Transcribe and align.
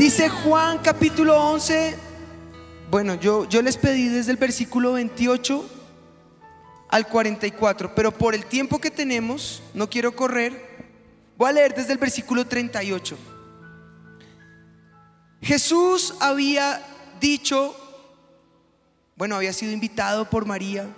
Dice 0.00 0.30
Juan 0.30 0.78
capítulo 0.78 1.38
11. 1.38 1.94
Bueno, 2.90 3.16
yo, 3.16 3.46
yo 3.50 3.60
les 3.60 3.76
pedí 3.76 4.08
desde 4.08 4.30
el 4.30 4.38
versículo 4.38 4.94
28 4.94 5.70
al 6.88 7.06
44, 7.06 7.94
pero 7.94 8.10
por 8.10 8.34
el 8.34 8.46
tiempo 8.46 8.78
que 8.78 8.90
tenemos, 8.90 9.62
no 9.74 9.90
quiero 9.90 10.16
correr, 10.16 10.86
voy 11.36 11.50
a 11.50 11.52
leer 11.52 11.74
desde 11.74 11.92
el 11.92 11.98
versículo 11.98 12.46
38. 12.46 13.18
Jesús 15.42 16.14
había 16.18 16.80
dicho, 17.20 17.76
bueno, 19.16 19.36
había 19.36 19.52
sido 19.52 19.70
invitado 19.70 20.30
por 20.30 20.46
María, 20.46 20.88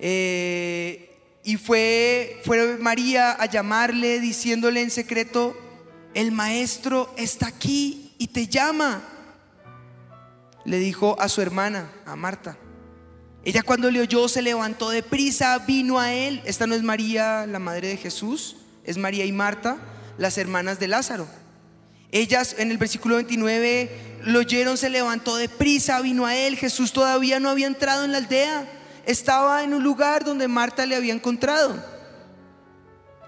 eh, 0.00 1.16
y 1.44 1.56
fue, 1.56 2.42
fue 2.44 2.78
María 2.78 3.30
a 3.40 3.46
llamarle 3.46 4.18
diciéndole 4.18 4.82
en 4.82 4.90
secreto, 4.90 5.56
el 6.16 6.32
maestro 6.32 7.12
está 7.18 7.46
aquí 7.46 8.14
y 8.16 8.28
te 8.28 8.48
llama. 8.48 9.02
Le 10.64 10.78
dijo 10.78 11.14
a 11.20 11.28
su 11.28 11.42
hermana, 11.42 11.92
a 12.06 12.16
Marta. 12.16 12.56
Ella 13.44 13.62
cuando 13.62 13.90
le 13.90 14.00
oyó 14.00 14.26
se 14.26 14.40
levantó 14.40 14.88
de 14.88 15.02
prisa, 15.02 15.58
vino 15.58 16.00
a 16.00 16.14
él. 16.14 16.40
Esta 16.46 16.66
no 16.66 16.74
es 16.74 16.82
María, 16.82 17.46
la 17.46 17.58
madre 17.58 17.88
de 17.88 17.96
Jesús, 17.98 18.56
es 18.82 18.96
María 18.96 19.26
y 19.26 19.32
Marta, 19.32 19.76
las 20.16 20.38
hermanas 20.38 20.80
de 20.80 20.88
Lázaro. 20.88 21.28
Ellas 22.10 22.56
en 22.58 22.70
el 22.70 22.78
versículo 22.78 23.16
29 23.16 23.90
lo 24.24 24.38
oyeron, 24.38 24.78
se 24.78 24.88
levantó 24.88 25.36
de 25.36 25.50
prisa, 25.50 26.00
vino 26.00 26.24
a 26.24 26.34
él. 26.34 26.56
Jesús 26.56 26.94
todavía 26.94 27.40
no 27.40 27.50
había 27.50 27.66
entrado 27.66 28.04
en 28.04 28.12
la 28.12 28.18
aldea, 28.18 28.66
estaba 29.04 29.64
en 29.64 29.74
un 29.74 29.84
lugar 29.84 30.24
donde 30.24 30.48
Marta 30.48 30.86
le 30.86 30.96
había 30.96 31.12
encontrado. 31.12 31.95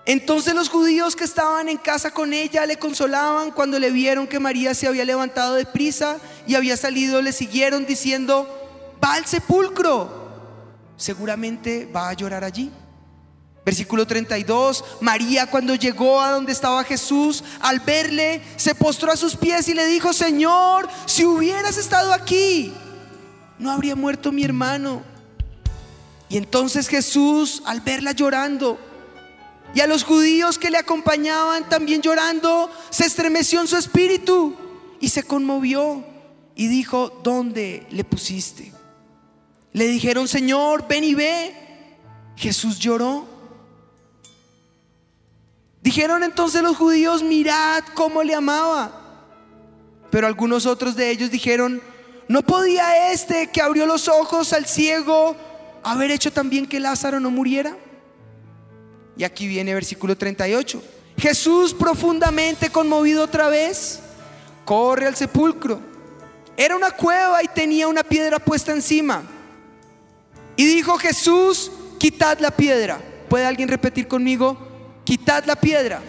Entonces 0.08 0.54
los 0.54 0.70
judíos 0.70 1.14
que 1.14 1.24
estaban 1.24 1.68
en 1.68 1.76
casa 1.76 2.10
con 2.12 2.32
ella 2.32 2.64
le 2.64 2.78
consolaban 2.78 3.50
cuando 3.50 3.78
le 3.78 3.90
vieron 3.90 4.26
que 4.26 4.40
María 4.40 4.72
se 4.72 4.86
había 4.86 5.04
levantado 5.04 5.54
de 5.54 5.66
prisa 5.66 6.16
y 6.46 6.54
había 6.54 6.78
salido, 6.78 7.20
le 7.20 7.30
siguieron 7.30 7.84
diciendo, 7.84 8.48
va 9.04 9.12
al 9.12 9.26
sepulcro, 9.26 10.10
seguramente 10.96 11.84
va 11.94 12.08
a 12.08 12.14
llorar 12.14 12.42
allí. 12.42 12.70
Versículo 13.66 14.06
32, 14.06 14.82
María 15.02 15.50
cuando 15.50 15.74
llegó 15.74 16.22
a 16.22 16.30
donde 16.30 16.52
estaba 16.52 16.84
Jesús, 16.84 17.44
al 17.60 17.80
verle, 17.80 18.40
se 18.56 18.74
postró 18.74 19.12
a 19.12 19.16
sus 19.16 19.36
pies 19.36 19.68
y 19.68 19.74
le 19.74 19.84
dijo, 19.88 20.14
Señor, 20.14 20.88
si 21.04 21.26
hubieras 21.26 21.76
estado 21.76 22.14
aquí, 22.14 22.72
no 23.58 23.70
habría 23.70 23.94
muerto 23.94 24.32
mi 24.32 24.42
hermano. 24.42 25.02
Y 26.30 26.38
entonces 26.38 26.88
Jesús, 26.88 27.62
al 27.66 27.82
verla 27.82 28.12
llorando, 28.12 28.87
y 29.74 29.80
a 29.80 29.86
los 29.86 30.04
judíos 30.04 30.58
que 30.58 30.70
le 30.70 30.78
acompañaban 30.78 31.68
también 31.68 32.02
llorando, 32.02 32.70
se 32.90 33.04
estremeció 33.04 33.60
en 33.60 33.68
su 33.68 33.76
espíritu 33.76 34.54
y 35.00 35.10
se 35.10 35.22
conmovió 35.22 36.04
y 36.54 36.68
dijo, 36.68 37.20
¿dónde 37.22 37.86
le 37.90 38.04
pusiste? 38.04 38.72
Le 39.72 39.86
dijeron, 39.86 40.26
Señor, 40.26 40.86
ven 40.88 41.04
y 41.04 41.14
ve. 41.14 41.54
Jesús 42.36 42.78
lloró. 42.78 43.26
Dijeron 45.82 46.22
entonces 46.22 46.62
los 46.62 46.76
judíos, 46.76 47.22
mirad 47.22 47.84
cómo 47.94 48.22
le 48.22 48.34
amaba. 48.34 48.92
Pero 50.10 50.26
algunos 50.26 50.66
otros 50.66 50.96
de 50.96 51.10
ellos 51.10 51.30
dijeron, 51.30 51.82
¿no 52.26 52.42
podía 52.42 53.12
este 53.12 53.48
que 53.48 53.60
abrió 53.60 53.86
los 53.86 54.08
ojos 54.08 54.52
al 54.52 54.66
ciego 54.66 55.36
haber 55.84 56.10
hecho 56.10 56.32
también 56.32 56.66
que 56.66 56.80
Lázaro 56.80 57.20
no 57.20 57.30
muriera? 57.30 57.76
Y 59.18 59.24
aquí 59.24 59.48
viene 59.48 59.74
versículo 59.74 60.16
38. 60.16 60.80
Jesús 61.18 61.74
profundamente 61.74 62.70
conmovido 62.70 63.24
otra 63.24 63.48
vez, 63.48 63.98
corre 64.64 65.06
al 65.06 65.16
sepulcro. 65.16 65.80
Era 66.56 66.76
una 66.76 66.92
cueva 66.92 67.42
y 67.42 67.48
tenía 67.48 67.88
una 67.88 68.04
piedra 68.04 68.38
puesta 68.38 68.70
encima. 68.70 69.22
Y 70.54 70.66
dijo 70.66 70.96
Jesús, 70.98 71.72
quitad 71.98 72.38
la 72.38 72.52
piedra. 72.52 73.00
¿Puede 73.28 73.44
alguien 73.44 73.68
repetir 73.68 74.06
conmigo? 74.06 74.56
Quitad 75.02 75.44
la 75.46 75.56
piedra. 75.56 76.00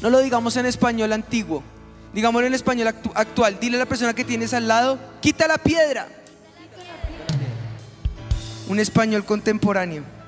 No 0.00 0.08
lo 0.08 0.20
digamos 0.20 0.56
en 0.56 0.64
español 0.64 1.12
antiguo, 1.12 1.62
digámoslo 2.14 2.46
en 2.46 2.54
español 2.54 2.88
actual. 3.14 3.58
Dile 3.60 3.76
a 3.76 3.80
la 3.80 3.86
persona 3.86 4.14
que 4.14 4.24
tienes 4.24 4.54
al 4.54 4.66
lado, 4.66 4.98
quita 5.20 5.46
la 5.46 5.58
piedra. 5.58 6.08
Un 8.68 8.80
español 8.80 9.26
contemporáneo. 9.26 10.21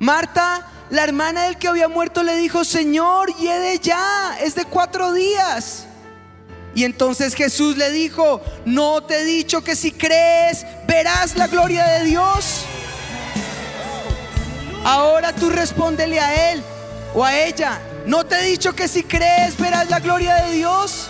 Marta, 0.00 0.66
la 0.88 1.04
hermana 1.04 1.44
del 1.44 1.58
que 1.58 1.68
había 1.68 1.86
muerto, 1.86 2.22
le 2.22 2.34
dijo, 2.36 2.64
Señor, 2.64 3.36
de 3.36 3.78
ya, 3.80 4.34
es 4.40 4.54
de 4.54 4.64
cuatro 4.64 5.12
días. 5.12 5.84
Y 6.74 6.84
entonces 6.84 7.34
Jesús 7.34 7.76
le 7.76 7.90
dijo, 7.90 8.40
no 8.64 9.02
te 9.02 9.20
he 9.20 9.24
dicho 9.24 9.62
que 9.62 9.76
si 9.76 9.92
crees, 9.92 10.64
verás 10.88 11.36
la 11.36 11.48
gloria 11.48 11.84
de 11.84 12.04
Dios. 12.04 12.64
Ahora 14.84 15.34
tú 15.34 15.50
respóndele 15.50 16.18
a 16.18 16.52
él 16.52 16.62
o 17.14 17.22
a 17.22 17.38
ella, 17.38 17.78
no 18.06 18.24
te 18.24 18.36
he 18.36 18.46
dicho 18.46 18.74
que 18.74 18.88
si 18.88 19.02
crees, 19.02 19.58
verás 19.58 19.90
la 19.90 20.00
gloria 20.00 20.36
de 20.46 20.52
Dios. 20.52 21.08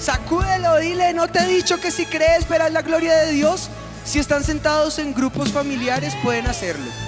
Sacúdelo, 0.00 0.76
dile, 0.76 1.12
no 1.14 1.26
te 1.26 1.40
he 1.40 1.46
dicho 1.48 1.80
que 1.80 1.90
si 1.90 2.06
crees, 2.06 2.48
verás 2.48 2.70
la 2.70 2.82
gloria 2.82 3.16
de 3.16 3.32
Dios. 3.32 3.70
Si 4.04 4.20
están 4.20 4.44
sentados 4.44 5.00
en 5.00 5.12
grupos 5.14 5.50
familiares, 5.50 6.14
pueden 6.22 6.46
hacerlo. 6.46 7.07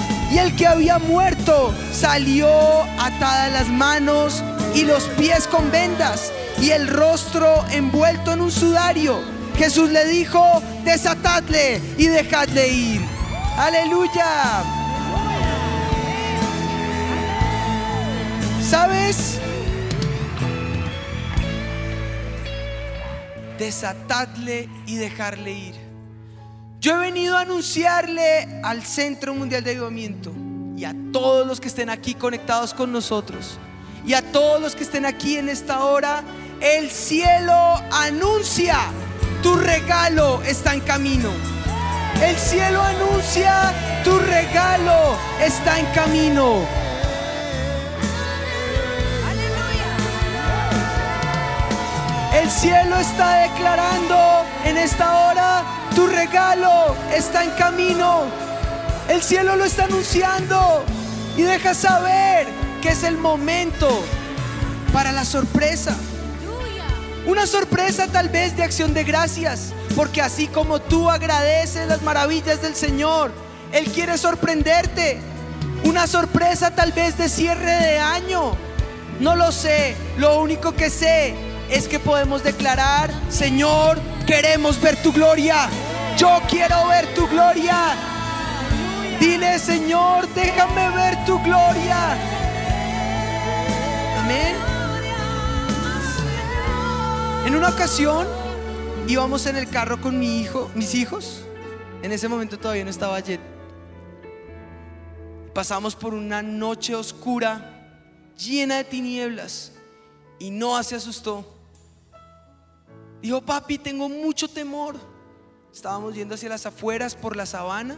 y 0.31 0.37
el 0.37 0.55
que 0.55 0.65
había 0.65 0.97
muerto 0.97 1.73
salió 1.91 2.47
atada 2.99 3.49
las 3.49 3.67
manos 3.67 4.41
y 4.73 4.85
los 4.85 5.03
pies 5.19 5.47
con 5.47 5.69
vendas 5.71 6.31
y 6.61 6.69
el 6.69 6.87
rostro 6.87 7.65
envuelto 7.71 8.31
en 8.31 8.41
un 8.41 8.51
sudario. 8.51 9.19
Jesús 9.57 9.89
le 9.91 10.05
dijo, 10.05 10.43
desatadle 10.85 11.81
y 11.97 12.07
dejadle 12.07 12.67
ir. 12.69 13.01
Aleluya. 13.57 14.63
¿Sabes? 18.67 19.39
Desatadle 23.59 24.69
y 24.85 24.95
dejarle 24.95 25.51
ir. 25.51 25.80
Yo 26.81 26.95
he 26.95 26.97
venido 26.97 27.37
a 27.37 27.41
anunciarle 27.41 28.59
al 28.63 28.83
Centro 28.83 29.35
Mundial 29.35 29.63
de 29.63 29.69
Avivamiento 29.69 30.33
y 30.75 30.83
a 30.83 30.95
todos 31.13 31.45
los 31.45 31.61
que 31.61 31.67
estén 31.67 31.91
aquí 31.91 32.15
conectados 32.15 32.73
con 32.73 32.91
nosotros 32.91 33.59
y 34.03 34.15
a 34.15 34.23
todos 34.31 34.59
los 34.59 34.75
que 34.75 34.81
estén 34.81 35.05
aquí 35.05 35.37
en 35.37 35.47
esta 35.47 35.85
hora, 35.85 36.23
el 36.59 36.89
cielo 36.89 37.53
anuncia, 37.91 38.79
tu 39.43 39.53
regalo 39.53 40.41
está 40.41 40.73
en 40.73 40.79
camino. 40.79 41.29
El 42.19 42.35
cielo 42.35 42.81
anuncia, 42.81 43.71
tu 44.03 44.17
regalo 44.17 45.15
está 45.39 45.79
en 45.79 45.85
camino. 45.93 46.65
El 52.33 52.49
cielo 52.49 52.95
está 52.97 53.35
declarando 53.35 54.45
en 54.65 54.77
esta 54.79 55.27
hora, 55.27 55.80
tu 55.95 56.07
regalo 56.07 56.95
está 57.15 57.43
en 57.43 57.51
camino. 57.51 58.23
El 59.09 59.21
cielo 59.21 59.55
lo 59.55 59.65
está 59.65 59.85
anunciando 59.85 60.83
y 61.37 61.41
deja 61.41 61.73
saber 61.73 62.47
que 62.81 62.89
es 62.89 63.03
el 63.03 63.17
momento 63.17 64.03
para 64.93 65.11
la 65.11 65.25
sorpresa. 65.25 65.95
Una 67.25 67.45
sorpresa 67.45 68.07
tal 68.07 68.29
vez 68.29 68.55
de 68.57 68.63
acción 68.63 68.93
de 68.93 69.03
gracias, 69.03 69.73
porque 69.95 70.21
así 70.21 70.47
como 70.47 70.79
tú 70.79 71.09
agradeces 71.09 71.87
las 71.87 72.01
maravillas 72.01 72.61
del 72.61 72.75
Señor, 72.75 73.31
Él 73.71 73.85
quiere 73.85 74.17
sorprenderte. 74.17 75.19
Una 75.83 76.07
sorpresa 76.07 76.71
tal 76.71 76.91
vez 76.91 77.17
de 77.17 77.29
cierre 77.29 77.71
de 77.71 77.99
año. 77.99 78.53
No 79.19 79.35
lo 79.35 79.51
sé, 79.51 79.95
lo 80.17 80.41
único 80.41 80.73
que 80.73 80.89
sé 80.89 81.50
es 81.71 81.87
que 81.87 81.99
podemos 81.99 82.43
declarar, 82.43 83.09
Señor, 83.29 83.97
queremos 84.27 84.79
ver 84.81 85.01
tu 85.01 85.13
gloria. 85.13 85.69
Yo 86.17 86.41
quiero 86.49 86.87
ver 86.89 87.13
tu 87.15 87.27
gloria. 87.29 87.95
Dile, 89.19 89.57
Señor, 89.57 90.27
déjame 90.33 90.89
ver 90.89 91.23
tu 91.25 91.41
gloria. 91.41 92.17
Amén. 94.19 94.55
En 97.45 97.55
una 97.55 97.69
ocasión 97.69 98.27
íbamos 99.07 99.45
en 99.45 99.55
el 99.55 99.69
carro 99.69 100.01
con 100.01 100.19
mi 100.19 100.41
hijo, 100.41 100.69
mis 100.75 100.93
hijos. 100.93 101.45
En 102.03 102.11
ese 102.11 102.27
momento 102.27 102.59
todavía 102.59 102.83
no 102.83 102.89
estaba 102.89 103.17
Jet. 103.21 103.39
Pasamos 105.53 105.95
por 105.95 106.13
una 106.13 106.41
noche 106.41 106.95
oscura, 106.95 107.95
llena 108.37 108.77
de 108.77 108.83
tinieblas, 108.83 109.71
y 110.37 110.49
no 110.49 110.81
se 110.83 110.95
asustó 110.95 111.60
Dijo, 113.21 113.41
papi, 113.41 113.77
tengo 113.77 114.09
mucho 114.09 114.47
temor. 114.47 114.95
Estábamos 115.73 116.15
yendo 116.15 116.35
hacia 116.35 116.49
las 116.49 116.65
afueras 116.65 117.15
por 117.15 117.35
la 117.35 117.45
sabana, 117.45 117.97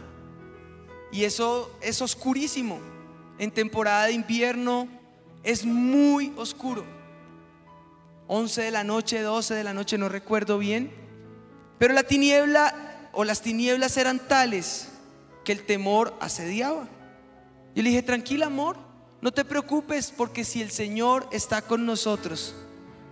y 1.10 1.24
eso 1.24 1.70
es 1.80 2.02
oscurísimo. 2.02 2.80
En 3.38 3.50
temporada 3.50 4.06
de 4.06 4.12
invierno 4.12 4.88
es 5.42 5.64
muy 5.64 6.32
oscuro. 6.36 6.84
11 8.26 8.62
de 8.62 8.70
la 8.70 8.84
noche, 8.84 9.20
12 9.20 9.54
de 9.54 9.64
la 9.64 9.74
noche, 9.74 9.98
no 9.98 10.08
recuerdo 10.08 10.58
bien. 10.58 10.92
Pero 11.78 11.94
la 11.94 12.02
tiniebla 12.02 13.10
o 13.12 13.24
las 13.24 13.42
tinieblas 13.42 13.96
eran 13.96 14.18
tales 14.26 14.88
que 15.44 15.52
el 15.52 15.64
temor 15.64 16.16
asediaba. 16.20 16.88
Yo 17.74 17.82
le 17.82 17.90
dije, 17.90 18.02
tranquila 18.02 18.46
amor, 18.46 18.76
no 19.20 19.32
te 19.32 19.44
preocupes 19.44 20.12
porque 20.16 20.44
si 20.44 20.62
el 20.62 20.70
Señor 20.70 21.28
está 21.32 21.62
con 21.62 21.86
nosotros, 21.86 22.54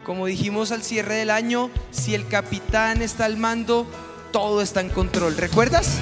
como 0.04 0.26
dijimos 0.26 0.72
al 0.72 0.82
cierre 0.82 1.14
del 1.14 1.30
año, 1.30 1.70
si 1.90 2.14
el 2.14 2.26
capitán 2.26 3.02
está 3.02 3.24
al 3.24 3.36
mando, 3.36 3.86
todo 4.32 4.62
está 4.62 4.80
en 4.80 4.88
control. 4.88 5.36
¿Recuerdas? 5.36 5.98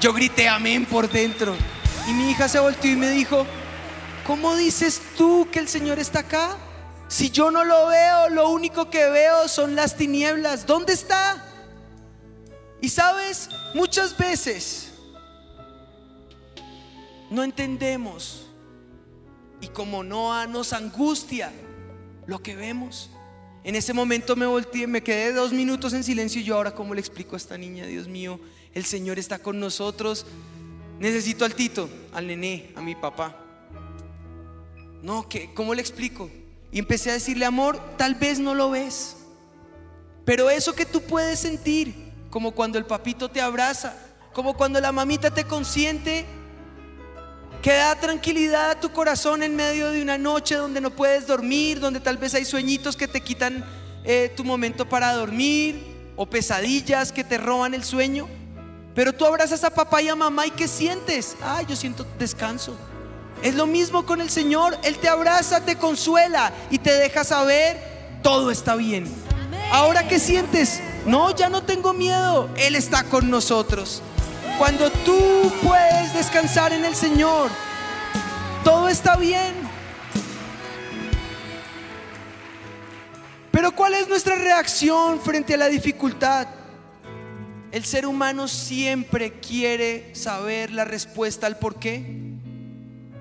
Yo 0.00 0.12
grité 0.12 0.48
amén 0.48 0.84
por 0.86 1.08
dentro 1.10 1.54
y 2.08 2.12
mi 2.12 2.30
hija 2.30 2.48
se 2.48 2.58
volteó 2.58 2.90
y 2.90 2.96
me 2.96 3.10
dijo, 3.10 3.46
¿cómo 4.26 4.54
dices 4.56 5.00
tú 5.16 5.48
que 5.50 5.60
el 5.60 5.68
Señor 5.68 5.98
está 5.98 6.20
acá? 6.20 6.56
Si 7.08 7.30
yo 7.30 7.50
no 7.50 7.64
lo 7.64 7.86
veo, 7.86 8.28
lo 8.30 8.48
único 8.50 8.90
que 8.90 9.08
veo 9.08 9.48
son 9.48 9.74
las 9.74 9.96
tinieblas. 9.96 10.66
¿Dónde 10.66 10.92
está? 10.92 11.42
Y 12.80 12.88
sabes, 12.88 13.48
muchas 13.72 14.16
veces 14.16 14.92
no 17.30 17.42
entendemos 17.42 18.46
y 19.64 19.68
como 19.68 20.04
Noah 20.04 20.46
nos 20.46 20.72
angustia 20.74 21.50
lo 22.26 22.42
que 22.42 22.54
vemos. 22.54 23.10
En 23.64 23.74
ese 23.76 23.94
momento 23.94 24.36
me 24.36 24.44
volteé, 24.44 24.86
me 24.86 25.02
quedé 25.02 25.32
dos 25.32 25.52
minutos 25.52 25.94
en 25.94 26.04
silencio 26.04 26.42
y 26.42 26.44
yo 26.44 26.56
ahora 26.56 26.74
cómo 26.74 26.92
le 26.92 27.00
explico 27.00 27.34
a 27.34 27.38
esta 27.38 27.56
niña, 27.56 27.86
Dios 27.86 28.06
mío, 28.06 28.38
el 28.74 28.84
Señor 28.84 29.18
está 29.18 29.38
con 29.38 29.58
nosotros. 29.58 30.26
Necesito 31.00 31.46
al 31.46 31.54
Tito, 31.54 31.88
al 32.12 32.26
nené, 32.26 32.72
a 32.76 32.82
mi 32.82 32.94
papá. 32.94 33.36
No, 35.02 35.28
¿qué? 35.28 35.50
¿cómo 35.54 35.74
le 35.74 35.80
explico? 35.80 36.30
Y 36.70 36.78
empecé 36.78 37.10
a 37.10 37.14
decirle, 37.14 37.46
amor, 37.46 37.80
tal 37.96 38.16
vez 38.16 38.38
no 38.38 38.54
lo 38.54 38.70
ves, 38.70 39.16
pero 40.26 40.50
eso 40.50 40.74
que 40.74 40.84
tú 40.84 41.00
puedes 41.00 41.38
sentir, 41.38 41.94
como 42.28 42.52
cuando 42.52 42.76
el 42.76 42.84
papito 42.84 43.30
te 43.30 43.40
abraza, 43.40 43.96
como 44.34 44.54
cuando 44.56 44.80
la 44.80 44.92
mamita 44.92 45.32
te 45.32 45.44
consiente, 45.44 46.26
que 47.62 47.72
da 47.72 47.96
tranquilidad 47.96 48.70
a 48.72 48.80
tu 48.80 48.90
corazón 48.92 49.42
en 49.42 49.56
medio 49.56 49.90
de 49.90 50.02
una 50.02 50.18
noche 50.18 50.54
donde 50.54 50.80
no 50.80 50.90
puedes 50.90 51.26
dormir, 51.26 51.80
donde 51.80 52.00
tal 52.00 52.18
vez 52.18 52.34
hay 52.34 52.44
sueñitos 52.44 52.96
que 52.96 53.08
te 53.08 53.20
quitan 53.20 53.64
eh, 54.04 54.32
tu 54.36 54.44
momento 54.44 54.88
para 54.88 55.12
dormir 55.12 56.12
o 56.16 56.26
pesadillas 56.26 57.10
que 57.12 57.24
te 57.24 57.38
roban 57.38 57.74
el 57.74 57.84
sueño. 57.84 58.28
Pero 58.94 59.12
tú 59.12 59.24
abrazas 59.24 59.64
a 59.64 59.70
papá 59.70 60.02
y 60.02 60.08
a 60.08 60.14
mamá 60.14 60.46
y 60.46 60.50
¿qué 60.50 60.68
sientes? 60.68 61.36
Ah, 61.42 61.62
yo 61.62 61.74
siento 61.74 62.06
descanso. 62.18 62.76
Es 63.42 63.54
lo 63.54 63.66
mismo 63.66 64.06
con 64.06 64.20
el 64.20 64.30
Señor. 64.30 64.78
Él 64.84 64.98
te 64.98 65.08
abraza, 65.08 65.64
te 65.64 65.76
consuela 65.76 66.52
y 66.70 66.78
te 66.78 66.92
deja 66.92 67.24
saber, 67.24 67.78
todo 68.22 68.50
está 68.50 68.76
bien. 68.76 69.06
Ahora 69.70 70.06
qué 70.06 70.18
sientes? 70.18 70.80
No, 71.06 71.34
ya 71.34 71.48
no 71.48 71.62
tengo 71.62 71.92
miedo. 71.92 72.48
Él 72.56 72.76
está 72.76 73.04
con 73.04 73.28
nosotros. 73.28 74.02
Cuando 74.58 74.88
tú 74.90 75.52
puedes 75.64 76.14
descansar 76.14 76.72
en 76.72 76.84
el 76.84 76.94
Señor, 76.94 77.50
todo 78.62 78.88
está 78.88 79.16
bien. 79.16 79.52
Pero 83.50 83.72
¿cuál 83.72 83.94
es 83.94 84.08
nuestra 84.08 84.36
reacción 84.36 85.20
frente 85.20 85.54
a 85.54 85.56
la 85.56 85.68
dificultad? 85.68 86.46
El 87.72 87.84
ser 87.84 88.06
humano 88.06 88.46
siempre 88.46 89.40
quiere 89.40 90.14
saber 90.14 90.70
la 90.70 90.84
respuesta 90.84 91.48
al 91.48 91.58
por 91.58 91.80
qué. 91.80 92.04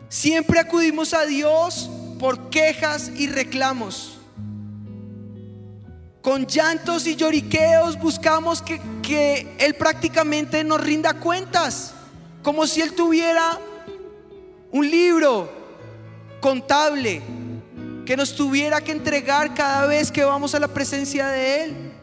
Siempre 0.09 0.59
acudimos 0.59 1.15
a 1.15 1.25
Dios 1.25 1.89
por 2.19 2.51
quejas 2.51 3.09
y 3.15 3.27
reclamos. 3.27 4.19
Con 6.21 6.45
llantos 6.45 7.07
y 7.07 7.15
lloriqueos 7.15 7.99
buscamos 7.99 8.61
que, 8.61 8.79
que, 9.03 9.55
Él 9.59 9.75
prácticamente 9.75 10.63
nos 10.63 10.81
rinda 10.81 11.13
cuentas, 11.19 11.93
como 12.41 12.65
si 12.65 12.81
Él 12.81 12.93
tuviera 12.93 13.59
un 14.71 14.89
libro 14.89 15.51
contable 16.41 17.21
que 18.03 18.17
nos 18.17 18.35
tuviera 18.35 18.81
que 18.81 18.91
entregar 18.91 19.53
cada 19.53 19.85
vez 19.85 20.11
que 20.11 20.23
vamos 20.23 20.55
a 20.55 20.59
la 20.59 20.67
presencia 20.69 21.27
de 21.27 21.63
Él. 21.63 21.93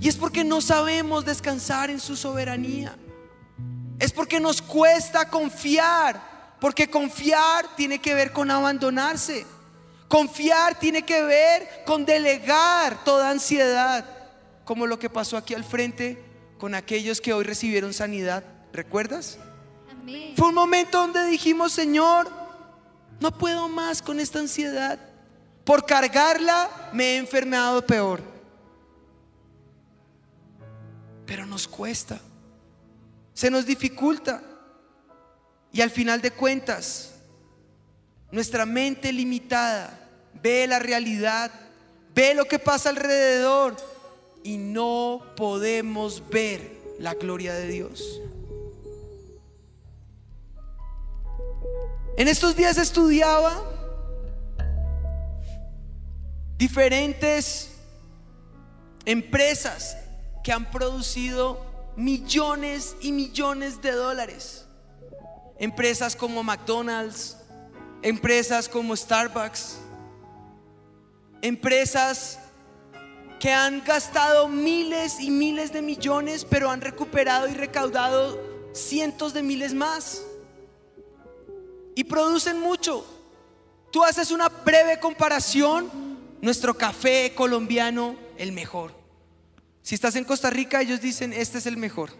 Y 0.00 0.08
es 0.08 0.16
porque 0.16 0.44
no 0.44 0.60
sabemos 0.60 1.24
descansar 1.24 1.90
en 1.90 1.98
su 1.98 2.14
soberanía. 2.14 2.96
Es 3.98 4.12
porque 4.12 4.38
nos 4.38 4.62
cuesta 4.62 5.28
confiar 5.28 6.30
porque 6.60 6.90
confiar 6.90 7.74
tiene 7.74 7.98
que 7.98 8.14
ver 8.14 8.32
con 8.32 8.50
abandonarse. 8.50 9.46
Confiar 10.08 10.78
tiene 10.78 11.02
que 11.02 11.22
ver 11.24 11.82
con 11.86 12.04
delegar 12.04 13.02
toda 13.02 13.30
ansiedad, 13.30 14.04
como 14.70 14.86
lo 14.86 15.00
que 15.00 15.10
pasó 15.10 15.36
aquí 15.36 15.52
al 15.52 15.64
frente 15.64 16.16
con 16.56 16.76
aquellos 16.76 17.20
que 17.20 17.32
hoy 17.32 17.42
recibieron 17.42 17.92
sanidad. 17.92 18.44
¿Recuerdas? 18.72 19.36
Fue 20.36 20.46
un 20.46 20.54
momento 20.54 20.98
donde 20.98 21.26
dijimos, 21.26 21.72
Señor, 21.72 22.30
no 23.18 23.36
puedo 23.36 23.68
más 23.68 24.00
con 24.00 24.20
esta 24.20 24.38
ansiedad. 24.38 24.96
Por 25.64 25.84
cargarla 25.84 26.70
me 26.92 27.04
he 27.04 27.16
enfermado 27.16 27.84
peor. 27.84 28.22
Pero 31.26 31.46
nos 31.46 31.66
cuesta, 31.66 32.20
se 33.34 33.50
nos 33.50 33.66
dificulta. 33.66 34.40
Y 35.72 35.80
al 35.80 35.90
final 35.90 36.20
de 36.20 36.30
cuentas, 36.30 37.16
nuestra 38.30 38.64
mente 38.66 39.12
limitada 39.12 40.08
ve 40.40 40.68
la 40.68 40.78
realidad, 40.78 41.50
ve 42.14 42.34
lo 42.34 42.44
que 42.44 42.60
pasa 42.60 42.90
alrededor 42.90 43.89
y 44.42 44.56
no 44.56 45.22
podemos 45.36 46.22
ver 46.30 46.78
la 46.98 47.14
gloria 47.14 47.54
de 47.54 47.66
Dios. 47.66 48.20
En 52.16 52.28
estos 52.28 52.56
días 52.56 52.76
estudiaba 52.76 53.62
diferentes 56.58 57.70
empresas 59.06 59.96
que 60.44 60.52
han 60.52 60.70
producido 60.70 61.64
millones 61.96 62.96
y 63.00 63.12
millones 63.12 63.80
de 63.80 63.92
dólares 63.92 64.66
empresas 65.60 66.16
como 66.16 66.42
McDonald's, 66.42 67.36
empresas 68.02 68.66
como 68.66 68.96
Starbucks, 68.96 69.76
empresas 71.42 72.39
que 73.40 73.50
han 73.50 73.82
gastado 73.82 74.48
miles 74.48 75.18
y 75.18 75.30
miles 75.30 75.72
de 75.72 75.80
millones, 75.80 76.44
pero 76.44 76.70
han 76.70 76.82
recuperado 76.82 77.48
y 77.48 77.54
recaudado 77.54 78.38
cientos 78.74 79.32
de 79.32 79.42
miles 79.42 79.72
más. 79.72 80.22
Y 81.94 82.04
producen 82.04 82.60
mucho. 82.60 83.04
Tú 83.90 84.04
haces 84.04 84.30
una 84.30 84.50
breve 84.50 85.00
comparación, 85.00 85.90
nuestro 86.42 86.74
café 86.74 87.34
colombiano, 87.34 88.14
el 88.36 88.52
mejor. 88.52 88.92
Si 89.82 89.94
estás 89.94 90.16
en 90.16 90.24
Costa 90.24 90.50
Rica, 90.50 90.82
ellos 90.82 91.00
dicen, 91.00 91.32
este 91.32 91.58
es 91.58 91.66
el 91.66 91.78
mejor. 91.78 92.10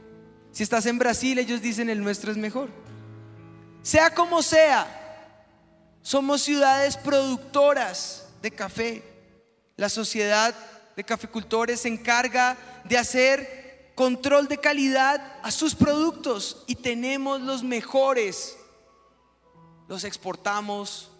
Si 0.53 0.63
estás 0.63 0.87
en 0.87 0.99
Brasil, 0.99 1.39
ellos 1.39 1.61
dicen, 1.61 1.91
el 1.91 2.03
nuestro 2.03 2.33
es 2.33 2.39
mejor. 2.39 2.71
Sea 3.83 4.15
como 4.15 4.43
sea, 4.43 4.87
somos 6.01 6.41
ciudades 6.41 6.97
productoras 6.97 8.27
de 8.41 8.51
café. 8.51 9.03
La 9.77 9.91
sociedad 9.91 10.55
de 10.97 11.05
cafecultores 11.05 11.81
se 11.81 11.89
encarga 11.89 12.57
de 12.85 12.99
hacer 12.99 13.93
control 13.95 14.49
de 14.49 14.59
calidad 14.59 15.39
a 15.43 15.51
sus 15.51 15.75
productos 15.75 16.65
y 16.67 16.75
tenemos 16.77 17.41
los 17.41 17.63
mejores. 17.63 18.57
Los 19.89 20.05
exportamos, 20.05 21.11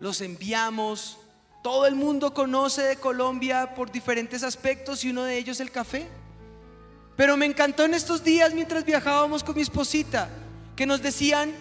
los 0.00 0.20
enviamos. 0.20 1.18
Todo 1.62 1.86
el 1.86 1.94
mundo 1.94 2.34
conoce 2.34 2.82
de 2.82 2.96
Colombia 2.96 3.74
por 3.74 3.92
diferentes 3.92 4.42
aspectos 4.42 5.04
y 5.04 5.10
uno 5.10 5.24
de 5.24 5.36
ellos 5.36 5.60
el 5.60 5.70
café. 5.70 6.08
Pero 7.16 7.36
me 7.36 7.46
encantó 7.46 7.84
en 7.84 7.94
estos 7.94 8.24
días 8.24 8.54
mientras 8.54 8.84
viajábamos 8.84 9.44
con 9.44 9.54
mi 9.54 9.62
esposita 9.62 10.28
que 10.76 10.86
nos 10.86 11.02
decían 11.02 11.52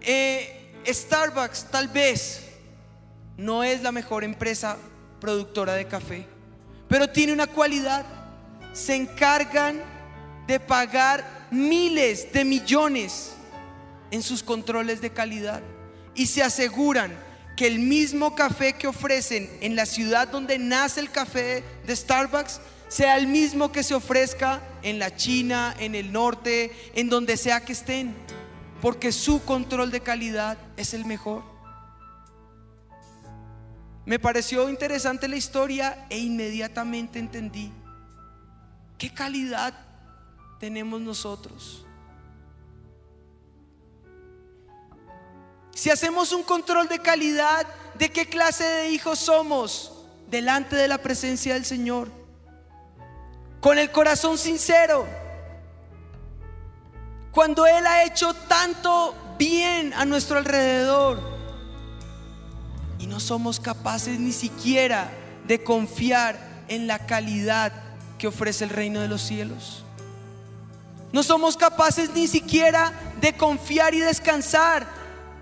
eh, 0.00 0.72
Starbucks 0.86 1.66
tal 1.70 1.88
vez 1.88 2.46
no 3.36 3.64
es 3.64 3.82
la 3.82 3.92
mejor 3.92 4.24
empresa 4.24 4.76
productora 5.20 5.74
de 5.74 5.86
café, 5.86 6.26
pero 6.88 7.08
tiene 7.08 7.32
una 7.32 7.46
cualidad. 7.46 8.04
Se 8.72 8.94
encargan 8.94 9.80
de 10.46 10.60
pagar 10.60 11.48
miles 11.50 12.32
de 12.32 12.44
millones 12.44 13.32
en 14.10 14.22
sus 14.22 14.42
controles 14.42 15.00
de 15.00 15.10
calidad 15.10 15.62
y 16.14 16.26
se 16.26 16.42
aseguran 16.42 17.12
que 17.56 17.66
el 17.66 17.78
mismo 17.78 18.34
café 18.34 18.74
que 18.74 18.86
ofrecen 18.86 19.50
en 19.60 19.76
la 19.76 19.86
ciudad 19.86 20.28
donde 20.28 20.58
nace 20.58 21.00
el 21.00 21.10
café 21.10 21.64
de 21.86 21.96
Starbucks 21.96 22.60
sea 22.88 23.16
el 23.16 23.26
mismo 23.26 23.72
que 23.72 23.82
se 23.82 23.94
ofrezca 23.94 24.62
en 24.82 24.98
la 24.98 25.16
China, 25.16 25.74
en 25.78 25.94
el 25.94 26.12
norte, 26.12 26.70
en 26.94 27.08
donde 27.08 27.36
sea 27.36 27.64
que 27.64 27.72
estén, 27.72 28.14
porque 28.80 29.10
su 29.10 29.42
control 29.42 29.90
de 29.90 30.00
calidad 30.00 30.58
es 30.76 30.94
el 30.94 31.04
mejor. 31.04 31.55
Me 34.06 34.20
pareció 34.20 34.68
interesante 34.68 35.26
la 35.26 35.36
historia 35.36 36.06
e 36.08 36.18
inmediatamente 36.18 37.18
entendí 37.18 37.72
qué 38.96 39.12
calidad 39.12 39.74
tenemos 40.60 41.00
nosotros. 41.00 41.84
Si 45.74 45.90
hacemos 45.90 46.32
un 46.32 46.44
control 46.44 46.88
de 46.88 47.00
calidad, 47.00 47.66
¿de 47.98 48.10
qué 48.10 48.26
clase 48.26 48.62
de 48.62 48.90
hijos 48.90 49.18
somos 49.18 49.92
delante 50.30 50.76
de 50.76 50.86
la 50.86 50.98
presencia 50.98 51.54
del 51.54 51.64
Señor? 51.64 52.08
Con 53.60 53.76
el 53.76 53.90
corazón 53.90 54.38
sincero. 54.38 55.04
Cuando 57.32 57.66
Él 57.66 57.84
ha 57.88 58.04
hecho 58.04 58.32
tanto 58.34 59.16
bien 59.36 59.92
a 59.94 60.04
nuestro 60.04 60.38
alrededor 60.38 61.35
no 63.06 63.20
somos 63.20 63.60
capaces 63.60 64.18
ni 64.18 64.32
siquiera 64.32 65.10
de 65.46 65.62
confiar 65.62 66.38
en 66.68 66.86
la 66.86 67.06
calidad 67.06 67.72
que 68.18 68.26
ofrece 68.26 68.64
el 68.64 68.70
reino 68.70 69.00
de 69.00 69.08
los 69.08 69.22
cielos. 69.22 69.84
No 71.12 71.22
somos 71.22 71.56
capaces 71.56 72.10
ni 72.14 72.26
siquiera 72.26 72.92
de 73.20 73.36
confiar 73.36 73.94
y 73.94 74.00
descansar 74.00 74.86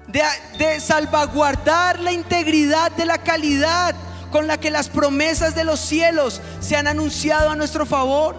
de, 0.06 0.80
salvaguardar 0.80 2.00
la 2.00 2.12
integridad 2.12 2.92
de 2.92 3.06
la 3.06 3.18
calidad 3.18 3.94
con 4.30 4.46
la 4.46 4.58
que 4.58 4.70
las 4.70 4.88
promesas 4.88 5.54
de 5.54 5.64
los 5.64 5.80
cielos 5.80 6.40
se 6.60 6.76
han 6.76 6.86
anunciado 6.86 7.50
a 7.50 7.56
nuestro 7.56 7.86
favor, 7.86 8.36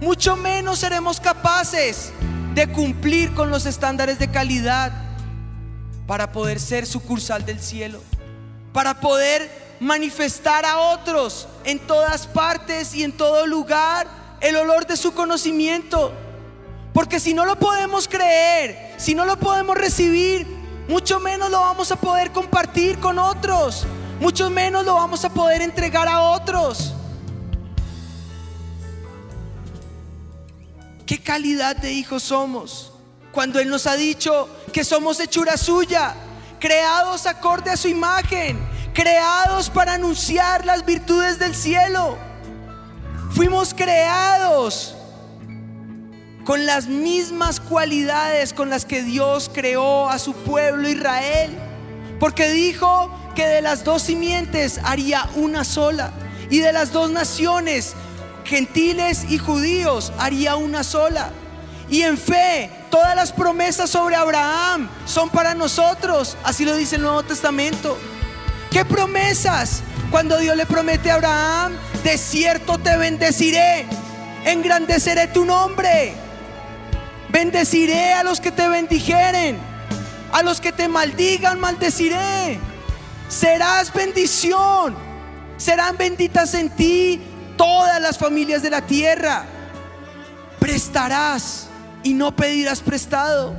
mucho 0.00 0.36
menos 0.36 0.80
seremos 0.80 1.20
capaces 1.20 2.12
de 2.54 2.66
cumplir 2.66 3.32
con 3.34 3.50
los 3.50 3.66
estándares 3.66 4.18
de 4.18 4.30
calidad 4.30 4.92
para 6.06 6.32
poder 6.32 6.58
ser 6.58 6.86
sucursal 6.86 7.46
del 7.46 7.60
cielo, 7.60 8.02
para 8.72 9.00
poder 9.00 9.76
manifestar 9.80 10.64
a 10.64 10.78
otros 10.78 11.48
en 11.64 11.78
todas 11.80 12.26
partes 12.26 12.94
y 12.94 13.02
en 13.02 13.12
todo 13.12 13.46
lugar 13.46 14.06
el 14.40 14.56
olor 14.56 14.86
de 14.86 14.96
su 14.96 15.12
conocimiento. 15.12 16.12
Porque 16.92 17.20
si 17.20 17.34
no 17.34 17.44
lo 17.44 17.58
podemos 17.58 18.06
creer, 18.08 18.94
si 18.98 19.14
no 19.14 19.24
lo 19.24 19.38
podemos 19.38 19.76
recibir, 19.76 20.46
mucho 20.88 21.20
menos 21.20 21.50
lo 21.50 21.60
vamos 21.60 21.90
a 21.90 21.96
poder 21.96 22.32
compartir 22.32 22.98
con 22.98 23.18
otros, 23.18 23.84
mucho 24.20 24.50
menos 24.50 24.84
lo 24.84 24.94
vamos 24.94 25.24
a 25.24 25.30
poder 25.30 25.62
entregar 25.62 26.08
a 26.08 26.20
otros. 26.20 26.94
¿Qué 31.06 31.22
calidad 31.22 31.76
de 31.76 31.92
hijos 31.92 32.22
somos? 32.22 32.92
Cuando 33.32 33.58
Él 33.58 33.68
nos 33.68 33.86
ha 33.86 33.96
dicho 33.96 34.48
que 34.72 34.84
somos 34.84 35.18
hechura 35.18 35.56
suya, 35.56 36.14
creados 36.62 37.26
acorde 37.26 37.72
a 37.72 37.76
su 37.76 37.88
imagen, 37.88 38.56
creados 38.94 39.68
para 39.68 39.94
anunciar 39.94 40.64
las 40.64 40.86
virtudes 40.86 41.40
del 41.40 41.56
cielo. 41.56 42.16
Fuimos 43.32 43.74
creados 43.74 44.94
con 46.44 46.64
las 46.64 46.86
mismas 46.86 47.58
cualidades 47.58 48.52
con 48.52 48.70
las 48.70 48.84
que 48.84 49.02
Dios 49.02 49.50
creó 49.52 50.08
a 50.08 50.20
su 50.20 50.34
pueblo 50.34 50.88
Israel. 50.88 51.50
Porque 52.20 52.48
dijo 52.48 53.10
que 53.34 53.44
de 53.44 53.60
las 53.60 53.82
dos 53.82 54.02
simientes 54.02 54.78
haría 54.84 55.28
una 55.34 55.64
sola. 55.64 56.12
Y 56.48 56.60
de 56.60 56.72
las 56.72 56.92
dos 56.92 57.10
naciones, 57.10 57.94
gentiles 58.44 59.24
y 59.28 59.38
judíos, 59.38 60.12
haría 60.16 60.54
una 60.54 60.84
sola. 60.84 61.32
Y 61.92 62.02
en 62.02 62.18
fe, 62.18 62.68
todas 62.90 63.14
las 63.14 63.30
promesas 63.30 63.90
sobre 63.90 64.16
Abraham 64.16 64.88
son 65.06 65.30
para 65.30 65.54
nosotros. 65.54 66.36
Así 66.42 66.64
lo 66.64 66.74
dice 66.74 66.96
el 66.96 67.02
Nuevo 67.02 67.22
Testamento. 67.22 67.96
¿Qué 68.70 68.84
promesas? 68.84 69.82
Cuando 70.10 70.38
Dios 70.38 70.56
le 70.56 70.66
promete 70.66 71.12
a 71.12 71.14
Abraham, 71.14 71.74
de 72.02 72.18
cierto 72.18 72.78
te 72.78 72.96
bendeciré, 72.96 73.86
engrandeceré 74.44 75.28
tu 75.28 75.44
nombre 75.44 76.14
Bendeciré 77.32 78.12
a 78.12 78.22
los 78.22 78.40
que 78.40 78.52
te 78.52 78.68
bendijeren. 78.68 79.58
A 80.32 80.42
los 80.42 80.60
que 80.60 80.70
te 80.70 80.86
maldigan, 80.86 81.58
maldeciré. 81.58 82.58
Serás 83.28 83.92
bendición. 83.92 84.94
Serán 85.56 85.96
benditas 85.96 86.52
en 86.52 86.68
ti 86.68 87.22
todas 87.56 88.00
las 88.02 88.18
familias 88.18 88.62
de 88.62 88.68
la 88.68 88.82
tierra. 88.82 89.46
Prestarás 90.58 91.68
y 92.02 92.14
no 92.14 92.34
pedirás 92.34 92.80
prestado. 92.80 93.54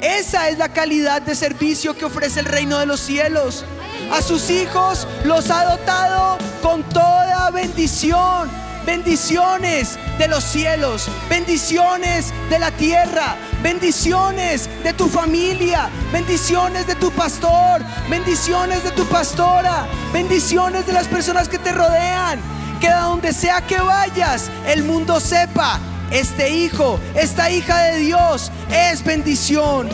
Esa 0.00 0.48
es 0.48 0.58
la 0.58 0.72
calidad 0.72 1.22
de 1.22 1.34
servicio 1.34 1.96
que 1.96 2.04
ofrece 2.04 2.40
el 2.40 2.46
reino 2.46 2.78
de 2.78 2.86
los 2.86 3.00
cielos. 3.00 3.64
A 4.12 4.22
sus 4.22 4.50
hijos 4.50 5.06
los 5.24 5.50
ha 5.50 5.64
dotado 5.64 6.38
con 6.62 6.82
toda 6.84 7.50
bendición 7.50 8.48
bendiciones 8.88 9.98
de 10.16 10.28
los 10.28 10.42
cielos, 10.42 11.10
bendiciones 11.28 12.32
de 12.48 12.58
la 12.58 12.70
tierra, 12.70 13.36
bendiciones 13.62 14.66
de 14.82 14.94
tu 14.94 15.08
familia, 15.08 15.90
bendiciones 16.10 16.86
de 16.86 16.94
tu 16.94 17.10
pastor, 17.10 17.82
bendiciones 18.08 18.82
de 18.82 18.90
tu 18.92 19.04
pastora, 19.04 19.86
bendiciones 20.10 20.86
de 20.86 20.94
las 20.94 21.06
personas 21.06 21.50
que 21.50 21.58
te 21.58 21.72
rodean. 21.72 22.40
Que 22.80 22.88
a 22.88 23.02
donde 23.02 23.34
sea 23.34 23.60
que 23.60 23.78
vayas, 23.78 24.50
el 24.66 24.84
mundo 24.84 25.20
sepa, 25.20 25.78
este 26.10 26.50
hijo, 26.50 26.98
esta 27.14 27.50
hija 27.50 27.78
de 27.84 27.98
Dios 27.98 28.50
es 28.70 29.04
bendición. 29.04 29.88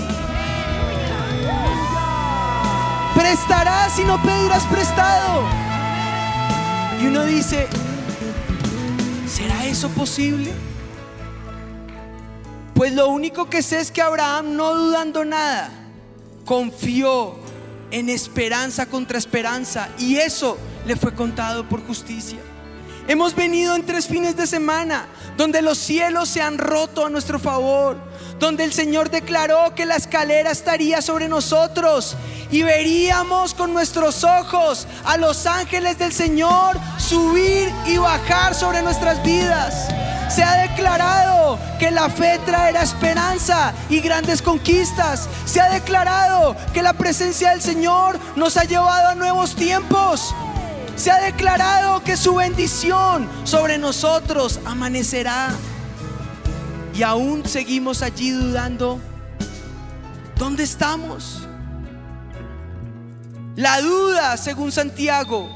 Prestarás 3.15 3.99
y 3.99 4.05
no 4.05 4.21
pedirás 4.23 4.65
prestado. 4.65 5.45
Y 7.01 7.07
uno 7.07 7.25
dice, 7.25 7.69
¿Será 9.35 9.67
eso 9.67 9.89
posible? 9.89 10.53
Pues 12.73 12.93
lo 12.93 13.09
único 13.09 13.51
que 13.51 13.63
sé 13.63 13.81
es 13.81 13.91
que 13.91 14.01
Abraham, 14.01 14.55
no 14.55 14.73
dudando 14.75 15.25
nada, 15.25 15.71
confió 16.45 17.35
en 17.91 18.11
esperanza 18.11 18.87
contra 18.87 19.19
esperanza 19.19 19.89
y 19.99 20.17
eso 20.17 20.57
le 20.87 20.95
fue 20.95 21.15
contado 21.15 21.69
por 21.69 21.85
justicia. 21.85 22.39
Hemos 23.07 23.35
venido 23.35 23.77
en 23.77 23.85
tres 23.85 24.07
fines 24.07 24.35
de 24.35 24.47
semana 24.47 25.07
donde 25.37 25.61
los 25.61 25.77
cielos 25.77 26.31
se 26.31 26.41
han 26.41 26.57
roto 26.57 27.05
a 27.05 27.11
nuestro 27.11 27.39
favor, 27.39 27.99
donde 28.39 28.65
el 28.65 28.73
Señor 28.73 29.11
declaró 29.11 29.75
que 29.75 29.85
la 29.85 29.97
escalera 29.97 30.51
estaría 30.51 31.03
sobre 31.03 31.29
nosotros 31.29 32.17
y 32.51 32.63
veríamos 32.63 33.53
con 33.53 33.75
nuestros 33.75 34.25
ojos 34.25 34.87
a 35.05 35.19
los 35.19 35.45
ángeles 35.45 35.99
del 35.99 36.13
Señor 36.13 36.79
subir 36.99 37.71
y 37.87 37.99
bajar 37.99 38.55
sobre 38.55 38.81
nuestras 38.81 39.23
vidas. 39.23 39.89
Se 40.35 40.43
ha 40.43 40.63
declarado 40.63 41.59
que 41.79 41.91
la 41.91 42.09
fe 42.09 42.41
traerá 42.47 42.83
esperanza 42.83 43.75
y 43.91 44.01
grandes 44.01 44.41
conquistas. 44.41 45.29
Se 45.45 45.61
ha 45.61 45.69
declarado 45.69 46.57
que 46.73 46.83
la 46.83 46.95
presencia 46.95 47.51
del 47.51 47.61
Señor 47.61 48.19
nos 48.35 48.57
ha 48.57 48.65
llevado 48.65 49.09
a 49.09 49.15
nuevos 49.15 49.55
tiempos. 49.55 50.35
Se 50.97 51.11
ha 51.11 51.21
declarado 51.21 52.03
que 52.05 52.17
su 52.17 52.37
bendición 52.37 53.29
sobre 53.45 53.79
nosotros 53.79 54.61
amanecerá. 54.65 55.51
Y 56.95 57.03
aún 57.03 57.45
seguimos 57.47 58.03
allí 58.03 58.31
dudando. 58.31 59.01
¿Dónde 60.37 60.63
estamos? 60.63 61.49
La 63.57 63.81
duda, 63.81 64.37
según 64.37 64.71
Santiago, 64.71 65.49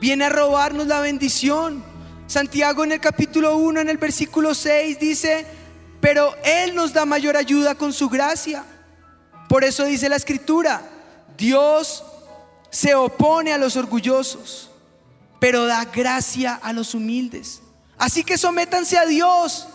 viene 0.00 0.24
a 0.24 0.28
robarnos 0.30 0.86
la 0.86 1.00
bendición. 1.00 1.84
Santiago 2.26 2.84
en 2.84 2.92
el 2.92 3.00
capítulo 3.00 3.56
1, 3.58 3.80
en 3.80 3.88
el 3.88 3.98
versículo 3.98 4.54
6 4.54 4.98
dice, 4.98 5.46
pero 6.00 6.34
Él 6.42 6.74
nos 6.74 6.92
da 6.92 7.04
mayor 7.04 7.36
ayuda 7.36 7.74
con 7.74 7.92
su 7.92 8.08
gracia. 8.08 8.64
Por 9.48 9.62
eso 9.62 9.84
dice 9.84 10.08
la 10.08 10.16
escritura, 10.16 10.82
Dios 11.36 12.02
se 12.70 12.94
opone 12.94 13.52
a 13.52 13.58
los 13.58 13.76
orgullosos, 13.76 14.70
pero 15.40 15.66
da 15.66 15.84
gracia 15.84 16.54
a 16.54 16.72
los 16.72 16.94
humildes. 16.94 17.62
Así 17.98 18.24
que 18.24 18.36
sométanse 18.36 18.98
a 18.98 19.06
Dios, 19.06 19.66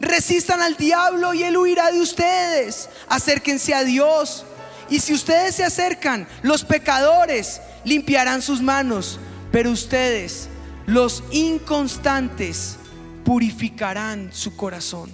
resistan 0.00 0.60
al 0.60 0.76
diablo 0.76 1.34
y 1.34 1.42
Él 1.42 1.56
huirá 1.56 1.90
de 1.90 2.00
ustedes. 2.00 2.88
Acérquense 3.08 3.74
a 3.74 3.84
Dios 3.84 4.44
Y 4.90 5.00
si 5.00 5.12
ustedes 5.12 5.56
se 5.56 5.64
acercan, 5.64 6.26
los 6.42 6.64
pecadores 6.64 7.60
limpiarán 7.84 8.40
sus 8.40 8.62
manos, 8.62 9.20
pero 9.52 9.70
ustedes, 9.70 10.48
los 10.86 11.22
inconstantes, 11.30 12.76
purificarán 13.24 14.32
su 14.32 14.56
corazón. 14.56 15.12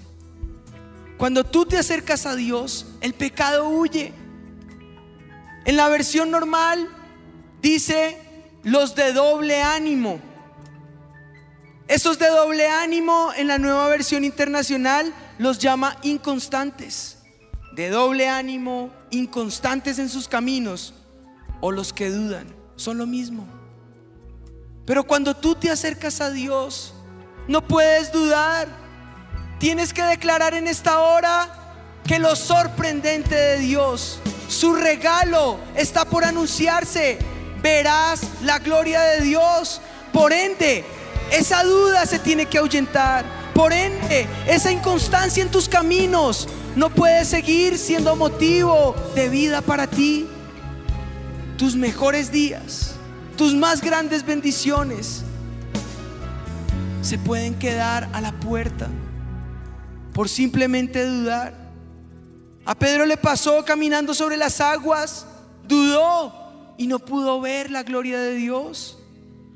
Cuando 1.19 1.45
tú 1.45 1.67
te 1.67 1.77
acercas 1.77 2.27
a 2.27 2.37
Dios, 2.37 2.87
el 3.01 3.15
pecado 3.15 3.69
huye. 3.69 4.13
En 5.65 5.77
la 5.77 5.89
versión 5.89 6.31
normal 6.31 6.89
dice 7.65 8.19
los 8.63 8.95
de 8.95 9.15
doble 9.15 9.63
ánimo. 9.63 10.21
Esos 11.89 12.19
de 12.19 12.29
doble 12.29 12.69
ánimo 12.69 13.31
en 13.35 13.49
la 13.49 13.57
nueva 13.57 13.89
versión 13.89 14.23
internacional 14.23 15.15
los 15.39 15.59
llama 15.59 15.97
inconstantes. 16.03 17.19
De 17.73 17.89
doble 17.89 18.29
ánimo, 18.29 18.91
inconstantes 19.11 19.99
en 19.99 20.11
sus 20.11 20.29
caminos 20.29 20.93
o 21.63 21.73
los 21.73 21.95
que 21.95 22.11
dudan, 22.11 22.55
son 22.77 22.99
lo 22.99 23.07
mismo. 23.07 23.47
Pero 24.85 25.05
cuando 25.05 25.35
tú 25.35 25.55
te 25.55 25.71
acercas 25.71 26.21
a 26.21 26.31
Dios, 26.31 26.93
no 27.49 27.67
puedes 27.67 28.13
dudar. 28.13 28.69
Tienes 29.59 29.95
que 29.95 30.03
declarar 30.03 30.53
en 30.53 30.69
esta 30.69 30.99
hora 30.99 31.49
que 32.07 32.19
lo 32.19 32.37
sorprendente 32.37 33.35
de 33.35 33.59
Dios, 33.59 34.21
su 34.49 34.75
regalo 34.75 35.59
está 35.75 36.05
por 36.05 36.25
anunciarse. 36.25 37.19
Verás 37.65 38.21
la 38.43 38.59
gloria 38.59 39.01
de 39.01 39.23
Dios. 39.23 39.81
Por 40.13 40.35
ende, 40.35 40.85
esa 41.33 41.63
duda 41.63 42.05
se 42.05 42.19
tiene 42.19 42.45
que 42.45 42.59
ahuyentar. 42.59 43.25
Por 43.55 43.73
ende, 43.73 44.27
esa 44.47 44.71
inconstancia 44.71 45.43
en 45.43 45.51
tus 45.51 45.67
caminos 45.67 46.47
no 46.77 46.91
puede 46.91 47.25
seguir 47.25 47.79
siendo 47.79 48.17
motivo 48.17 48.95
de 49.15 49.31
vida 49.31 49.63
para 49.63 49.87
ti. 49.87 50.29
Tus 51.57 51.75
mejores 51.75 52.31
días, 52.31 52.97
tus 53.35 53.55
más 53.55 53.81
grandes 53.81 54.27
bendiciones 54.27 55.23
se 57.01 57.17
pueden 57.17 57.55
quedar 57.55 58.11
a 58.13 58.21
la 58.21 58.33
puerta 58.33 58.89
por 60.13 60.29
simplemente 60.29 61.07
dudar. 61.07 61.55
A 62.67 62.75
Pedro 62.75 63.07
le 63.07 63.17
pasó 63.17 63.65
caminando 63.65 64.13
sobre 64.13 64.37
las 64.37 64.61
aguas, 64.61 65.25
dudó 65.67 66.44
y 66.77 66.87
no 66.87 66.99
pudo 66.99 67.41
ver 67.41 67.71
la 67.71 67.83
gloria 67.83 68.19
de 68.21 68.35
Dios. 68.35 68.99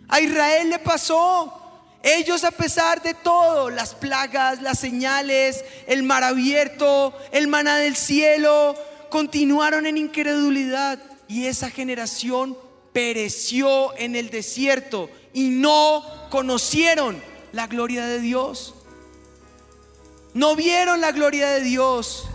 A 0.09 0.21
Israel 0.21 0.71
le 0.71 0.79
pasó. 0.79 1.55
Ellos 2.03 2.45
a 2.45 2.53
pesar 2.53 3.03
de 3.03 3.13
todo, 3.13 3.71
las 3.71 3.95
plagas, 3.95 4.63
las 4.63 4.79
señales, 4.79 5.65
el 5.87 6.05
mar 6.05 6.23
abierto, 6.23 7.13
el 7.33 7.49
maná 7.49 7.79
del 7.79 7.97
cielo, 7.97 8.77
continuaron 9.11 9.85
en 9.85 9.97
incredulidad 9.97 11.01
y 11.27 11.47
esa 11.47 11.71
generación 11.71 12.57
pereció 12.93 13.97
en 13.99 14.15
el 14.15 14.31
desierto 14.31 15.11
y 15.33 15.49
no 15.49 16.05
conocieron 16.31 17.21
la 17.53 17.67
gloria 17.67 18.07
de 18.07 18.21
Dios. 18.21 18.75
No 20.35 20.55
vieron 20.55 21.01
la 21.01 21.11
gloria 21.11 21.51
de 21.51 21.63
Dios. 21.63 22.29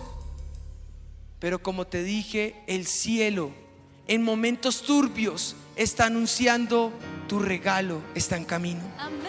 Pero 1.39 1.63
como 1.63 1.87
te 1.87 2.03
dije, 2.03 2.61
el 2.67 2.85
cielo 2.85 3.62
en 4.07 4.23
momentos 4.23 4.83
turbios 4.83 5.55
está 5.75 6.05
anunciando 6.05 6.91
tu 7.27 7.39
regalo 7.39 8.01
está 8.13 8.37
en 8.37 8.45
camino. 8.45 8.81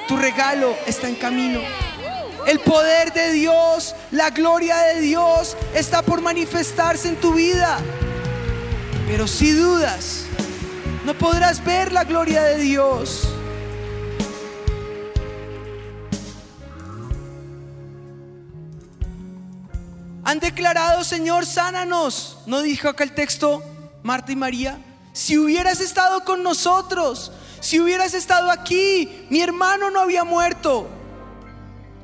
Tu 0.08 0.16
regalo 0.16 0.76
está 0.86 1.08
en 1.08 1.14
camino. 1.14 1.60
El 2.46 2.60
poder 2.60 3.12
de 3.14 3.32
Dios, 3.32 3.94
la 4.10 4.30
gloria 4.30 4.76
de 4.76 5.00
Dios 5.00 5.56
está 5.74 6.02
por 6.02 6.20
manifestarse 6.20 7.08
en 7.08 7.16
tu 7.16 7.32
vida. 7.32 7.78
Pero 9.06 9.26
si 9.26 9.52
dudas, 9.52 10.24
no 11.06 11.14
podrás 11.14 11.64
ver 11.64 11.92
la 11.92 12.04
gloria 12.04 12.42
de 12.42 12.58
Dios. 12.58 13.28
Han 20.24 20.40
declarado, 20.40 21.04
Señor, 21.04 21.46
sánanos. 21.46 22.38
¿No 22.46 22.60
dijo 22.60 22.88
acá 22.88 23.04
el 23.04 23.12
texto 23.12 23.62
Marta 24.04 24.32
y 24.32 24.36
María? 24.36 24.78
Si 25.14 25.38
hubieras 25.38 25.80
estado 25.80 26.24
con 26.24 26.42
nosotros, 26.42 27.32
si 27.60 27.80
hubieras 27.80 28.12
estado 28.12 28.50
aquí, 28.50 29.26
mi 29.30 29.40
hermano 29.40 29.90
no 29.90 30.00
había 30.00 30.24
muerto. 30.24 30.86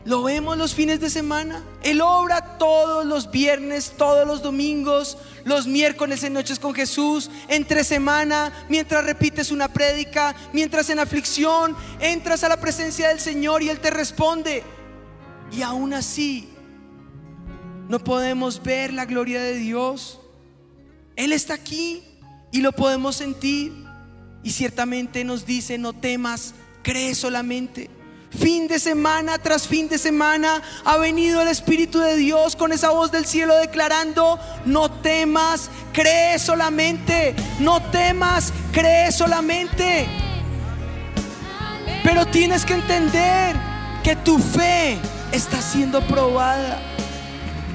Lo 0.06 0.22
vemos 0.22 0.56
los 0.56 0.74
fines 0.74 0.98
de 1.00 1.10
semana. 1.10 1.62
Él 1.82 2.00
obra 2.00 2.56
todos 2.56 3.04
los 3.04 3.30
viernes, 3.30 3.92
todos 3.98 4.26
los 4.26 4.40
domingos, 4.42 5.18
los 5.44 5.66
miércoles 5.66 6.24
en 6.24 6.32
Noches 6.32 6.58
con 6.58 6.74
Jesús, 6.74 7.30
entre 7.48 7.84
semana, 7.84 8.50
mientras 8.70 9.04
repites 9.04 9.50
una 9.50 9.68
prédica, 9.68 10.34
mientras 10.54 10.88
en 10.88 11.00
aflicción 11.00 11.76
entras 12.00 12.42
a 12.44 12.48
la 12.48 12.60
presencia 12.60 13.08
del 13.08 13.20
Señor 13.20 13.62
y 13.62 13.68
Él 13.68 13.78
te 13.78 13.90
responde. 13.90 14.62
Y 15.52 15.60
aún 15.60 15.92
así, 15.92 16.48
no 17.90 17.98
podemos 17.98 18.62
ver 18.62 18.94
la 18.94 19.04
gloria 19.04 19.42
de 19.42 19.56
Dios. 19.56 20.19
Él 21.20 21.35
está 21.35 21.52
aquí 21.52 22.02
y 22.50 22.62
lo 22.62 22.72
podemos 22.72 23.16
sentir. 23.16 23.72
Y 24.42 24.52
ciertamente 24.52 25.22
nos 25.22 25.44
dice, 25.44 25.76
no 25.76 25.92
temas, 25.92 26.54
cree 26.83 27.14
solamente. 27.14 27.90
Fin 28.30 28.68
de 28.68 28.78
semana 28.78 29.37
tras 29.37 29.68
fin 29.68 29.87
de 29.87 29.98
semana 29.98 30.62
ha 30.83 30.96
venido 30.96 31.42
el 31.42 31.48
Espíritu 31.48 31.98
de 31.98 32.16
Dios 32.16 32.56
con 32.56 32.72
esa 32.72 32.88
voz 32.88 33.12
del 33.12 33.26
cielo 33.26 33.54
declarando, 33.56 34.38
no 34.64 34.90
temas, 34.90 35.68
cree 35.92 36.38
solamente, 36.38 37.35
no 37.59 37.83
temas, 37.90 38.50
cree 38.72 39.12
solamente. 39.12 40.06
Pero 42.02 42.24
tienes 42.28 42.64
que 42.64 42.72
entender 42.72 43.56
que 44.02 44.16
tu 44.16 44.38
fe 44.38 44.96
está 45.33 45.61
siendo 45.61 46.00
probada. 46.06 46.89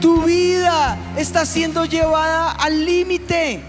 Tu 0.01 0.23
vida 0.23 0.97
está 1.17 1.45
siendo 1.45 1.85
llevada 1.85 2.51
al 2.51 2.85
límite. 2.85 3.61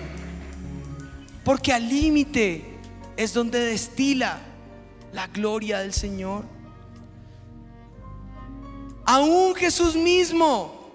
Porque 1.45 1.73
al 1.73 1.89
límite 1.89 2.65
es 3.17 3.33
donde 3.33 3.61
destila 3.61 4.39
la 5.13 5.29
gloria 5.29 5.79
del 5.79 5.93
Señor. 5.93 6.45
Aún 9.05 9.55
Jesús 9.55 9.95
mismo, 9.95 10.93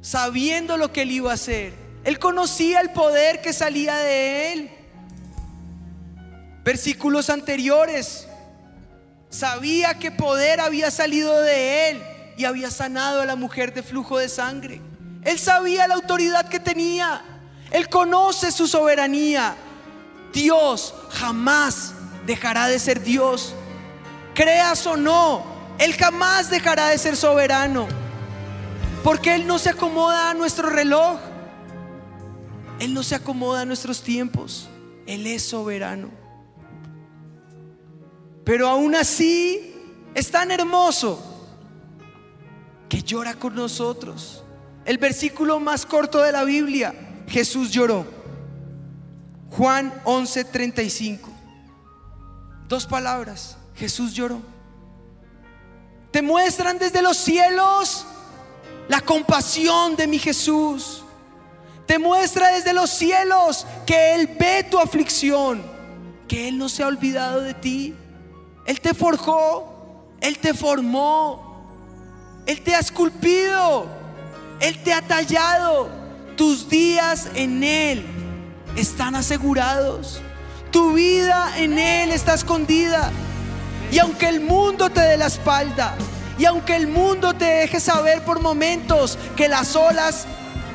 sabiendo 0.00 0.76
lo 0.76 0.92
que 0.92 1.02
él 1.02 1.12
iba 1.12 1.30
a 1.30 1.34
hacer, 1.34 1.72
él 2.02 2.18
conocía 2.18 2.80
el 2.80 2.90
poder 2.90 3.40
que 3.40 3.52
salía 3.52 3.96
de 3.98 4.52
él. 4.52 4.70
Versículos 6.64 7.30
anteriores, 7.30 8.26
sabía 9.30 9.98
que 9.98 10.10
poder 10.10 10.60
había 10.60 10.90
salido 10.90 11.40
de 11.40 11.90
él 11.90 12.11
y 12.36 12.44
había 12.44 12.70
sanado 12.70 13.20
a 13.20 13.26
la 13.26 13.36
mujer 13.36 13.74
de 13.74 13.82
flujo 13.82 14.18
de 14.18 14.28
sangre. 14.28 14.80
Él 15.24 15.38
sabía 15.38 15.86
la 15.86 15.94
autoridad 15.94 16.48
que 16.48 16.60
tenía. 16.60 17.22
Él 17.70 17.88
conoce 17.88 18.50
su 18.50 18.66
soberanía. 18.66 19.56
Dios 20.32 20.94
jamás 21.10 21.94
dejará 22.26 22.66
de 22.68 22.78
ser 22.78 23.02
Dios. 23.02 23.54
Creas 24.34 24.86
o 24.86 24.96
no, 24.96 25.44
Él 25.78 25.94
jamás 25.94 26.50
dejará 26.50 26.88
de 26.88 26.98
ser 26.98 27.16
soberano. 27.16 27.86
Porque 29.04 29.34
Él 29.34 29.46
no 29.46 29.58
se 29.58 29.70
acomoda 29.70 30.30
a 30.30 30.34
nuestro 30.34 30.70
reloj. 30.70 31.18
Él 32.80 32.94
no 32.94 33.02
se 33.02 33.14
acomoda 33.14 33.60
a 33.60 33.64
nuestros 33.64 34.02
tiempos. 34.02 34.68
Él 35.06 35.26
es 35.26 35.42
soberano. 35.44 36.10
Pero 38.44 38.68
aún 38.68 38.94
así 38.94 39.72
es 40.14 40.30
tan 40.30 40.50
hermoso 40.50 41.31
que 42.92 43.02
llora 43.02 43.32
con 43.32 43.54
nosotros. 43.54 44.44
El 44.84 44.98
versículo 44.98 45.58
más 45.58 45.86
corto 45.86 46.18
de 46.18 46.30
la 46.30 46.44
Biblia, 46.44 46.94
Jesús 47.26 47.70
lloró. 47.70 48.04
Juan 49.48 49.90
11:35. 50.04 51.30
Dos 52.68 52.84
palabras, 52.84 53.56
Jesús 53.76 54.12
lloró. 54.12 54.42
Te 56.10 56.20
muestran 56.20 56.78
desde 56.78 57.00
los 57.00 57.16
cielos 57.16 58.04
la 58.88 59.00
compasión 59.00 59.96
de 59.96 60.06
mi 60.06 60.18
Jesús. 60.18 61.02
Te 61.86 61.98
muestra 61.98 62.48
desde 62.48 62.74
los 62.74 62.90
cielos 62.90 63.66
que 63.86 64.16
Él 64.16 64.36
ve 64.38 64.66
tu 64.70 64.78
aflicción, 64.78 65.62
que 66.28 66.46
Él 66.48 66.58
no 66.58 66.68
se 66.68 66.82
ha 66.82 66.88
olvidado 66.88 67.40
de 67.40 67.54
ti. 67.54 67.94
Él 68.66 68.82
te 68.82 68.92
forjó, 68.92 70.14
Él 70.20 70.36
te 70.36 70.52
formó, 70.52 71.51
él 72.46 72.60
te 72.62 72.74
ha 72.74 72.80
esculpido, 72.80 73.86
Él 74.60 74.78
te 74.82 74.92
ha 74.92 75.02
tallado. 75.02 75.88
Tus 76.36 76.68
días 76.68 77.28
en 77.34 77.62
Él 77.62 78.04
están 78.76 79.14
asegurados. 79.14 80.20
Tu 80.70 80.94
vida 80.94 81.52
en 81.58 81.78
Él 81.78 82.10
está 82.10 82.34
escondida. 82.34 83.10
Y 83.92 83.98
aunque 83.98 84.28
el 84.28 84.40
mundo 84.40 84.90
te 84.90 85.02
dé 85.02 85.16
la 85.16 85.26
espalda, 85.26 85.94
y 86.38 86.46
aunque 86.46 86.74
el 86.74 86.88
mundo 86.88 87.34
te 87.34 87.44
deje 87.44 87.78
saber 87.78 88.24
por 88.24 88.40
momentos 88.40 89.18
que 89.36 89.48
las 89.48 89.76
olas 89.76 90.26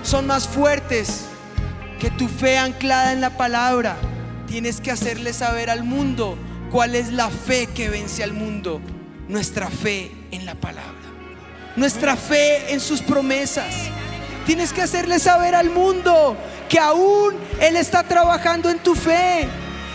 son 0.03 0.27
más 0.27 0.47
fuertes, 0.47 1.25
que 1.99 2.12
tu 2.12 2.27
fe 2.27 2.60
anclada 2.60 3.12
en 3.12 3.21
la 3.21 3.36
palabra, 3.36 3.97
tienes 4.45 4.80
que 4.80 4.91
hacerle 4.91 5.34
saber 5.34 5.71
al 5.71 5.84
mundo 5.84 6.38
cuál 6.71 6.95
es 6.95 7.12
la 7.12 7.30
fe 7.30 7.67
que 7.67 7.89
vence 7.89 8.23
al 8.23 8.34
mundo. 8.34 8.80
Nuestra 9.27 9.69
fe 9.69 10.12
en 10.32 10.45
la 10.45 10.53
palabra. 10.56 10.97
Nuestra 11.78 12.18
fe 12.18 12.74
en 12.74 12.82
sus 12.82 13.02
promesas. 13.02 13.74
Tienes 14.46 14.74
que 14.74 14.82
hacerle 14.82 15.20
saber 15.20 15.56
al 15.56 15.70
mundo 15.70 16.36
que 16.68 16.80
aún 16.80 17.36
Él 17.62 17.78
está 17.78 18.04
trabajando 18.04 18.70
en 18.70 18.80
tu 18.80 18.96
fe. 18.96 19.48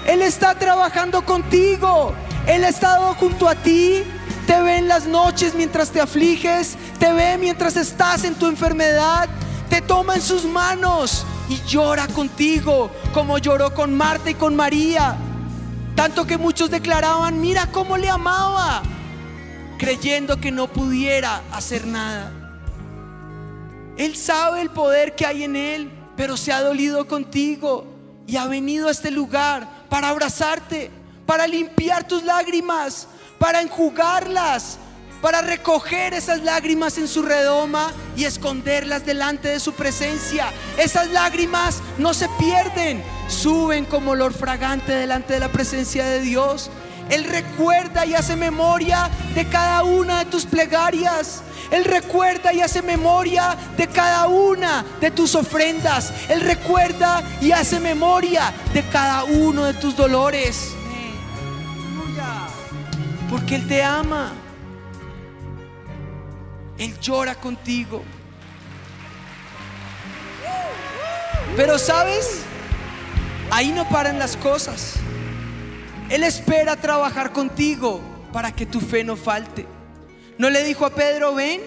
Él 0.06 0.22
está 0.22 0.54
trabajando 0.54 1.26
contigo. 1.26 2.14
Él 2.46 2.64
ha 2.64 2.68
estado 2.68 3.12
junto 3.14 3.46
a 3.46 3.54
ti. 3.54 4.02
Te 4.46 4.62
ve 4.62 4.78
en 4.78 4.88
las 4.88 5.06
noches 5.06 5.54
mientras 5.54 5.90
te 5.90 6.00
afliges. 6.00 6.76
Te 6.98 7.12
ve 7.12 7.36
mientras 7.36 7.76
estás 7.76 8.24
en 8.24 8.36
tu 8.36 8.46
enfermedad. 8.46 9.28
Te 9.68 9.82
toma 9.82 10.14
en 10.14 10.22
sus 10.22 10.44
manos 10.44 11.26
y 11.48 11.60
llora 11.66 12.06
contigo 12.08 12.90
como 13.12 13.38
lloró 13.38 13.74
con 13.74 13.94
Marta 13.94 14.30
y 14.30 14.34
con 14.34 14.56
María. 14.56 15.16
Tanto 15.94 16.26
que 16.26 16.38
muchos 16.38 16.70
declaraban, 16.70 17.40
mira 17.40 17.66
cómo 17.66 17.96
le 17.96 18.08
amaba, 18.08 18.82
creyendo 19.82 20.40
que 20.40 20.52
no 20.52 20.68
pudiera 20.68 21.42
hacer 21.50 21.88
nada. 21.88 22.30
Él 23.96 24.14
sabe 24.14 24.60
el 24.60 24.70
poder 24.70 25.16
que 25.16 25.26
hay 25.26 25.42
en 25.42 25.56
Él, 25.56 25.90
pero 26.16 26.36
se 26.36 26.52
ha 26.52 26.60
dolido 26.60 27.08
contigo 27.08 27.84
y 28.28 28.36
ha 28.36 28.46
venido 28.46 28.86
a 28.86 28.92
este 28.92 29.10
lugar 29.10 29.68
para 29.88 30.10
abrazarte, 30.10 30.88
para 31.26 31.48
limpiar 31.48 32.06
tus 32.06 32.22
lágrimas, 32.22 33.08
para 33.40 33.60
enjugarlas, 33.60 34.78
para 35.20 35.42
recoger 35.42 36.14
esas 36.14 36.44
lágrimas 36.44 36.96
en 36.96 37.08
su 37.08 37.22
redoma 37.22 37.92
y 38.16 38.22
esconderlas 38.22 39.04
delante 39.04 39.48
de 39.48 39.58
su 39.58 39.72
presencia. 39.72 40.52
Esas 40.78 41.10
lágrimas 41.10 41.82
no 41.98 42.14
se 42.14 42.28
pierden, 42.38 43.02
suben 43.26 43.84
como 43.84 44.12
olor 44.12 44.32
fragante 44.32 44.92
delante 44.92 45.32
de 45.32 45.40
la 45.40 45.50
presencia 45.50 46.04
de 46.04 46.20
Dios. 46.20 46.70
Él 47.10 47.24
recuerda 47.24 48.06
y 48.06 48.14
hace 48.14 48.36
memoria 48.36 49.10
de 49.34 49.46
cada 49.46 49.82
una 49.82 50.20
de 50.20 50.24
tus 50.26 50.46
plegarias. 50.46 51.42
Él 51.70 51.84
recuerda 51.84 52.52
y 52.52 52.60
hace 52.60 52.82
memoria 52.82 53.56
de 53.76 53.86
cada 53.88 54.26
una 54.28 54.84
de 55.00 55.10
tus 55.10 55.34
ofrendas. 55.34 56.12
Él 56.28 56.40
recuerda 56.42 57.22
y 57.40 57.52
hace 57.52 57.80
memoria 57.80 58.52
de 58.74 58.82
cada 58.84 59.24
uno 59.24 59.64
de 59.64 59.74
tus 59.74 59.96
dolores. 59.96 60.74
Porque 63.30 63.54
Él 63.56 63.66
te 63.66 63.82
ama. 63.82 64.32
Él 66.76 66.98
llora 67.00 67.34
contigo. 67.34 68.02
Pero 71.56 71.78
sabes, 71.78 72.42
ahí 73.50 73.72
no 73.72 73.88
paran 73.88 74.18
las 74.18 74.36
cosas. 74.36 74.94
Él 76.12 76.24
espera 76.24 76.76
trabajar 76.76 77.32
contigo 77.32 77.98
para 78.34 78.54
que 78.54 78.66
tu 78.66 78.82
fe 78.82 79.02
no 79.02 79.16
falte. 79.16 79.66
No 80.36 80.50
le 80.50 80.62
dijo 80.62 80.84
a 80.84 80.90
Pedro, 80.90 81.34
ven, 81.34 81.62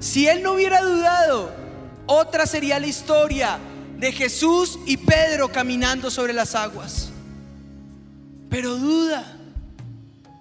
si 0.00 0.26
él 0.26 0.42
no 0.42 0.54
hubiera 0.54 0.82
dudado, 0.82 1.54
otra 2.06 2.48
sería 2.48 2.80
la 2.80 2.88
historia 2.88 3.60
de 3.96 4.10
Jesús 4.10 4.80
y 4.86 4.96
Pedro 4.96 5.52
caminando 5.52 6.10
sobre 6.10 6.32
las 6.32 6.56
aguas. 6.56 7.10
Pero 8.50 8.74
duda, 8.74 9.24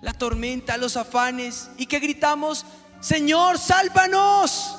la 0.02 0.13
tormenta, 0.13 0.76
los 0.78 0.97
afanes 0.97 1.69
y 1.78 1.86
que 1.86 1.99
gritamos, 1.99 2.65
Señor, 2.99 3.60
sálvanos, 3.60 4.76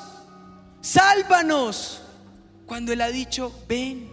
sálvanos. 0.81 2.01
Cuando 2.65 2.91
Él 2.91 2.99
ha 2.99 3.07
dicho, 3.07 3.57
ven, 3.69 4.11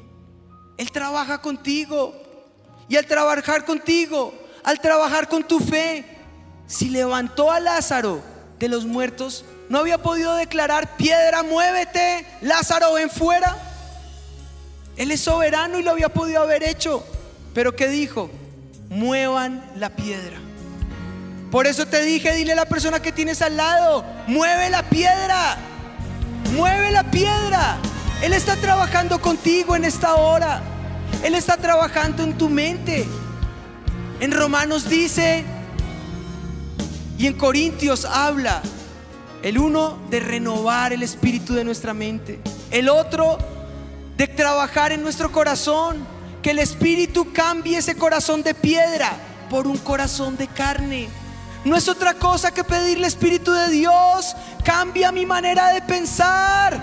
Él 0.78 0.92
trabaja 0.92 1.38
contigo. 1.42 2.21
Y 2.88 2.96
al 2.96 3.06
trabajar 3.06 3.64
contigo, 3.64 4.34
al 4.64 4.80
trabajar 4.80 5.28
con 5.28 5.44
tu 5.44 5.60
fe, 5.60 6.04
si 6.66 6.88
levantó 6.88 7.50
a 7.50 7.60
Lázaro 7.60 8.22
de 8.58 8.68
los 8.68 8.84
muertos, 8.84 9.44
no 9.68 9.78
había 9.78 9.98
podido 9.98 10.34
declarar, 10.36 10.96
piedra, 10.96 11.42
muévete, 11.42 12.26
Lázaro, 12.40 12.94
ven 12.94 13.10
fuera. 13.10 13.56
Él 14.96 15.10
es 15.10 15.22
soberano 15.22 15.78
y 15.78 15.82
lo 15.82 15.90
había 15.90 16.10
podido 16.10 16.42
haber 16.42 16.62
hecho. 16.62 17.04
Pero 17.54 17.74
¿qué 17.74 17.88
dijo? 17.88 18.30
Muevan 18.88 19.64
la 19.76 19.90
piedra. 19.90 20.38
Por 21.50 21.66
eso 21.66 21.86
te 21.86 22.02
dije, 22.02 22.34
dile 22.34 22.52
a 22.52 22.56
la 22.56 22.64
persona 22.64 23.00
que 23.00 23.12
tienes 23.12 23.42
al 23.42 23.58
lado, 23.58 24.04
mueve 24.26 24.70
la 24.70 24.82
piedra, 24.84 25.58
mueve 26.54 26.90
la 26.90 27.04
piedra. 27.10 27.76
Él 28.22 28.32
está 28.32 28.56
trabajando 28.56 29.20
contigo 29.20 29.76
en 29.76 29.84
esta 29.84 30.14
hora. 30.14 30.62
Él 31.22 31.34
está 31.34 31.56
trabajando 31.56 32.22
en 32.22 32.36
tu 32.36 32.48
mente. 32.48 33.06
En 34.20 34.32
Romanos 34.32 34.88
dice, 34.88 35.44
y 37.18 37.26
en 37.26 37.34
Corintios 37.34 38.04
habla, 38.04 38.62
el 39.42 39.58
uno 39.58 39.98
de 40.10 40.20
renovar 40.20 40.92
el 40.92 41.02
espíritu 41.02 41.54
de 41.54 41.64
nuestra 41.64 41.94
mente, 41.94 42.40
el 42.70 42.88
otro 42.88 43.38
de 44.16 44.28
trabajar 44.28 44.92
en 44.92 45.02
nuestro 45.02 45.32
corazón, 45.32 46.06
que 46.42 46.50
el 46.50 46.58
espíritu 46.58 47.32
cambie 47.32 47.78
ese 47.78 47.96
corazón 47.96 48.42
de 48.42 48.54
piedra 48.54 49.12
por 49.50 49.66
un 49.66 49.78
corazón 49.78 50.36
de 50.36 50.46
carne 50.48 51.08
no 51.64 51.76
es 51.76 51.88
otra 51.88 52.14
cosa 52.14 52.52
que 52.52 52.64
pedirle 52.64 53.06
Espíritu 53.06 53.52
de 53.52 53.68
Dios, 53.68 54.34
cambia 54.64 55.12
mi 55.12 55.24
manera 55.24 55.72
de 55.72 55.80
pensar, 55.82 56.78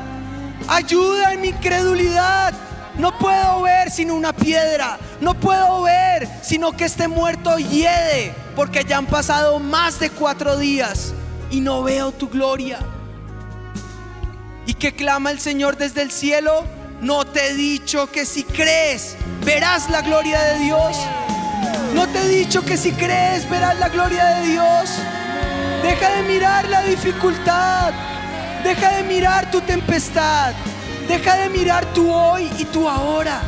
ayuda 0.69 1.33
en 1.33 1.41
mi 1.41 1.49
incredulidad. 1.49 2.53
No 2.99 3.17
puedo 3.17 3.61
ver 3.61 3.89
sino 3.89 4.13
una 4.13 4.33
piedra, 4.33 4.97
no 5.21 5.33
puedo 5.33 5.83
ver 5.83 6.27
sino 6.41 6.73
que 6.73 6.83
este 6.83 7.07
muerto 7.07 7.57
hiede, 7.57 8.33
porque 8.57 8.83
ya 8.83 8.97
han 8.97 9.05
pasado 9.05 9.57
más 9.59 10.01
de 10.01 10.09
cuatro 10.09 10.57
días 10.57 11.13
y 11.49 11.61
no 11.61 11.81
veo 11.81 12.11
tu 12.11 12.27
gloria. 12.27 12.79
¿Y 14.65 14.73
que 14.73 14.93
clama 14.93 15.31
el 15.31 15.39
Señor 15.39 15.77
desde 15.77 16.01
el 16.01 16.11
cielo? 16.11 16.65
No 16.99 17.23
te 17.25 17.47
he 17.47 17.53
dicho 17.53 18.11
que 18.11 18.25
si 18.25 18.43
crees 18.43 19.15
verás 19.45 19.89
la 19.89 20.01
gloria 20.01 20.41
de 20.41 20.59
Dios. 20.59 20.97
¿No 21.93 22.05
te 22.05 22.19
he 22.19 22.27
dicho 22.27 22.65
que 22.65 22.75
si 22.75 22.91
crees 22.91 23.49
verás 23.49 23.79
la 23.79 23.87
gloria 23.87 24.25
de 24.25 24.47
Dios? 24.47 24.89
Deja 25.83 26.17
de 26.17 26.23
mirar 26.23 26.67
la 26.67 26.83
dificultad. 26.83 27.93
Deja 28.61 28.97
de 28.97 29.03
mirar 29.03 29.49
tu 29.49 29.61
tempestad. 29.61 30.53
Deja 31.09 31.35
de 31.35 31.49
mirar 31.49 31.85
tu 31.93 32.09
hoy 32.09 32.49
y 32.57 32.63
tu 32.63 32.87
ahora. 32.87 33.41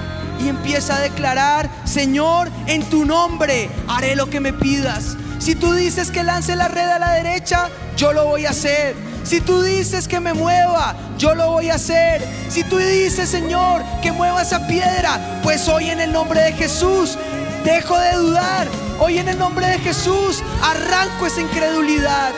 Y 0.43 0.50
empieza 0.50 0.95
a 0.95 1.00
declarar, 1.00 1.69
Señor, 1.86 2.50
en 2.67 2.84
tu 2.89 3.06
nombre 3.06 3.69
haré 3.88 4.17
lo 4.17 4.30
que 4.30 4.41
me 4.41 4.52
pidas. 4.52 5.15
Si 5.39 5.56
tú 5.56 5.71
dices 5.71 6.12
que 6.12 6.24
lance 6.24 6.58
la 6.58 6.67
red 6.67 6.89
a 6.89 7.00
la 7.00 7.13
derecha, 7.13 7.69
yo 7.95 8.12
lo 8.12 8.26
voy 8.26 8.45
a 8.45 8.50
hacer. 8.50 8.95
Si 9.24 9.39
tú 9.39 9.62
dices 9.62 10.10
que 10.10 10.19
me 10.19 10.34
mueva, 10.34 10.95
yo 11.17 11.36
lo 11.36 11.52
voy 11.52 11.69
a 11.69 11.76
hacer. 11.76 12.21
Si 12.50 12.65
tú 12.65 12.78
dices, 12.78 13.30
Señor, 13.30 13.82
que 14.02 14.12
mueva 14.12 14.41
esa 14.41 14.67
piedra, 14.67 15.39
pues 15.41 15.69
hoy 15.69 15.89
en 15.89 16.02
el 16.02 16.12
nombre 16.12 16.41
de 16.41 16.52
Jesús 16.52 17.17
Dejo 17.63 17.95
de 17.95 18.13
dudar. 18.15 18.67
Hoy 19.00 19.19
en 19.19 19.30
el 19.30 19.38
nombre 19.38 19.67
de 19.67 19.78
Jesús 19.80 20.41
arranco 20.63 21.28
esa 21.28 21.41
incredulidad. 21.41 22.32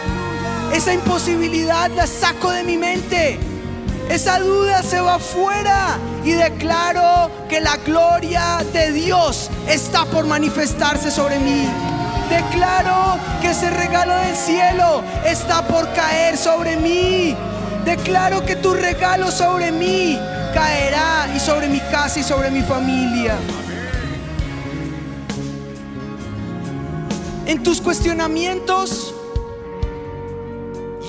Esa 0.73 0.93
imposibilidad 0.93 1.89
la 1.91 2.07
saco 2.07 2.51
de 2.51 2.63
mi 2.63 2.77
mente. 2.77 3.39
Esa 4.09 4.39
duda 4.39 4.83
se 4.83 4.99
va 4.99 5.19
fuera 5.19 5.97
y 6.23 6.31
declaro 6.31 7.31
que 7.49 7.61
la 7.61 7.77
gloria 7.77 8.59
de 8.71 8.91
Dios 8.91 9.49
está 9.67 10.05
por 10.05 10.25
manifestarse 10.25 11.09
sobre 11.09 11.39
mí. 11.39 11.67
Declaro 12.29 13.17
que 13.41 13.51
ese 13.51 13.69
regalo 13.69 14.15
del 14.15 14.35
cielo 14.35 15.03
está 15.25 15.65
por 15.67 15.91
caer 15.93 16.37
sobre 16.37 16.77
mí. 16.77 17.35
Declaro 17.85 18.45
que 18.45 18.55
tu 18.55 18.73
regalo 18.73 19.31
sobre 19.31 19.71
mí 19.71 20.19
caerá 20.53 21.29
y 21.35 21.39
sobre 21.39 21.67
mi 21.67 21.79
casa 21.79 22.19
y 22.19 22.23
sobre 22.23 22.51
mi 22.51 22.61
familia. 22.61 23.37
en 27.45 27.61
tus 27.61 27.81
cuestionamientos, 27.81 29.13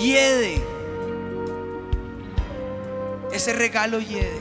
hiede. 0.01 0.74
Ese 3.35 3.53
regalo 3.53 3.99
hiede. 3.99 4.41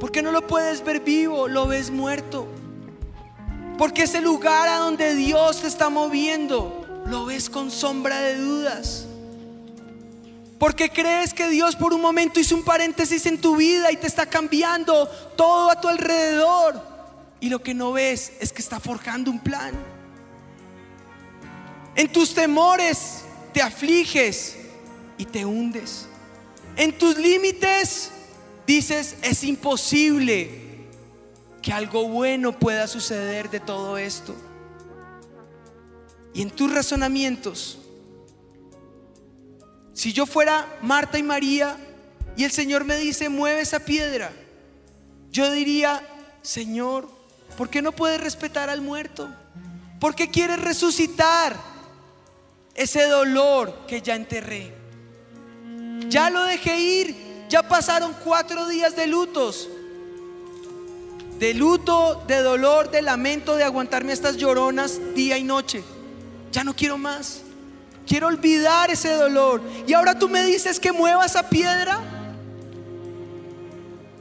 Porque 0.00 0.20
no 0.20 0.32
lo 0.32 0.44
puedes 0.46 0.84
ver 0.84 0.98
vivo, 0.98 1.46
lo 1.46 1.68
ves 1.68 1.92
muerto. 1.92 2.48
Porque 3.78 4.02
ese 4.02 4.20
lugar 4.20 4.68
a 4.68 4.78
donde 4.78 5.14
Dios 5.14 5.60
te 5.60 5.68
está 5.68 5.88
moviendo, 5.90 7.04
lo 7.06 7.24
ves 7.24 7.48
con 7.48 7.70
sombra 7.70 8.20
de 8.20 8.36
dudas. 8.36 9.06
Porque 10.58 10.90
crees 10.90 11.32
que 11.32 11.48
Dios 11.48 11.76
por 11.76 11.94
un 11.94 12.00
momento 12.00 12.40
hizo 12.40 12.56
un 12.56 12.64
paréntesis 12.64 13.26
en 13.26 13.40
tu 13.40 13.54
vida 13.54 13.92
y 13.92 13.96
te 13.96 14.08
está 14.08 14.26
cambiando 14.26 15.06
todo 15.36 15.70
a 15.70 15.80
tu 15.80 15.86
alrededor. 15.86 16.82
Y 17.38 17.48
lo 17.48 17.62
que 17.62 17.74
no 17.74 17.92
ves 17.92 18.32
es 18.40 18.52
que 18.52 18.60
está 18.60 18.80
forjando 18.80 19.30
un 19.30 19.38
plan. 19.38 19.72
En 21.94 22.10
tus 22.10 22.34
temores 22.34 23.22
te 23.52 23.62
afliges 23.62 24.56
y 25.16 25.24
te 25.26 25.44
hundes. 25.44 26.08
En 26.76 26.98
tus 26.98 27.16
límites 27.16 28.10
dices, 28.66 29.16
es 29.22 29.44
imposible 29.44 30.50
que 31.62 31.72
algo 31.72 32.08
bueno 32.08 32.58
pueda 32.58 32.86
suceder 32.88 33.48
de 33.48 33.60
todo 33.60 33.96
esto. 33.96 34.34
Y 36.32 36.42
en 36.42 36.50
tus 36.50 36.72
razonamientos, 36.72 37.78
si 39.92 40.12
yo 40.12 40.26
fuera 40.26 40.78
Marta 40.82 41.18
y 41.18 41.22
María 41.22 41.76
y 42.36 42.42
el 42.42 42.50
Señor 42.50 42.84
me 42.84 42.96
dice, 42.96 43.28
mueve 43.28 43.60
esa 43.60 43.80
piedra, 43.80 44.32
yo 45.30 45.50
diría, 45.52 46.02
Señor, 46.42 47.08
¿por 47.56 47.70
qué 47.70 47.82
no 47.82 47.92
puedes 47.92 48.20
respetar 48.20 48.68
al 48.68 48.80
muerto? 48.80 49.32
¿Por 50.00 50.16
qué 50.16 50.28
quieres 50.28 50.60
resucitar 50.60 51.56
ese 52.74 53.06
dolor 53.06 53.86
que 53.86 54.02
ya 54.02 54.16
enterré? 54.16 54.83
Ya 56.08 56.30
lo 56.30 56.44
dejé 56.44 56.78
ir, 56.78 57.16
ya 57.48 57.62
pasaron 57.62 58.14
cuatro 58.24 58.68
días 58.68 58.96
de 58.96 59.06
lutos, 59.06 59.68
de 61.38 61.54
luto, 61.54 62.22
de 62.26 62.40
dolor, 62.42 62.90
de 62.90 63.02
lamento, 63.02 63.56
de 63.56 63.64
aguantarme 63.64 64.12
estas 64.12 64.36
lloronas 64.36 65.00
día 65.14 65.36
y 65.38 65.44
noche. 65.44 65.82
Ya 66.52 66.64
no 66.64 66.74
quiero 66.74 66.98
más. 66.98 67.42
Quiero 68.06 68.28
olvidar 68.28 68.90
ese 68.90 69.14
dolor. 69.14 69.62
Y 69.86 69.92
ahora 69.94 70.18
tú 70.18 70.28
me 70.28 70.44
dices 70.44 70.78
que 70.78 70.92
mueva 70.92 71.24
esa 71.24 71.48
piedra. 71.48 72.00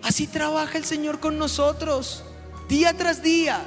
Así 0.01 0.27
trabaja 0.27 0.77
el 0.77 0.85
Señor 0.85 1.19
con 1.19 1.37
nosotros. 1.37 2.23
Día 2.67 2.95
tras 2.95 3.21
día 3.21 3.61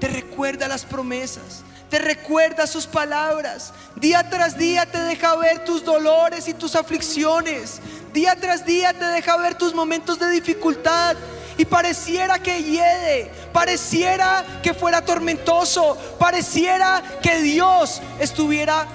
te 0.00 0.08
recuerda 0.08 0.68
las 0.68 0.84
promesas, 0.84 1.62
te 1.90 1.98
recuerda 1.98 2.66
sus 2.66 2.86
palabras. 2.86 3.72
Día 3.96 4.30
tras 4.30 4.56
día 4.56 4.86
te 4.86 4.98
deja 4.98 5.36
ver 5.36 5.64
tus 5.64 5.84
dolores 5.84 6.48
y 6.48 6.54
tus 6.54 6.76
aflicciones. 6.76 7.80
Día 8.14 8.36
tras 8.36 8.64
día 8.64 8.92
te 8.94 9.04
deja 9.06 9.36
ver 9.36 9.56
tus 9.56 9.74
momentos 9.74 10.18
de 10.18 10.30
dificultad. 10.30 11.16
Y 11.58 11.64
pareciera 11.66 12.38
que 12.38 12.62
hiede, 12.62 13.30
pareciera 13.52 14.46
que 14.62 14.72
fuera 14.72 15.04
tormentoso, 15.04 15.98
pareciera 16.18 17.02
que 17.20 17.42
Dios 17.42 18.00
estuviera 18.18 18.86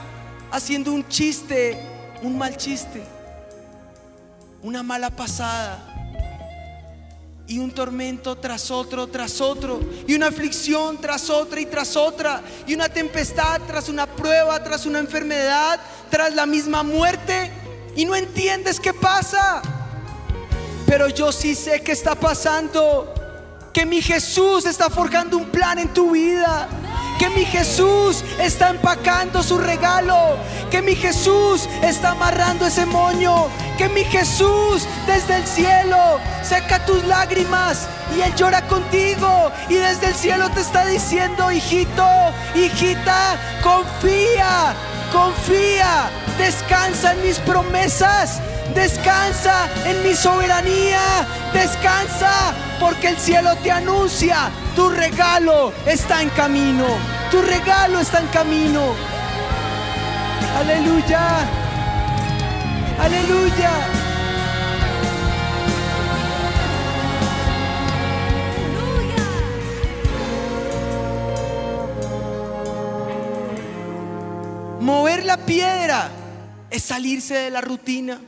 haciendo 0.50 0.92
un 0.92 1.08
chiste, 1.08 1.80
un 2.24 2.36
mal 2.36 2.58
chiste, 2.58 3.04
una 4.64 4.82
mala 4.82 5.12
pasada 5.12 5.95
y 7.48 7.60
un 7.60 7.72
tormento 7.72 8.36
tras 8.36 8.72
otro, 8.72 9.08
tras 9.08 9.40
otro, 9.40 9.80
y 10.08 10.16
una 10.16 10.28
aflicción 10.28 11.00
tras 11.00 11.30
otra 11.30 11.60
y 11.60 11.66
tras 11.66 11.96
otra, 11.96 12.42
y 12.66 12.74
una 12.74 12.90
tempestad 12.90 13.62
tras 13.68 13.90
una 13.90 14.08
prueba, 14.08 14.64
tras 14.64 14.86
una 14.86 15.00
enfermedad, 15.00 15.80
tras 16.10 16.34
la 16.34 16.46
misma 16.46 16.84
muerte, 16.84 17.52
y 17.96 18.06
no 18.06 18.16
entiendes 18.16 18.80
qué 18.80 18.94
pasa. 18.94 19.62
Pero 20.88 21.08
yo 21.10 21.32
sí 21.32 21.56
sé 21.56 21.82
que 21.82 21.92
está 21.92 22.16
pasando, 22.16 23.14
que 23.72 23.86
mi 23.86 24.02
Jesús 24.02 24.66
está 24.66 24.90
forjando 24.90 25.38
un 25.38 25.46
plan 25.46 25.80
en 25.80 25.94
tu 25.94 26.12
vida 26.12 26.68
que 27.18 27.30
mi 27.30 27.46
Jesús 27.46 28.24
está 28.40 28.70
empacando 28.70 29.42
su 29.42 29.58
regalo, 29.58 30.38
que 30.70 30.82
mi 30.82 30.96
Jesús 30.96 31.68
está 31.82 32.12
amarrando 32.12 32.66
ese 32.66 32.86
moño, 32.86 33.48
que 33.78 33.90
mi 33.90 34.04
Jesús 34.04 34.88
desde 35.08 35.38
el 35.38 35.46
cielo 35.46 36.20
seca 36.44 36.86
tus 36.86 37.04
lágrimas 37.06 37.88
y 38.16 38.22
Él 38.22 38.34
llora 38.36 38.62
contigo 38.68 39.52
y 39.70 39.76
desde 39.76 40.08
el 40.08 40.16
cielo 40.16 40.50
te 40.52 40.62
está 40.62 40.86
diciendo, 40.86 41.52
hijito, 41.52 42.08
hijita, 42.56 43.38
confía, 43.64 44.74
confía, 45.12 46.10
descansa 46.38 47.14
en 47.14 47.24
mis 47.24 47.40
promesas. 47.40 48.42
Descansa 48.76 49.70
en 49.86 50.04
mi 50.04 50.14
soberanía. 50.14 51.00
Descansa 51.54 52.54
porque 52.80 53.08
el 53.08 53.18
cielo 53.18 53.56
te 53.64 53.72
anuncia. 53.72 54.52
Tu 54.76 54.90
regalo 54.90 55.72
está 55.88 56.22
en 56.22 56.30
camino. 56.30 56.86
Tu 57.32 57.42
regalo 57.42 58.02
está 58.02 58.20
en 58.20 58.28
camino. 58.28 58.82
Aleluya. 60.60 61.22
Aleluya. 63.00 63.72
Mover 74.82 75.26
la 75.26 75.38
piedra 75.38 76.10
es 76.70 76.84
salirse 76.84 77.34
de 77.36 77.50
la 77.50 77.62
rutina. 77.62 78.20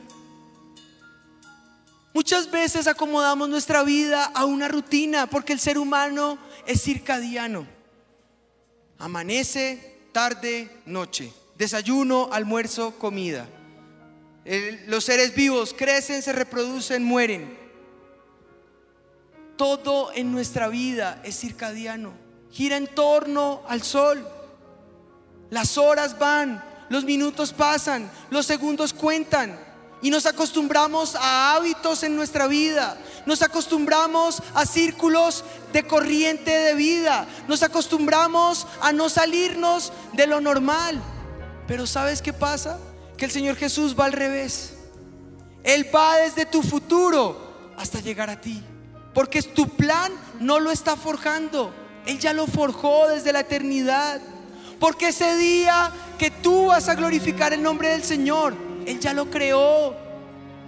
Muchas 2.14 2.50
veces 2.50 2.86
acomodamos 2.86 3.48
nuestra 3.48 3.82
vida 3.82 4.24
a 4.24 4.44
una 4.44 4.66
rutina 4.68 5.26
porque 5.26 5.52
el 5.52 5.60
ser 5.60 5.78
humano 5.78 6.38
es 6.66 6.82
circadiano. 6.82 7.66
Amanece, 8.98 9.98
tarde, 10.12 10.70
noche. 10.86 11.32
Desayuno, 11.56 12.28
almuerzo, 12.32 12.98
comida. 12.98 13.48
los 14.86 15.04
seres 15.04 15.34
vivos 15.34 15.74
crecen, 15.76 16.22
se 16.22 16.32
reproducen, 16.32 17.04
mueren. 17.04 17.58
Todo 19.56 20.12
en 20.14 20.32
nuestra 20.32 20.68
vida 20.68 21.20
es 21.24 21.38
circadiano. 21.38 22.12
Gira 22.50 22.76
en 22.76 22.86
torno 22.86 23.62
al 23.68 23.82
sol. 23.82 24.26
Las 25.50 25.76
horas 25.78 26.18
van, 26.18 26.64
los 26.88 27.04
minutos 27.04 27.52
pasan, 27.52 28.10
los 28.30 28.46
segundos 28.46 28.92
cuentan. 28.94 29.67
Y 30.00 30.10
nos 30.10 30.26
acostumbramos 30.26 31.16
a 31.16 31.54
hábitos 31.54 32.02
en 32.04 32.14
nuestra 32.14 32.46
vida. 32.46 32.96
Nos 33.26 33.42
acostumbramos 33.42 34.42
a 34.54 34.64
círculos 34.64 35.44
de 35.72 35.86
corriente 35.86 36.50
de 36.50 36.74
vida. 36.74 37.26
Nos 37.48 37.62
acostumbramos 37.62 38.66
a 38.80 38.92
no 38.92 39.08
salirnos 39.08 39.92
de 40.12 40.26
lo 40.26 40.40
normal. 40.40 41.00
Pero 41.66 41.86
¿sabes 41.86 42.22
qué 42.22 42.32
pasa? 42.32 42.78
Que 43.16 43.24
el 43.24 43.30
Señor 43.32 43.56
Jesús 43.56 43.96
va 43.98 44.04
al 44.04 44.12
revés. 44.12 44.74
Él 45.64 45.86
va 45.94 46.16
desde 46.16 46.46
tu 46.46 46.62
futuro 46.62 47.72
hasta 47.76 48.00
llegar 48.00 48.30
a 48.30 48.40
ti. 48.40 48.62
Porque 49.12 49.42
tu 49.42 49.68
plan 49.68 50.12
no 50.38 50.60
lo 50.60 50.70
está 50.70 50.96
forjando. 50.96 51.72
Él 52.06 52.20
ya 52.20 52.32
lo 52.32 52.46
forjó 52.46 53.08
desde 53.08 53.32
la 53.32 53.40
eternidad. 53.40 54.20
Porque 54.78 55.08
ese 55.08 55.36
día 55.36 55.90
que 56.18 56.30
tú 56.30 56.66
vas 56.66 56.88
a 56.88 56.94
glorificar 56.94 57.52
el 57.52 57.62
nombre 57.62 57.88
del 57.88 58.04
Señor, 58.04 58.67
él 58.88 59.00
ya 59.00 59.12
lo 59.12 59.30
creó. 59.30 60.08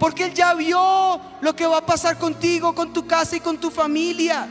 Porque 0.01 0.25
Él 0.25 0.33
ya 0.33 0.55
vio 0.55 1.21
lo 1.41 1.55
que 1.55 1.67
va 1.67 1.77
a 1.77 1.85
pasar 1.85 2.17
contigo, 2.17 2.73
con 2.73 2.91
tu 2.91 3.05
casa 3.05 3.35
y 3.35 3.39
con 3.39 3.59
tu 3.59 3.69
familia. 3.69 4.47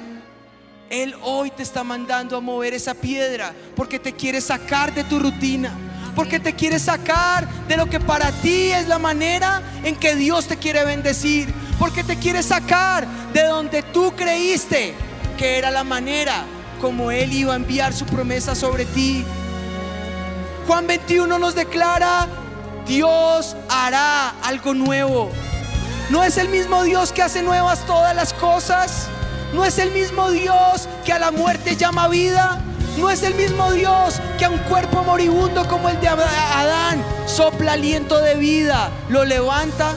Él 0.89 1.13
hoy 1.25 1.51
te 1.51 1.65
está 1.65 1.83
mandando 1.83 2.37
a 2.37 2.41
mover 2.41 2.73
esa 2.73 2.95
piedra 2.95 3.53
porque 3.75 3.99
te 3.99 4.13
quiere 4.13 4.41
sacar 4.41 4.95
de 4.95 5.03
tu 5.03 5.19
rutina. 5.19 5.77
Porque 6.15 6.39
te 6.39 6.55
quiere 6.55 6.79
sacar 6.79 7.49
de 7.67 7.77
lo 7.77 7.87
que 7.87 7.99
para 7.99 8.31
ti 8.31 8.71
es 8.71 8.87
la 8.87 9.01
manera 9.01 9.61
en 9.83 9.97
que 9.97 10.15
Dios 10.15 10.47
te 10.47 10.57
quiere 10.57 10.85
bendecir. 10.85 11.53
Porque 11.81 12.05
te 12.05 12.17
quiere 12.17 12.45
sacar 12.45 13.09
de 13.33 13.43
donde 13.43 13.83
tú 13.83 14.13
creíste 14.15 14.95
que 15.37 15.59
era 15.59 15.73
la 15.73 15.83
manera 15.83 16.45
como 16.81 17.11
Él 17.11 17.33
iba 17.33 17.55
a 17.55 17.57
enviar 17.57 17.93
su 17.93 18.07
promesa 18.07 18.55
sobre 18.55 18.85
ti. 18.85 19.25
Juan 20.69 20.87
21 20.87 21.41
nos 21.41 21.57
declara 21.57 22.29
Dios 22.91 23.55
hará 23.69 24.31
algo 24.43 24.75
nuevo. 24.75 25.31
No 26.11 26.25
es 26.25 26.39
el 26.39 26.49
mismo 26.49 26.83
Dios 26.83 27.13
que 27.13 27.23
hace 27.23 27.41
nuevas 27.41 27.87
todas 27.87 28.17
las 28.17 28.33
cosas. 28.33 29.07
No 29.55 29.65
es 29.65 29.79
el 29.79 29.93
mismo 29.93 30.29
Dios 30.33 30.89
que 31.05 31.13
a 31.13 31.21
la 31.21 31.31
muerte 31.31 31.77
llama 31.77 32.09
vida. 32.09 32.61
No 32.99 33.09
es 33.09 33.23
el 33.23 33.37
mismo 33.37 33.71
Dios 33.71 34.21
que 34.41 34.47
a 34.47 34.51
un 34.51 34.59
cuerpo 34.59 35.05
moribundo 35.05 35.69
como 35.69 35.89
el 35.89 36.01
de 36.01 36.09
Adán 36.09 37.01
sopla 37.27 37.75
aliento 37.75 38.19
de 38.19 38.35
vida, 38.35 38.91
lo 39.09 39.25
levanta. 39.25 39.95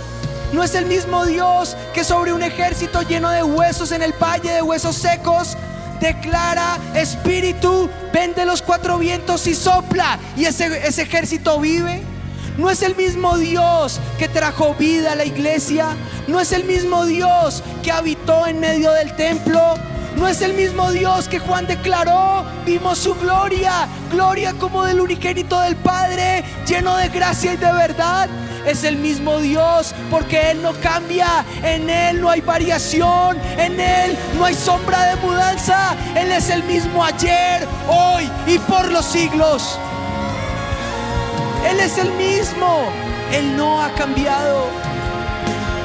No 0.51 0.61
es 0.61 0.75
el 0.75 0.85
mismo 0.85 1.25
Dios 1.25 1.75
que 1.95 2.03
sobre 2.03 2.31
un 2.31 2.43
ejército 2.43 3.01
lleno 3.01 3.31
de 3.31 3.41
huesos 3.41 3.91
en 3.91 4.03
el 4.03 4.13
valle 4.13 4.51
de 4.51 4.61
huesos 4.61 4.95
secos 4.95 5.57
declara 5.99 6.77
espíritu, 6.93 7.89
vende 8.13 8.45
los 8.45 8.61
cuatro 8.61 8.99
vientos 8.99 9.47
y 9.47 9.55
sopla 9.55 10.19
y 10.37 10.45
ese, 10.45 10.87
ese 10.87 11.01
ejército 11.01 11.59
vive. 11.59 12.12
No 12.57 12.69
es 12.69 12.83
el 12.83 12.95
mismo 12.95 13.37
Dios 13.37 13.99
que 14.19 14.27
trajo 14.27 14.75
vida 14.75 15.13
a 15.13 15.15
la 15.15 15.25
iglesia. 15.25 15.95
No 16.27 16.39
es 16.39 16.51
el 16.51 16.63
mismo 16.65 17.05
Dios 17.05 17.63
que 17.81 17.91
habitó 17.91 18.45
en 18.45 18.59
medio 18.59 18.91
del 18.91 19.15
templo. 19.15 19.75
No 20.17 20.27
es 20.27 20.41
el 20.41 20.53
mismo 20.53 20.91
Dios 20.91 21.27
que 21.27 21.39
Juan 21.39 21.65
declaró. 21.65 22.45
Vimos 22.65 22.99
su 22.99 23.15
gloria. 23.15 23.87
Gloria 24.11 24.53
como 24.53 24.83
del 24.85 25.01
unigénito 25.01 25.59
del 25.61 25.75
Padre, 25.75 26.43
lleno 26.67 26.95
de 26.97 27.09
gracia 27.09 27.53
y 27.53 27.57
de 27.57 27.71
verdad. 27.71 28.29
Es 28.67 28.83
el 28.83 28.97
mismo 28.97 29.39
Dios 29.39 29.95
porque 30.11 30.51
Él 30.51 30.61
no 30.61 30.73
cambia. 30.73 31.43
En 31.63 31.89
Él 31.89 32.21
no 32.21 32.29
hay 32.29 32.41
variación. 32.41 33.37
En 33.57 33.79
Él 33.79 34.15
no 34.37 34.45
hay 34.45 34.53
sombra 34.53 35.07
de 35.07 35.15
mudanza. 35.17 35.95
Él 36.15 36.31
es 36.31 36.49
el 36.51 36.63
mismo 36.63 37.03
ayer, 37.03 37.67
hoy 37.89 38.29
y 38.45 38.59
por 38.59 38.91
los 38.91 39.05
siglos. 39.05 39.79
Él 41.69 41.79
es 41.79 41.97
el 41.97 42.11
mismo. 42.13 42.89
Él 43.31 43.55
no 43.55 43.81
ha 43.81 43.93
cambiado. 43.95 44.67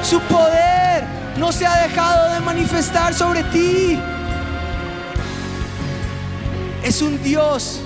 Su 0.03 0.19
poder 0.21 1.03
no 1.37 1.51
se 1.51 1.65
ha 1.65 1.87
dejado 1.87 2.33
de 2.33 2.39
manifestar 2.41 3.13
sobre 3.13 3.43
ti. 3.43 3.99
Es 6.83 7.01
un 7.01 7.21
Dios 7.23 7.81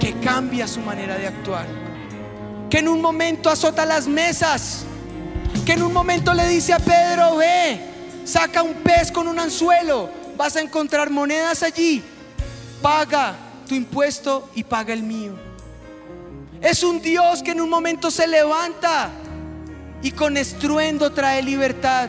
que 0.00 0.14
cambia 0.20 0.66
su 0.66 0.80
manera 0.80 1.16
de 1.16 1.26
actuar. 1.26 1.66
Que 2.70 2.78
en 2.78 2.88
un 2.88 3.00
momento 3.00 3.48
azota 3.50 3.86
las 3.86 4.06
mesas. 4.06 4.84
Que 5.64 5.72
en 5.72 5.82
un 5.82 5.92
momento 5.92 6.34
le 6.34 6.46
dice 6.48 6.72
a 6.72 6.78
Pedro, 6.78 7.36
ve, 7.36 7.80
saca 8.24 8.62
un 8.62 8.74
pez 8.74 9.10
con 9.10 9.28
un 9.28 9.38
anzuelo. 9.38 10.10
Vas 10.36 10.56
a 10.56 10.60
encontrar 10.60 11.10
monedas 11.10 11.62
allí. 11.62 12.02
Paga 12.82 13.34
tu 13.68 13.74
impuesto 13.74 14.48
y 14.54 14.62
paga 14.62 14.92
el 14.92 15.02
mío. 15.02 15.45
Es 16.60 16.82
un 16.82 17.00
Dios 17.00 17.42
que 17.42 17.52
en 17.52 17.60
un 17.60 17.68
momento 17.68 18.10
se 18.10 18.26
levanta 18.26 19.10
y 20.02 20.10
con 20.10 20.36
estruendo 20.36 21.12
trae 21.12 21.42
libertad. 21.42 22.08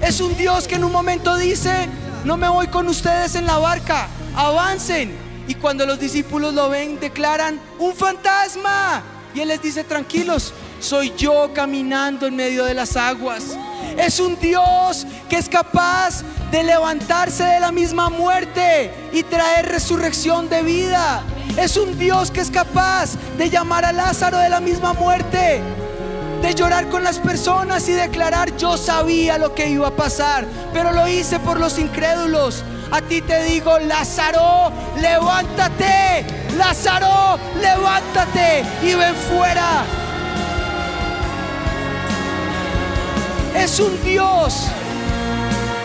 Es 0.00 0.20
un 0.20 0.36
Dios 0.36 0.68
que 0.68 0.74
en 0.74 0.84
un 0.84 0.92
momento 0.92 1.36
dice, 1.36 1.88
no 2.24 2.36
me 2.36 2.48
voy 2.48 2.68
con 2.68 2.88
ustedes 2.88 3.34
en 3.34 3.46
la 3.46 3.58
barca, 3.58 4.08
avancen. 4.34 5.14
Y 5.48 5.54
cuando 5.54 5.86
los 5.86 5.98
discípulos 5.98 6.54
lo 6.54 6.68
ven, 6.68 6.98
declaran, 7.00 7.60
un 7.78 7.94
fantasma. 7.94 9.02
Y 9.34 9.40
Él 9.40 9.48
les 9.48 9.62
dice, 9.62 9.84
tranquilos, 9.84 10.52
soy 10.80 11.12
yo 11.16 11.50
caminando 11.54 12.26
en 12.26 12.36
medio 12.36 12.64
de 12.64 12.74
las 12.74 12.96
aguas. 12.96 13.56
Es 13.98 14.20
un 14.20 14.38
Dios 14.38 15.06
que 15.28 15.36
es 15.36 15.48
capaz 15.48 16.22
de 16.50 16.62
levantarse 16.62 17.44
de 17.44 17.60
la 17.60 17.72
misma 17.72 18.10
muerte 18.10 18.92
y 19.12 19.22
traer 19.22 19.66
resurrección 19.66 20.48
de 20.48 20.62
vida. 20.62 21.22
Es 21.56 21.76
un 21.76 21.98
Dios 21.98 22.30
que 22.30 22.40
es 22.40 22.50
capaz 22.50 23.16
de 23.38 23.50
llamar 23.50 23.84
a 23.84 23.92
Lázaro 23.92 24.38
de 24.38 24.48
la 24.48 24.60
misma 24.60 24.92
muerte 24.92 25.62
de 26.42 26.54
llorar 26.54 26.88
con 26.88 27.02
las 27.02 27.18
personas 27.18 27.88
y 27.88 27.92
declarar 27.92 28.56
yo 28.56 28.76
sabía 28.76 29.38
lo 29.38 29.54
que 29.54 29.68
iba 29.68 29.88
a 29.88 29.96
pasar, 29.96 30.46
pero 30.72 30.92
lo 30.92 31.08
hice 31.08 31.40
por 31.40 31.58
los 31.58 31.78
incrédulos. 31.78 32.62
A 32.92 33.00
ti 33.00 33.20
te 33.20 33.42
digo, 33.44 33.78
Lázaro, 33.80 34.70
levántate, 35.00 36.24
Lázaro, 36.56 37.38
levántate 37.60 38.64
y 38.82 38.94
ven 38.94 39.14
fuera. 39.14 40.05
Es 43.56 43.80
un 43.80 44.02
Dios 44.04 44.66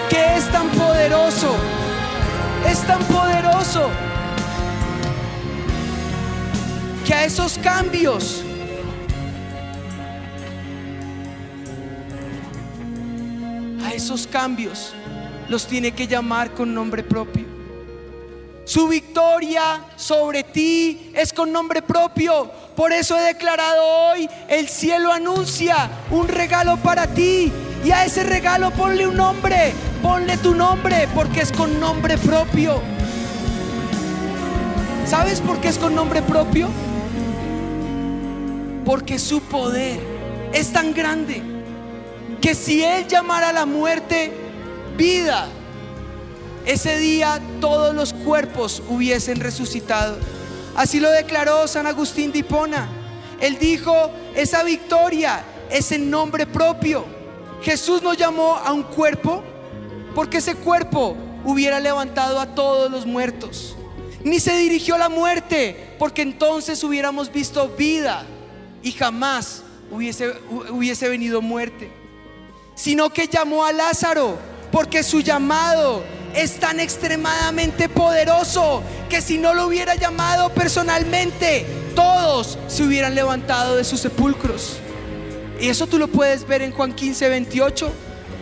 que 0.09 0.37
es 0.37 0.51
tan 0.51 0.69
poderoso, 0.69 1.55
es 2.67 2.79
tan 2.85 3.03
poderoso 3.05 3.89
que 7.05 7.13
a 7.13 7.25
esos 7.25 7.57
cambios 7.57 8.43
esos 14.01 14.25
cambios 14.25 14.93
los 15.47 15.67
tiene 15.67 15.91
que 15.91 16.07
llamar 16.07 16.53
con 16.53 16.73
nombre 16.73 17.03
propio. 17.03 17.45
Su 18.65 18.87
victoria 18.87 19.83
sobre 19.95 20.43
ti 20.43 21.11
es 21.13 21.33
con 21.33 21.51
nombre 21.51 21.81
propio. 21.81 22.49
Por 22.75 22.93
eso 22.93 23.17
he 23.17 23.21
declarado 23.21 23.83
hoy, 23.83 24.29
el 24.47 24.67
cielo 24.69 25.11
anuncia 25.11 25.89
un 26.09 26.27
regalo 26.27 26.77
para 26.77 27.05
ti. 27.05 27.51
Y 27.83 27.91
a 27.91 28.05
ese 28.05 28.23
regalo 28.23 28.71
ponle 28.71 29.07
un 29.07 29.17
nombre, 29.17 29.73
ponle 30.01 30.37
tu 30.37 30.53
nombre, 30.53 31.07
porque 31.15 31.41
es 31.41 31.51
con 31.51 31.79
nombre 31.79 32.17
propio. 32.17 32.81
¿Sabes 35.07 35.41
por 35.41 35.59
qué 35.59 35.69
es 35.69 35.77
con 35.77 35.95
nombre 35.95 36.21
propio? 36.21 36.69
Porque 38.85 39.17
su 39.17 39.41
poder 39.41 39.99
es 40.53 40.71
tan 40.71 40.93
grande 40.93 41.41
que 42.39 42.55
si 42.55 42.83
Él 42.83 43.07
llamara 43.07 43.49
a 43.49 43.53
la 43.53 43.65
muerte 43.65 44.31
vida, 44.95 45.47
ese 46.65 46.97
día 46.97 47.39
todos 47.59 47.95
los 47.95 48.13
cuerpos 48.13 48.83
hubiesen 48.87 49.39
resucitado. 49.39 50.17
Así 50.75 50.99
lo 50.99 51.09
declaró 51.11 51.67
San 51.67 51.87
Agustín 51.87 52.31
de 52.31 52.39
Hipona. 52.39 52.87
Él 53.39 53.57
dijo, 53.59 54.11
esa 54.35 54.63
victoria 54.63 55.43
es 55.71 55.91
en 55.91 56.09
nombre 56.09 56.45
propio. 56.45 57.20
Jesús 57.61 58.01
no 58.01 58.13
llamó 58.13 58.55
a 58.55 58.71
un 58.73 58.83
cuerpo 58.83 59.43
porque 60.15 60.37
ese 60.37 60.55
cuerpo 60.55 61.15
hubiera 61.45 61.79
levantado 61.79 62.39
a 62.39 62.55
todos 62.55 62.91
los 62.91 63.05
muertos. 63.05 63.75
Ni 64.23 64.39
se 64.39 64.55
dirigió 64.57 64.95
a 64.95 64.99
la 64.99 65.09
muerte 65.09 65.95
porque 65.97 66.21
entonces 66.21 66.83
hubiéramos 66.83 67.31
visto 67.31 67.69
vida 67.69 68.25
y 68.83 68.91
jamás 68.91 69.63
hubiese, 69.91 70.33
hubiese 70.69 71.09
venido 71.09 71.41
muerte 71.41 72.01
sino 72.81 73.11
que 73.11 73.27
llamó 73.27 73.63
a 73.65 73.71
Lázaro, 73.71 74.37
porque 74.71 75.03
su 75.03 75.19
llamado 75.19 76.03
es 76.33 76.59
tan 76.59 76.79
extremadamente 76.79 77.89
poderoso 77.89 78.81
que 79.09 79.21
si 79.21 79.37
no 79.37 79.53
lo 79.53 79.67
hubiera 79.67 79.95
llamado 79.95 80.49
personalmente, 80.49 81.65
todos 81.95 82.57
se 82.67 82.83
hubieran 82.83 83.13
levantado 83.13 83.75
de 83.75 83.83
sus 83.83 83.99
sepulcros. 83.99 84.77
Y 85.61 85.69
eso 85.69 85.87
tú 85.87 85.97
lo 85.97 86.07
puedes 86.07 86.47
ver 86.47 86.61
en 86.61 86.71
Juan 86.71 86.93
15, 86.93 87.29
28. 87.29 87.91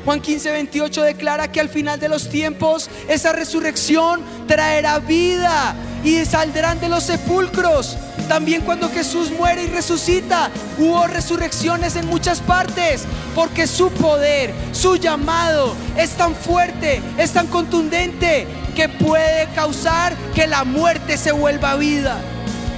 Juan 0.05 0.21
15, 0.21 0.51
28 0.51 1.03
declara 1.03 1.51
que 1.51 1.59
al 1.59 1.69
final 1.69 1.99
de 1.99 2.09
los 2.09 2.29
tiempos 2.29 2.89
esa 3.07 3.33
resurrección 3.33 4.21
traerá 4.47 4.99
vida 4.99 5.75
y 6.03 6.23
saldrán 6.25 6.79
de 6.79 6.89
los 6.89 7.03
sepulcros 7.03 7.97
también 8.29 8.61
cuando 8.61 8.91
Jesús 8.91 9.31
muere 9.31 9.63
y 9.63 9.67
resucita, 9.67 10.51
hubo 10.77 11.07
resurrecciones 11.07 11.95
en 11.95 12.05
muchas 12.05 12.41
partes, 12.41 13.05
porque 13.33 13.65
su 13.65 13.89
poder, 13.89 14.53
su 14.71 14.97
llamado 14.97 15.75
es 15.97 16.11
tan 16.11 16.35
fuerte, 16.35 17.01
es 17.17 17.31
tan 17.31 17.47
contundente, 17.47 18.45
que 18.75 18.87
puede 18.87 19.47
causar 19.55 20.15
que 20.35 20.45
la 20.45 20.63
muerte 20.63 21.17
se 21.17 21.31
vuelva 21.31 21.75
vida. 21.75 22.21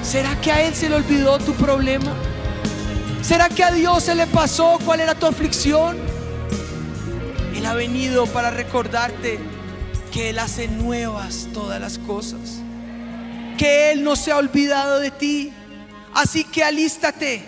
¿Será 0.02 0.40
que 0.40 0.54
a 0.54 0.62
Él 0.66 0.74
se 0.74 0.88
le 0.88 0.96
olvidó 0.96 1.38
tu 1.38 1.54
problema? 1.56 2.14
¿Será 3.22 3.50
que 3.50 3.64
a 3.64 3.72
Dios 3.72 4.04
se 4.04 4.16
le 4.16 4.28
pasó 4.28 4.80
cuál 4.86 5.00
era 5.00 5.16
tu 5.16 5.26
aflicción? 5.26 5.98
Él 7.56 7.66
ha 7.66 7.74
venido 7.74 8.26
para 8.28 8.50
recordarte 8.50 9.40
que 10.12 10.30
Él 10.30 10.40
hace 10.40 10.68
nuevas 10.68 11.48
todas 11.54 11.80
las 11.80 11.98
cosas 11.98 12.62
que 13.62 13.92
Él 13.92 14.04
no 14.04 14.16
se 14.16 14.32
ha 14.32 14.38
olvidado 14.38 15.00
de 15.00 15.12
ti. 15.12 15.54
Así 16.16 16.44
que 16.44 16.64
alístate 16.64 17.44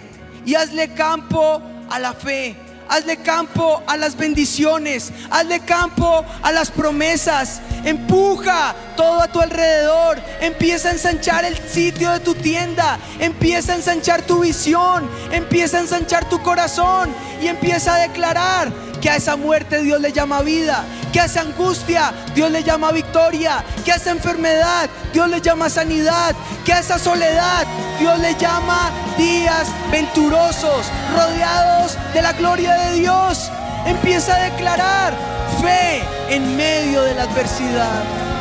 y 0.46 0.54
hazle 0.54 0.94
campo 0.94 1.60
a 1.90 1.98
la 1.98 2.14
fe. 2.14 2.56
Hazle 2.88 3.18
campo 3.18 3.82
a 3.88 3.98
las 3.98 4.16
bendiciones. 4.16 5.12
Hazle 5.32 5.62
campo 5.62 6.24
a 6.44 6.52
las 6.52 6.70
promesas. 6.70 7.62
Empuja 7.84 8.76
todo 8.96 9.22
a 9.22 9.28
tu 9.28 9.42
alrededor. 9.42 10.22
Empieza 10.42 10.90
a 10.90 10.92
ensanchar 10.92 11.46
el 11.46 11.58
sitio 11.58 12.12
de 12.12 12.20
tu 12.20 12.36
tienda. 12.36 12.98
Empieza 13.20 13.74
a 13.74 13.76
ensanchar 13.76 14.22
tu 14.22 14.40
visión. 14.40 15.10
Empieza 15.32 15.78
a 15.78 15.82
ensanchar 15.82 16.28
tu 16.30 16.42
corazón. 16.42 17.10
Y 17.42 17.48
empieza 17.48 17.96
a 17.96 18.00
declarar 18.00 18.72
que 19.04 19.10
a 19.10 19.18
esa 19.18 19.36
muerte 19.36 19.82
Dios 19.82 20.00
le 20.00 20.14
llama 20.14 20.40
vida, 20.44 20.86
que 21.12 21.20
a 21.20 21.26
esa 21.26 21.42
angustia 21.42 22.14
Dios 22.34 22.50
le 22.50 22.64
llama 22.64 22.94
victoria, 22.94 23.62
que 23.84 23.92
a 23.92 23.96
esa 23.96 24.12
enfermedad 24.12 24.90
Dios 25.12 25.28
le 25.28 25.42
llama 25.42 25.70
sanidad, 25.70 26.34
que 26.64 26.72
a 26.72 26.80
esa 26.80 26.98
soledad 26.98 27.68
Dios 28.00 28.18
le 28.20 28.34
llama 28.36 28.92
días 29.18 29.68
venturosos, 29.92 30.86
rodeados 31.14 31.98
de 32.14 32.22
la 32.22 32.32
gloria 32.32 32.76
de 32.76 33.00
Dios. 33.00 33.52
Empieza 33.86 34.38
a 34.38 34.44
declarar 34.44 35.14
fe 35.62 36.02
en 36.30 36.56
medio 36.56 37.04
de 37.04 37.14
la 37.14 37.24
adversidad. 37.24 38.33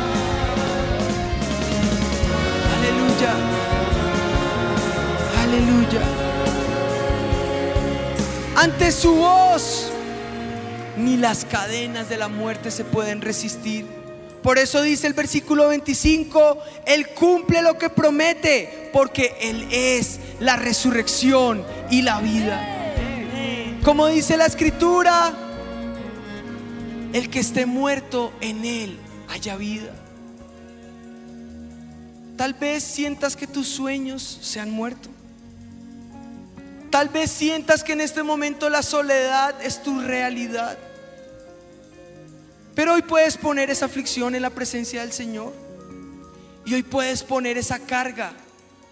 Aleluya. 5.41 6.01
Ante 8.55 8.91
su 8.91 9.15
voz 9.15 9.91
ni 10.97 11.17
las 11.17 11.45
cadenas 11.45 12.09
de 12.09 12.17
la 12.17 12.27
muerte 12.27 12.71
se 12.71 12.83
pueden 12.83 13.21
resistir. 13.21 13.85
Por 14.41 14.57
eso 14.57 14.81
dice 14.81 15.07
el 15.07 15.13
versículo 15.13 15.69
25, 15.69 16.57
Él 16.85 17.07
cumple 17.09 17.61
lo 17.61 17.77
que 17.77 17.89
promete, 17.89 18.89
porque 18.91 19.37
Él 19.39 19.67
es 19.71 20.19
la 20.39 20.57
resurrección 20.57 21.65
y 21.89 22.01
la 22.01 22.19
vida. 22.19 22.61
Como 23.83 24.07
dice 24.07 24.37
la 24.37 24.45
escritura, 24.45 25.33
el 27.13 27.29
que 27.29 27.39
esté 27.39 27.65
muerto 27.65 28.33
en 28.41 28.65
Él 28.65 28.97
haya 29.29 29.55
vida. 29.55 30.02
Tal 32.37 32.53
vez 32.53 32.83
sientas 32.83 33.35
que 33.35 33.47
tus 33.47 33.67
sueños 33.67 34.39
se 34.41 34.59
han 34.59 34.71
muerto. 34.71 35.09
Tal 36.89 37.09
vez 37.09 37.31
sientas 37.31 37.83
que 37.83 37.93
en 37.93 38.01
este 38.01 38.23
momento 38.23 38.69
la 38.69 38.83
soledad 38.83 39.55
es 39.63 39.81
tu 39.81 39.99
realidad. 39.99 40.77
Pero 42.75 42.93
hoy 42.93 43.03
puedes 43.03 43.37
poner 43.37 43.69
esa 43.69 43.85
aflicción 43.85 44.35
en 44.35 44.41
la 44.41 44.49
presencia 44.49 45.01
del 45.01 45.11
Señor. 45.11 45.53
Y 46.65 46.73
hoy 46.73 46.83
puedes 46.83 47.23
poner 47.23 47.57
esa 47.57 47.79
carga, 47.79 48.31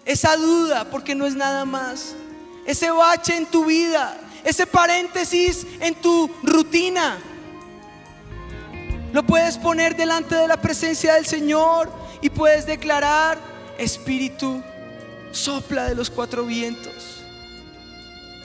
esa 0.04 0.36
duda, 0.36 0.90
porque 0.90 1.14
no 1.14 1.26
es 1.26 1.34
nada 1.34 1.64
más. 1.64 2.14
Ese 2.66 2.90
bache 2.90 3.36
en 3.36 3.46
tu 3.46 3.64
vida, 3.64 4.16
ese 4.44 4.66
paréntesis 4.66 5.66
en 5.80 5.94
tu 5.96 6.30
rutina. 6.42 7.18
Lo 9.12 9.24
puedes 9.24 9.58
poner 9.58 9.96
delante 9.96 10.34
de 10.36 10.46
la 10.46 10.60
presencia 10.60 11.14
del 11.14 11.26
Señor 11.26 12.01
y 12.22 12.30
puedes 12.30 12.64
declarar, 12.64 13.38
Espíritu, 13.76 14.62
sopla 15.32 15.88
de 15.88 15.94
los 15.94 16.08
cuatro 16.08 16.46
vientos 16.46 17.22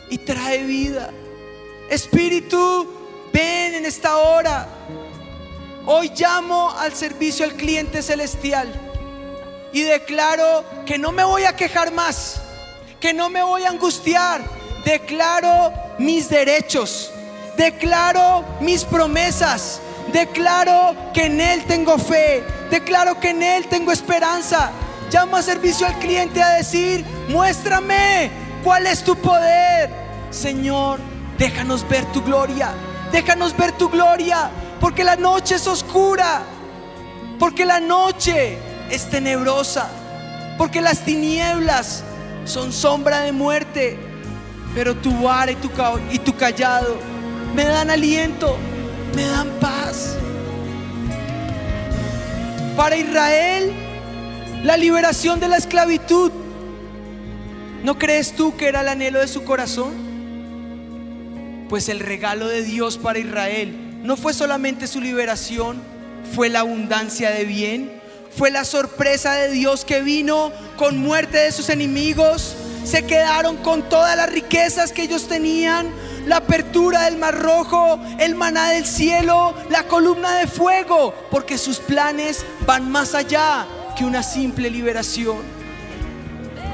y 0.09 0.17
trae 0.17 0.63
vida. 0.63 1.11
Espíritu, 1.89 2.88
ven 3.32 3.75
en 3.75 3.86
esta 3.86 4.17
hora. 4.17 4.67
Hoy 5.86 6.11
llamo 6.17 6.71
al 6.71 6.93
servicio 6.93 7.45
al 7.45 7.53
cliente 7.53 8.01
celestial 8.01 8.69
y 9.71 9.84
declaro 9.84 10.65
que 10.86 10.97
no 10.97 11.11
me 11.11 11.23
voy 11.23 11.43
a 11.43 11.55
quejar 11.55 11.93
más, 11.93 12.41
que 12.99 13.13
no 13.13 13.30
me 13.30 13.43
voy 13.43 13.63
a 13.63 13.69
angustiar. 13.69 14.41
Declaro 14.84 15.71
mis 15.97 16.30
derechos, 16.30 17.11
declaro 17.57 18.43
mis 18.61 18.84
promesas, 18.84 19.82
declaro 20.13 20.95
que 21.13 21.25
en 21.25 21.41
Él 21.41 21.63
tengo 21.65 21.97
fe, 21.97 22.43
declaro 22.69 23.19
que 23.19 23.29
en 23.29 23.43
Él 23.43 23.67
tengo 23.67 23.91
esperanza. 23.91 24.71
Llamo 25.11 25.37
a 25.37 25.41
servicio 25.41 25.87
al 25.87 25.97
cliente 25.99 26.41
a 26.43 26.49
decir, 26.49 27.05
muéstrame 27.29 28.29
cuál 28.63 28.87
es 28.87 29.03
tu 29.03 29.15
poder. 29.15 29.89
Señor, 30.29 30.99
déjanos 31.37 31.87
ver 31.87 32.05
tu 32.11 32.21
gloria, 32.21 32.71
déjanos 33.11 33.55
ver 33.55 33.71
tu 33.73 33.89
gloria, 33.89 34.49
porque 34.81 35.03
la 35.03 35.15
noche 35.15 35.55
es 35.55 35.67
oscura, 35.67 36.41
porque 37.39 37.65
la 37.65 37.79
noche 37.79 38.57
es 38.89 39.09
tenebrosa, 39.09 39.87
porque 40.57 40.81
las 40.81 40.99
tinieblas 40.99 42.03
son 42.45 42.73
sombra 42.73 43.21
de 43.21 43.31
muerte, 43.31 43.97
pero 44.75 44.95
tu 44.95 45.21
vara 45.21 45.51
y 45.51 45.55
tu, 45.55 45.69
y 46.11 46.19
callado 46.33 46.97
me 47.57 47.63
dan 47.65 47.89
aliento, 47.89 48.57
me 49.18 49.26
dan 49.26 49.49
paz. 49.59 50.15
Para 52.76 52.95
Israel, 52.95 53.74
la 54.63 54.78
liberación 54.78 55.39
de 55.39 55.47
la 55.47 55.57
esclavitud, 55.57 56.32
¿no 57.84 57.97
crees 57.97 58.34
tú 58.34 58.55
que 58.55 58.68
era 58.68 58.82
el 58.82 58.89
anhelo 58.89 59.20
de 59.20 59.28
su 59.28 59.43
corazón? 59.43 59.95
Pues 61.68 61.89
el 61.89 61.99
regalo 61.99 62.47
de 62.47 62.61
Dios 62.61 62.99
para 62.99 63.18
Israel 63.18 63.76
no 64.03 64.18
fue 64.18 64.36
solamente 64.36 64.86
su 64.86 65.01
liberación, 65.01 65.82
fue 66.36 66.49
la 66.49 66.59
abundancia 66.59 67.32
de 67.32 67.45
bien, 67.45 67.99
fue 68.38 68.51
la 68.51 68.65
sorpresa 68.65 69.34
de 69.34 69.49
Dios 69.49 69.84
que 69.84 70.01
vino 70.01 70.51
con 70.78 70.99
muerte 70.99 71.39
de 71.39 71.51
sus 71.51 71.70
enemigos. 71.70 72.55
Se 72.84 73.07
quedaron 73.07 73.57
con 73.57 73.89
todas 73.89 74.15
las 74.15 74.32
riquezas 74.32 74.91
que 74.91 75.01
ellos 75.01 75.28
tenían, 75.28 75.88
la 76.28 76.38
apertura 76.38 77.05
del 77.05 77.17
mar 77.17 77.39
rojo, 77.39 77.99
el 78.19 78.36
maná 78.36 78.69
del 78.69 78.86
cielo, 78.86 79.55
la 79.69 79.84
columna 79.84 80.36
de 80.36 80.47
fuego, 80.47 81.13
porque 81.32 81.57
sus 81.57 81.80
planes 81.80 82.45
van 82.65 82.91
más 82.91 83.15
allá 83.15 83.65
que 83.95 84.03
una 84.03 84.21
simple 84.21 84.69
liberación. 84.69 85.38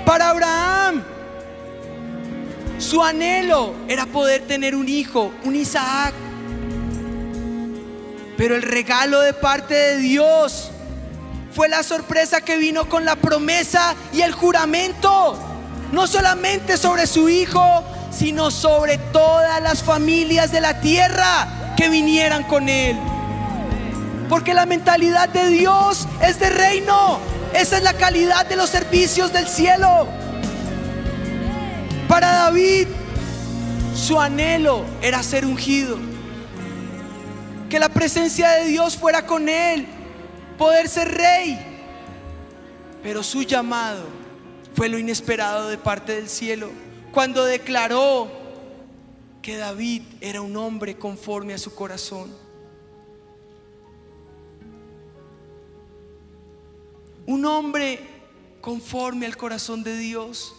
Para 0.05 0.29
Abraham, 0.29 1.03
su 2.79 3.03
anhelo 3.03 3.75
era 3.87 4.07
poder 4.07 4.41
tener 4.41 4.75
un 4.75 4.89
hijo, 4.89 5.31
un 5.43 5.55
Isaac. 5.55 6.13
Pero 8.35 8.55
el 8.55 8.63
regalo 8.63 9.21
de 9.21 9.33
parte 9.33 9.75
de 9.75 9.97
Dios 9.97 10.71
fue 11.53 11.69
la 11.69 11.83
sorpresa 11.83 12.41
que 12.41 12.57
vino 12.57 12.89
con 12.89 13.05
la 13.05 13.15
promesa 13.15 13.93
y 14.11 14.21
el 14.21 14.33
juramento, 14.33 15.37
no 15.91 16.07
solamente 16.07 16.75
sobre 16.75 17.05
su 17.05 17.29
hijo, 17.29 17.83
sino 18.17 18.51
sobre 18.51 18.97
todas 18.97 19.61
las 19.61 19.83
familias 19.83 20.51
de 20.51 20.61
la 20.61 20.79
tierra 20.81 21.73
que 21.75 21.89
vinieran 21.89 22.43
con 22.43 22.69
él. 22.69 22.97
Porque 24.29 24.53
la 24.53 24.65
mentalidad 24.65 25.29
de 25.29 25.49
Dios 25.49 26.07
es 26.21 26.39
de 26.39 26.49
reino. 26.49 27.19
Esa 27.53 27.77
es 27.77 27.83
la 27.83 27.93
calidad 27.93 28.45
de 28.45 28.55
los 28.55 28.69
servicios 28.69 29.33
del 29.33 29.47
cielo. 29.47 30.07
Para 32.07 32.31
David, 32.31 32.87
su 33.95 34.19
anhelo 34.19 34.85
era 35.01 35.21
ser 35.23 35.45
ungido. 35.45 35.97
Que 37.69 37.79
la 37.79 37.89
presencia 37.89 38.49
de 38.51 38.65
Dios 38.65 38.95
fuera 38.97 39.25
con 39.25 39.49
él 39.49 39.87
poder 40.57 40.87
ser 40.87 41.11
rey. 41.15 41.59
Pero 43.01 43.23
su 43.23 43.43
llamado 43.43 44.03
fue 44.75 44.89
lo 44.89 44.97
inesperado 44.97 45.67
de 45.67 45.77
parte 45.77 46.15
del 46.15 46.29
cielo 46.29 46.82
cuando 47.13 47.45
declaró 47.45 48.27
que 49.43 49.55
David 49.55 50.01
era 50.19 50.41
un 50.41 50.57
hombre 50.57 50.97
conforme 50.97 51.53
a 51.53 51.59
su 51.59 51.75
corazón. 51.75 52.35
Un 57.27 57.45
hombre 57.45 57.99
conforme 58.61 59.27
al 59.27 59.37
corazón 59.37 59.83
de 59.83 59.95
Dios. 59.95 60.55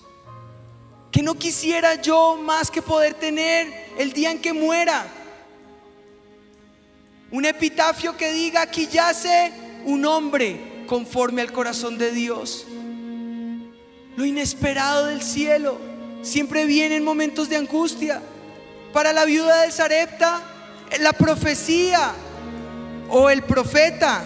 Que 1.11 1.23
no 1.23 1.35
quisiera 1.35 2.01
yo 2.01 2.39
más 2.41 2.71
que 2.71 2.83
poder 2.83 3.15
tener 3.15 3.67
el 3.99 4.13
día 4.13 4.31
en 4.31 4.41
que 4.41 4.53
muera. 4.53 5.05
Un 7.33 7.47
epitafio 7.47 8.17
que 8.17 8.33
diga, 8.33 8.63
aquí 8.63 8.87
yace 8.87 9.53
un 9.87 10.05
hombre 10.05 10.85
conforme 10.87 11.43
al 11.43 11.51
corazón 11.51 11.99
de 11.99 12.13
Dios. 12.13 12.65
Lo 14.15 14.25
inesperado 14.25 15.07
del 15.07 15.21
cielo 15.21 15.94
siempre 16.25 16.67
viene 16.67 16.97
en 16.97 17.05
momentos 17.05 17.49
de 17.49 17.57
angustia. 17.57 18.21
Para 18.93 19.13
la 19.13 19.25
viuda 19.25 19.63
del 19.63 19.73
Sarepta, 19.73 20.41
la 21.01 21.13
profecía 21.13 22.13
o 23.11 23.31
el 23.31 23.43
profeta 23.43 24.23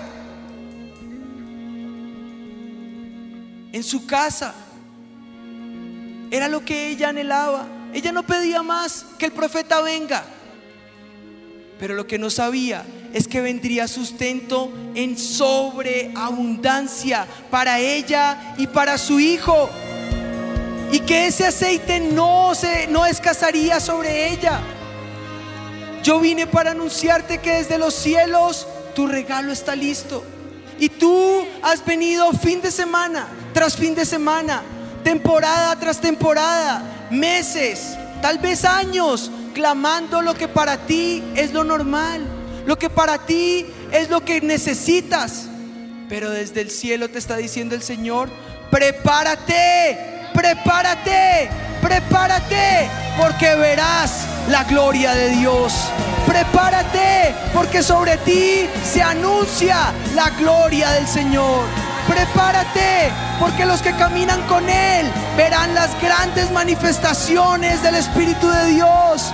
en 3.72 3.82
su 3.82 4.06
casa 4.06 4.54
era 6.30 6.48
lo 6.48 6.62
que 6.64 6.88
ella 6.88 7.10
anhelaba. 7.10 7.66
Ella 7.92 8.12
no 8.12 8.22
pedía 8.22 8.62
más 8.62 9.04
que 9.18 9.26
el 9.26 9.32
profeta 9.32 9.80
venga. 9.80 10.24
Pero 11.78 11.94
lo 11.94 12.06
que 12.06 12.18
no 12.18 12.28
sabía 12.28 12.84
es 13.14 13.26
que 13.28 13.40
vendría 13.40 13.88
sustento 13.88 14.70
en 14.94 15.16
sobreabundancia 15.16 17.26
para 17.50 17.80
ella 17.80 18.54
y 18.58 18.66
para 18.66 18.98
su 18.98 19.18
hijo. 19.20 19.70
Y 20.90 21.00
que 21.00 21.26
ese 21.26 21.46
aceite 21.46 22.00
no 22.00 22.54
se 22.54 22.86
no 22.88 23.04
escasaría 23.04 23.80
sobre 23.80 24.32
ella. 24.32 24.60
Yo 26.02 26.20
vine 26.20 26.46
para 26.46 26.70
anunciarte 26.70 27.38
que 27.38 27.52
desde 27.52 27.78
los 27.78 27.94
cielos 27.94 28.66
tu 28.94 29.06
regalo 29.06 29.52
está 29.52 29.76
listo. 29.76 30.24
Y 30.78 30.88
tú 30.88 31.44
has 31.62 31.84
venido 31.84 32.32
fin 32.32 32.60
de 32.60 32.70
semana 32.70 33.26
tras 33.52 33.76
fin 33.76 33.94
de 33.94 34.04
semana, 34.04 34.62
temporada 35.02 35.76
tras 35.76 36.00
temporada, 36.00 36.82
meses, 37.10 37.96
tal 38.22 38.38
vez 38.38 38.64
años, 38.64 39.30
clamando 39.54 40.22
lo 40.22 40.34
que 40.34 40.48
para 40.48 40.78
ti 40.86 41.22
es 41.34 41.52
lo 41.52 41.64
normal 41.64 42.38
lo 42.68 42.78
que 42.78 42.90
para 42.90 43.24
ti 43.24 43.64
es 43.92 44.10
lo 44.10 44.26
que 44.26 44.42
necesitas. 44.42 45.46
Pero 46.10 46.28
desde 46.28 46.60
el 46.60 46.70
cielo 46.70 47.08
te 47.08 47.18
está 47.18 47.38
diciendo 47.38 47.74
el 47.74 47.82
Señor, 47.82 48.28
prepárate, 48.70 50.07
prepárate, 50.38 51.50
prepárate, 51.82 52.88
porque 53.18 53.56
verás 53.56 54.24
la 54.48 54.62
gloria 54.62 55.12
de 55.12 55.30
Dios. 55.30 55.72
Prepárate, 56.28 57.34
porque 57.52 57.82
sobre 57.82 58.16
ti 58.18 58.68
se 58.84 59.02
anuncia 59.02 59.92
la 60.14 60.30
gloria 60.30 60.90
del 60.92 61.08
Señor. 61.08 61.64
Prepárate, 62.06 63.10
porque 63.40 63.66
los 63.66 63.82
que 63.82 63.92
caminan 63.94 64.40
con 64.42 64.68
Él 64.68 65.10
verán 65.36 65.74
las 65.74 66.00
grandes 66.00 66.52
manifestaciones 66.52 67.82
del 67.82 67.96
Espíritu 67.96 68.48
de 68.48 68.66
Dios. 68.66 69.32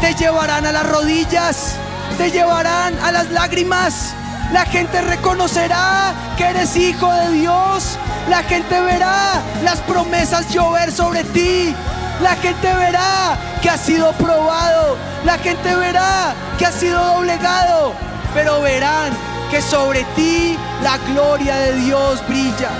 Te 0.00 0.14
llevarán 0.14 0.64
a 0.64 0.72
las 0.72 0.88
rodillas 0.88 1.76
te 2.16 2.30
llevarán 2.30 2.98
a 3.00 3.12
las 3.12 3.30
lágrimas. 3.30 4.14
La 4.52 4.64
gente 4.64 5.00
reconocerá 5.00 6.12
que 6.36 6.44
eres 6.44 6.76
hijo 6.76 7.12
de 7.12 7.32
Dios. 7.32 7.98
La 8.28 8.42
gente 8.44 8.80
verá 8.80 9.42
las 9.64 9.80
promesas 9.80 10.48
llover 10.52 10.92
sobre 10.92 11.24
ti. 11.24 11.74
La 12.22 12.36
gente 12.36 12.72
verá 12.74 13.36
que 13.60 13.70
has 13.70 13.80
sido 13.80 14.12
probado. 14.12 14.96
La 15.24 15.36
gente 15.38 15.74
verá 15.74 16.34
que 16.58 16.66
has 16.66 16.74
sido 16.74 17.02
doblegado. 17.14 17.92
Pero 18.34 18.60
verán 18.60 19.12
que 19.50 19.60
sobre 19.60 20.04
ti 20.14 20.56
la 20.82 20.98
gloria 20.98 21.56
de 21.56 21.74
Dios 21.74 22.26
brilla. 22.28 22.70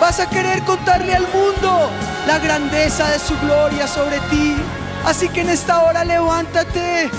Vas 0.00 0.20
a 0.20 0.28
querer 0.28 0.62
contarle 0.62 1.14
al 1.14 1.26
mundo 1.28 1.90
la 2.26 2.38
grandeza 2.38 3.08
de 3.10 3.18
su 3.18 3.36
gloria 3.38 3.86
sobre 3.86 4.18
ti. 4.30 4.56
Así 5.04 5.28
que 5.28 5.42
en 5.42 5.50
esta 5.50 5.82
hora 5.84 6.04
levántate 6.04 7.10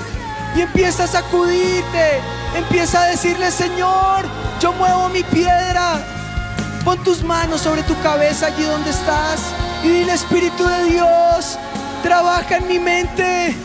y 0.56 0.62
empieza 0.62 1.04
a 1.04 1.08
sacudirte. 1.08 2.22
Empieza 2.56 3.02
a 3.02 3.06
decirle, 3.06 3.52
Señor, 3.52 4.26
yo 4.60 4.74
muevo 4.74 5.10
mi 5.10 5.24
piedra. 5.24 6.04
Pon 6.84 7.04
tus 7.04 7.24
manos 7.24 7.62
sobre 7.62 7.84
tu 7.84 8.00
cabeza 8.02 8.48
allí 8.48 8.64
donde 8.64 8.90
estás 8.90 9.42
y 9.84 9.90
dile, 9.90 10.14
Espíritu 10.14 10.66
de 10.66 10.84
Dios, 10.86 11.58
Trabaja 12.04 12.58
en 12.58 12.68
mi 12.68 12.80
mente. 12.80 13.56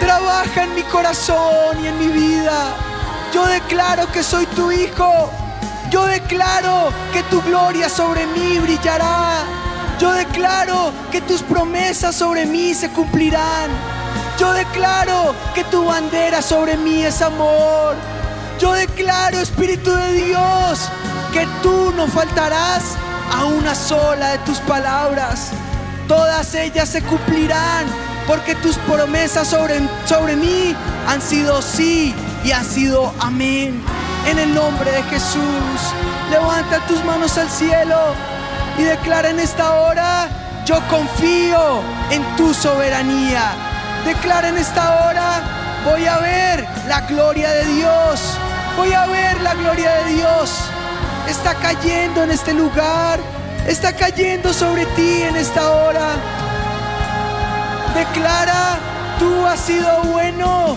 Trabaja 0.00 0.64
en 0.64 0.74
mi 0.74 0.82
corazón 0.82 1.82
y 1.82 1.86
en 1.86 1.98
mi 1.98 2.08
vida. 2.08 2.74
Yo 3.34 3.44
declaro 3.46 4.10
que 4.10 4.22
soy 4.22 4.46
tu 4.46 4.72
hijo. 4.72 5.30
Yo 5.90 6.06
declaro 6.06 6.90
que 7.12 7.22
tu 7.24 7.42
gloria 7.42 7.90
sobre 7.90 8.26
mí 8.28 8.58
brillará. 8.58 9.44
Yo 10.00 10.12
declaro 10.12 10.92
que 11.10 11.20
tus 11.20 11.42
promesas 11.42 12.14
sobre 12.14 12.46
mí 12.46 12.74
se 12.74 12.88
cumplirán. 12.90 13.70
Yo 14.38 14.52
declaro 14.52 15.34
que 15.52 15.64
tu 15.64 15.84
bandera 15.84 16.40
sobre 16.40 16.76
mí 16.76 17.02
es 17.02 17.20
amor. 17.22 17.96
Yo 18.60 18.72
declaro, 18.72 19.40
Espíritu 19.40 19.92
de 19.92 20.12
Dios, 20.12 20.88
que 21.32 21.46
tú 21.62 21.92
no 21.96 22.06
faltarás 22.06 22.96
a 23.32 23.44
una 23.44 23.74
sola 23.74 24.30
de 24.30 24.38
tus 24.38 24.58
palabras. 24.60 25.50
Todas 26.06 26.54
ellas 26.54 26.88
se 26.88 27.02
cumplirán 27.02 27.86
porque 28.28 28.54
tus 28.56 28.76
promesas 28.78 29.48
sobre, 29.48 29.80
sobre 30.06 30.36
mí 30.36 30.74
han 31.08 31.20
sido 31.20 31.60
sí 31.60 32.14
y 32.44 32.52
han 32.52 32.64
sido 32.64 33.12
amén. 33.20 33.82
En 34.26 34.38
el 34.38 34.54
nombre 34.54 34.92
de 34.92 35.02
Jesús, 35.04 35.80
levanta 36.30 36.78
tus 36.86 37.04
manos 37.04 37.36
al 37.38 37.50
cielo 37.50 38.14
y 38.78 38.82
declara 38.82 39.30
en 39.30 39.40
esta 39.40 39.80
hora, 39.80 40.28
yo 40.64 40.80
confío 40.88 41.80
en 42.10 42.22
tu 42.36 42.54
soberanía. 42.54 43.67
Declara 44.04 44.48
en 44.48 44.58
esta 44.58 45.06
hora, 45.06 45.42
voy 45.84 46.06
a 46.06 46.18
ver 46.18 46.66
la 46.86 47.00
gloria 47.02 47.50
de 47.50 47.64
Dios. 47.64 48.38
Voy 48.76 48.92
a 48.92 49.06
ver 49.06 49.40
la 49.42 49.54
gloria 49.54 49.90
de 50.04 50.14
Dios. 50.14 50.52
Está 51.28 51.54
cayendo 51.54 52.22
en 52.22 52.30
este 52.30 52.54
lugar. 52.54 53.18
Está 53.66 53.92
cayendo 53.92 54.52
sobre 54.52 54.86
ti 54.86 55.22
en 55.22 55.36
esta 55.36 55.70
hora. 55.70 56.16
Declara, 57.94 58.78
tú 59.18 59.44
has 59.46 59.60
sido 59.60 60.02
bueno. 60.04 60.76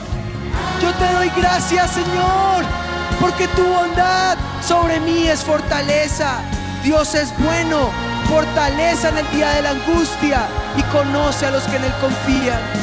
Yo 0.81 0.91
te 0.93 1.13
doy 1.13 1.31
gracias, 1.37 1.91
Señor, 1.91 2.65
porque 3.19 3.47
tu 3.49 3.63
bondad 3.63 4.35
sobre 4.67 4.99
mí 4.99 5.27
es 5.27 5.43
fortaleza. 5.43 6.39
Dios 6.83 7.13
es 7.13 7.31
bueno, 7.37 7.91
fortaleza 8.27 9.09
en 9.09 9.19
el 9.19 9.31
día 9.31 9.49
de 9.51 9.61
la 9.61 9.69
angustia 9.69 10.47
y 10.75 10.81
conoce 10.83 11.45
a 11.45 11.51
los 11.51 11.63
que 11.63 11.75
en 11.75 11.83
Él 11.83 11.93
confían. 12.01 12.80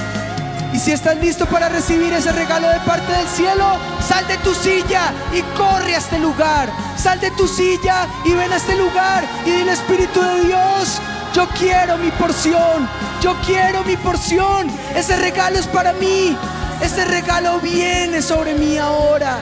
Y 0.79 0.81
si 0.81 0.93
estás 0.93 1.17
listo 1.17 1.45
para 1.47 1.69
recibir 1.69 2.13
ese 2.13 2.31
regalo 2.31 2.69
de 2.69 2.79
parte 2.79 3.11
del 3.11 3.27
cielo, 3.27 3.65
sal 4.01 4.25
de 4.29 4.37
tu 4.37 4.55
silla 4.55 5.13
y 5.35 5.43
corre 5.59 5.97
a 5.97 5.99
este 5.99 6.21
lugar. 6.21 6.71
Sal 6.97 7.19
de 7.19 7.33
tu 7.33 7.49
silla 7.49 8.07
y 8.25 8.33
ven 8.33 8.53
a 8.53 8.57
este 8.59 8.77
lugar 8.77 9.25
y 9.45 9.51
dile 9.51 9.73
Espíritu 9.73 10.23
de 10.23 10.45
Dios, 10.45 11.01
yo 11.35 11.49
quiero 11.59 11.99
mi 11.99 12.13
porción, 12.13 12.89
yo 13.21 13.35
quiero 13.45 13.83
mi 13.83 13.97
porción. 13.97 14.71
Ese 14.95 15.17
regalo 15.17 15.59
es 15.59 15.67
para 15.67 15.95
mí. 15.95 16.37
Ese 16.81 17.05
regalo 17.07 17.59
viene 17.59 18.23
sobre 18.23 18.55
mí 18.55 18.79
ahora. 18.79 19.41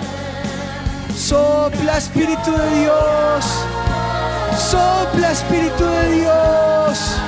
Sopla 1.15 1.99
Espíritu 1.99 2.51
de 2.51 2.81
Dios. 2.81 3.45
Sopla 4.71 5.33
Espíritu 5.33 5.85
de 5.85 6.13
Dios. 6.13 7.19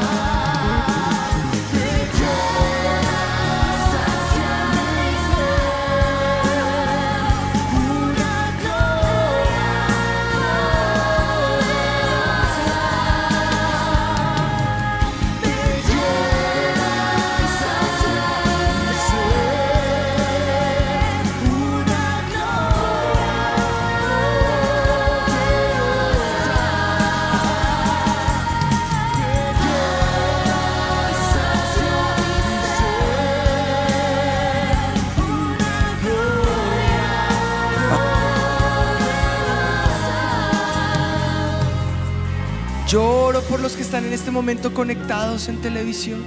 Este 44.18 44.30
momento 44.32 44.74
conectados 44.74 45.48
en 45.48 45.62
televisión. 45.62 46.24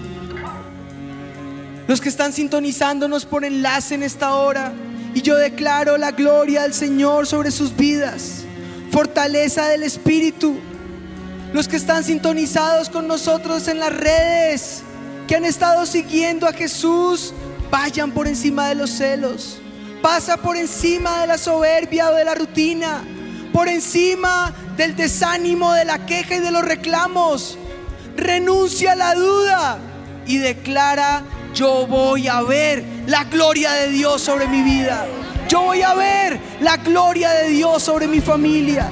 Los 1.88 2.00
que 2.00 2.08
están 2.08 2.32
sintonizándonos 2.32 3.26
por 3.26 3.44
enlace 3.44 3.96
en 3.96 4.04
esta 4.04 4.36
hora. 4.36 4.72
Y 5.14 5.22
yo 5.22 5.36
declaro 5.36 5.98
la 5.98 6.12
gloria 6.12 6.62
del 6.62 6.74
Señor 6.74 7.28
sobre 7.28 7.52
sus 7.52 7.76
vidas. 7.76 8.46
Fortaleza 8.92 9.68
del 9.68 9.84
Espíritu. 9.84 10.56
Los 11.54 11.68
que 11.68 11.76
están 11.76 12.06
sintonizados 12.06 12.90
con 12.90 13.08
nosotros 13.08 13.68
en 13.68 13.80
las 13.80 13.94
redes. 13.94 14.84
Que 15.28 15.36
han 15.36 15.44
estado 15.44 15.86
siguiendo 15.86 16.48
a 16.48 16.54
Jesús. 16.54 17.34
Vayan 17.70 18.12
por 18.12 18.26
encima 18.26 18.70
de 18.70 18.76
los 18.76 18.90
celos. 18.90 19.60
Pasa 20.02 20.38
por 20.38 20.56
encima 20.56 21.20
de 21.22 21.28
la 21.28 21.38
soberbia 21.38 22.10
o 22.10 22.16
de 22.16 22.24
la 22.24 22.36
rutina 22.36 23.04
por 23.52 23.68
encima 23.68 24.54
del 24.78 24.96
desánimo, 24.96 25.74
de 25.74 25.84
la 25.84 26.06
queja 26.06 26.36
y 26.36 26.40
de 26.40 26.52
los 26.52 26.64
reclamos. 26.64 27.58
Renuncia 28.16 28.94
a 28.94 28.96
la 28.96 29.16
duda 29.16 29.78
y 30.28 30.38
declara, 30.38 31.24
yo 31.54 31.86
voy 31.88 32.28
a 32.28 32.42
ver 32.42 32.84
la 33.08 33.26
gloria 33.26 33.74
de 33.74 33.90
Dios 33.90 34.22
sobre 34.22 34.48
mi 34.48 34.62
vida. 34.62 35.06
Yo 35.50 35.64
voy 35.64 35.82
a 35.82 35.94
ver 35.94 36.40
la 36.62 36.78
gloria 36.78 37.32
de 37.32 37.50
Dios 37.50 37.84
sobre 37.84 38.08
mi 38.08 38.22
familia. 38.22 38.90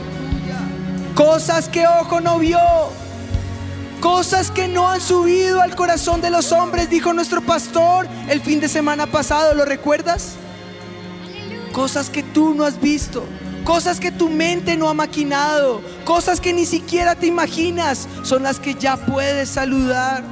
Cosas 1.15 1.69
que 1.69 1.87
ojo 1.87 2.19
no 2.19 2.39
vio. 2.39 2.59
Cosas 4.01 4.51
que 4.51 4.67
no 4.67 4.89
han 4.89 5.01
subido 5.01 5.61
al 5.61 5.75
corazón 5.75 6.21
de 6.21 6.29
los 6.29 6.53
hombres, 6.53 6.89
dijo 6.89 7.11
nuestro 7.13 7.41
pastor 7.41 8.07
el 8.29 8.39
fin 8.39 8.61
de 8.61 8.69
semana 8.69 9.07
pasado, 9.07 9.53
¿lo 9.53 9.65
recuerdas? 9.65 10.35
Cosas 11.73 12.09
que 12.09 12.23
tú 12.23 12.53
no 12.53 12.63
has 12.63 12.79
visto 12.79 13.25
cosas 13.69 13.99
que 13.99 14.11
tu 14.11 14.29
mente 14.29 14.75
no 14.75 14.89
ha 14.89 14.95
maquinado, 14.95 15.83
cosas 16.03 16.41
que 16.41 16.53
ni 16.53 16.65
siquiera 16.65 17.13
te 17.13 17.27
imaginas, 17.27 18.07
son 18.23 18.41
las 18.41 18.59
que 18.59 18.73
ya 18.73 18.97
puedes 18.97 19.47
saludar. 19.47 20.23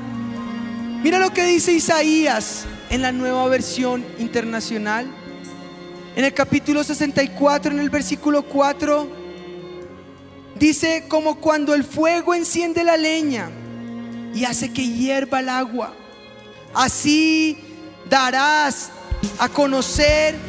Mira 1.03 1.19
lo 1.19 1.31
que 1.31 1.43
dice 1.43 1.71
Isaías 1.71 2.65
en 2.89 3.03
la 3.03 3.11
nueva 3.11 3.47
versión 3.47 4.03
internacional. 4.17 5.05
En 6.15 6.25
el 6.25 6.33
capítulo 6.33 6.83
64, 6.83 7.73
en 7.73 7.79
el 7.79 7.91
versículo 7.91 8.41
4, 8.41 9.07
dice 10.55 11.05
como 11.07 11.35
cuando 11.35 11.75
el 11.75 11.83
fuego 11.83 12.33
enciende 12.33 12.83
la 12.83 12.97
leña 12.97 13.51
y 14.33 14.45
hace 14.45 14.73
que 14.73 14.89
hierva 14.89 15.41
el 15.41 15.49
agua, 15.49 15.93
así 16.73 17.55
darás 18.09 18.89
a 19.38 19.47
conocer 19.47 20.46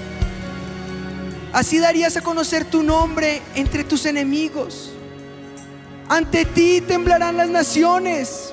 Así 1.52 1.78
darías 1.78 2.16
a 2.16 2.20
conocer 2.20 2.64
tu 2.64 2.82
nombre 2.82 3.40
entre 3.54 3.84
tus 3.84 4.04
enemigos. 4.06 4.90
Ante 6.08 6.44
ti 6.44 6.80
temblarán 6.80 7.36
las 7.36 7.48
naciones, 7.48 8.52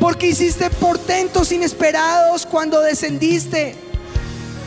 porque 0.00 0.28
hiciste 0.28 0.70
portentos 0.70 1.52
inesperados 1.52 2.46
cuando 2.46 2.80
descendiste. 2.80 3.76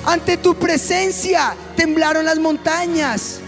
Ante 0.05 0.37
tu 0.37 0.55
presencia 0.55 1.55
temblaron 1.75 2.25
las 2.25 2.39
montañas. 2.39 3.39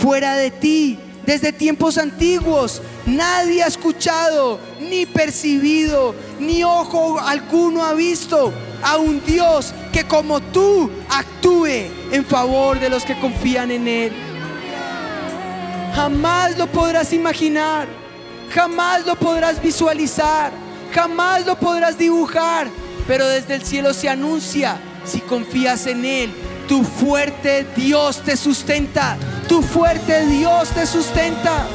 Fuera 0.00 0.36
de 0.36 0.50
ti, 0.50 0.98
desde 1.24 1.52
tiempos 1.52 1.98
antiguos, 1.98 2.82
nadie 3.06 3.62
ha 3.62 3.66
escuchado, 3.66 4.58
ni 4.80 5.06
percibido, 5.06 6.14
ni 6.38 6.62
ojo 6.64 7.18
alguno 7.18 7.82
ha 7.82 7.94
visto 7.94 8.52
a 8.82 8.96
un 8.96 9.24
Dios 9.24 9.72
que 9.92 10.04
como 10.04 10.40
tú 10.40 10.90
actúe 11.08 11.90
en 12.12 12.24
favor 12.24 12.78
de 12.78 12.90
los 12.90 13.04
que 13.04 13.18
confían 13.18 13.70
en 13.70 13.88
Él. 13.88 14.12
Jamás 15.94 16.58
lo 16.58 16.66
podrás 16.66 17.12
imaginar, 17.12 17.88
jamás 18.54 19.06
lo 19.06 19.16
podrás 19.16 19.62
visualizar, 19.62 20.52
jamás 20.92 21.46
lo 21.46 21.58
podrás 21.58 21.96
dibujar, 21.96 22.68
pero 23.06 23.26
desde 23.26 23.54
el 23.54 23.64
cielo 23.64 23.94
se 23.94 24.08
anuncia, 24.08 24.78
si 25.04 25.20
confías 25.20 25.86
en 25.86 26.04
Él, 26.04 26.34
tu 26.68 26.82
fuerte 26.82 27.66
Dios 27.76 28.22
te 28.22 28.36
sustenta, 28.36 29.16
tu 29.48 29.62
fuerte 29.62 30.26
Dios 30.26 30.68
te 30.70 30.86
sustenta. 30.86 31.66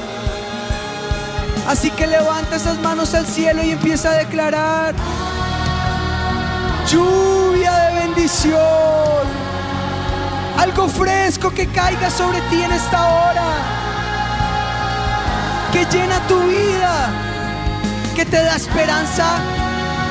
Así 1.68 1.89
que 1.91 2.08
levanta 2.08 2.56
esas 2.56 2.80
manos 2.80 3.14
al 3.14 3.26
cielo 3.26 3.64
y 3.64 3.72
empieza 3.72 4.12
a 4.12 4.18
declarar 4.18 4.93
lluvia 6.92 7.72
de 7.72 8.00
bendición. 8.00 9.24
Algo 10.58 10.88
fresco 10.88 11.50
que 11.52 11.68
caiga 11.68 12.10
sobre 12.10 12.42
ti 12.50 12.62
en 12.62 12.72
esta 12.72 13.00
hora. 13.08 13.50
Que 15.72 15.86
llena 15.86 16.20
tu 16.28 16.39
vida. 16.39 17.10
Que 18.16 18.26
te 18.26 18.44
da 18.44 18.56
esperanza. 18.56 19.39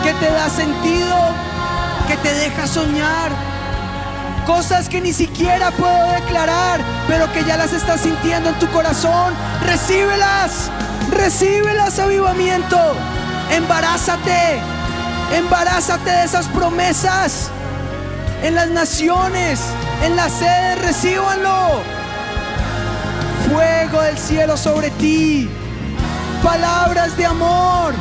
que 0.02 0.14
te 0.14 0.30
da 0.32 0.48
sentido, 0.48 1.16
que 2.08 2.16
te 2.16 2.32
deja 2.32 2.66
soñar. 2.66 3.30
Cosas 4.46 4.88
que 4.88 4.98
ni 5.00 5.12
siquiera 5.12 5.70
puedo 5.72 6.12
declarar, 6.12 6.80
pero 7.06 7.30
que 7.34 7.44
ya 7.44 7.58
las 7.58 7.74
estás 7.74 8.00
sintiendo 8.00 8.48
en 8.48 8.58
tu 8.58 8.66
corazón. 8.68 9.34
Recíbelas, 9.66 10.70
recíbelas, 11.10 11.98
avivamiento. 11.98 12.78
Embarázate, 13.50 14.62
embarázate 15.32 16.10
de 16.10 16.24
esas 16.24 16.46
promesas. 16.48 17.50
En 18.42 18.54
las 18.54 18.68
naciones, 18.70 19.60
en 20.02 20.16
la 20.16 20.28
sede, 20.28 20.76
recíbanlo. 20.76 21.82
Fuego 23.50 24.00
del 24.02 24.18
cielo 24.18 24.56
sobre 24.56 24.90
ti. 24.92 25.48
Palabras 26.42 27.16
de 27.16 27.26
amor. 27.26 27.94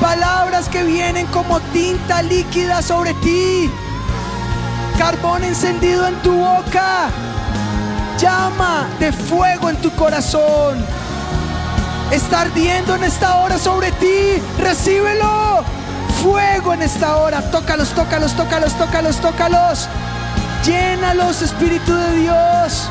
Palabras 0.00 0.68
que 0.68 0.82
vienen 0.82 1.26
como 1.26 1.60
tinta 1.72 2.22
líquida 2.22 2.82
sobre 2.82 3.14
ti. 3.14 3.70
Carbón 4.98 5.44
encendido 5.44 6.06
en 6.08 6.16
tu 6.22 6.32
boca. 6.32 7.08
Llama 8.18 8.88
de 8.98 9.12
fuego 9.12 9.70
en 9.70 9.76
tu 9.76 9.90
corazón. 9.92 10.84
Está 12.10 12.42
ardiendo 12.42 12.96
en 12.96 13.04
esta 13.04 13.36
hora 13.36 13.58
sobre 13.58 13.92
ti. 13.92 14.42
Recíbelo. 14.58 15.81
Fuego 16.22 16.72
en 16.72 16.82
esta 16.82 17.16
hora. 17.16 17.42
Tócalos, 17.50 17.88
tócalos, 17.90 18.32
tócalos, 18.34 18.72
tócalos, 18.74 19.16
tócalos. 19.16 19.88
Llénalos, 20.64 21.42
Espíritu 21.42 21.92
de 21.92 22.12
Dios. 22.20 22.88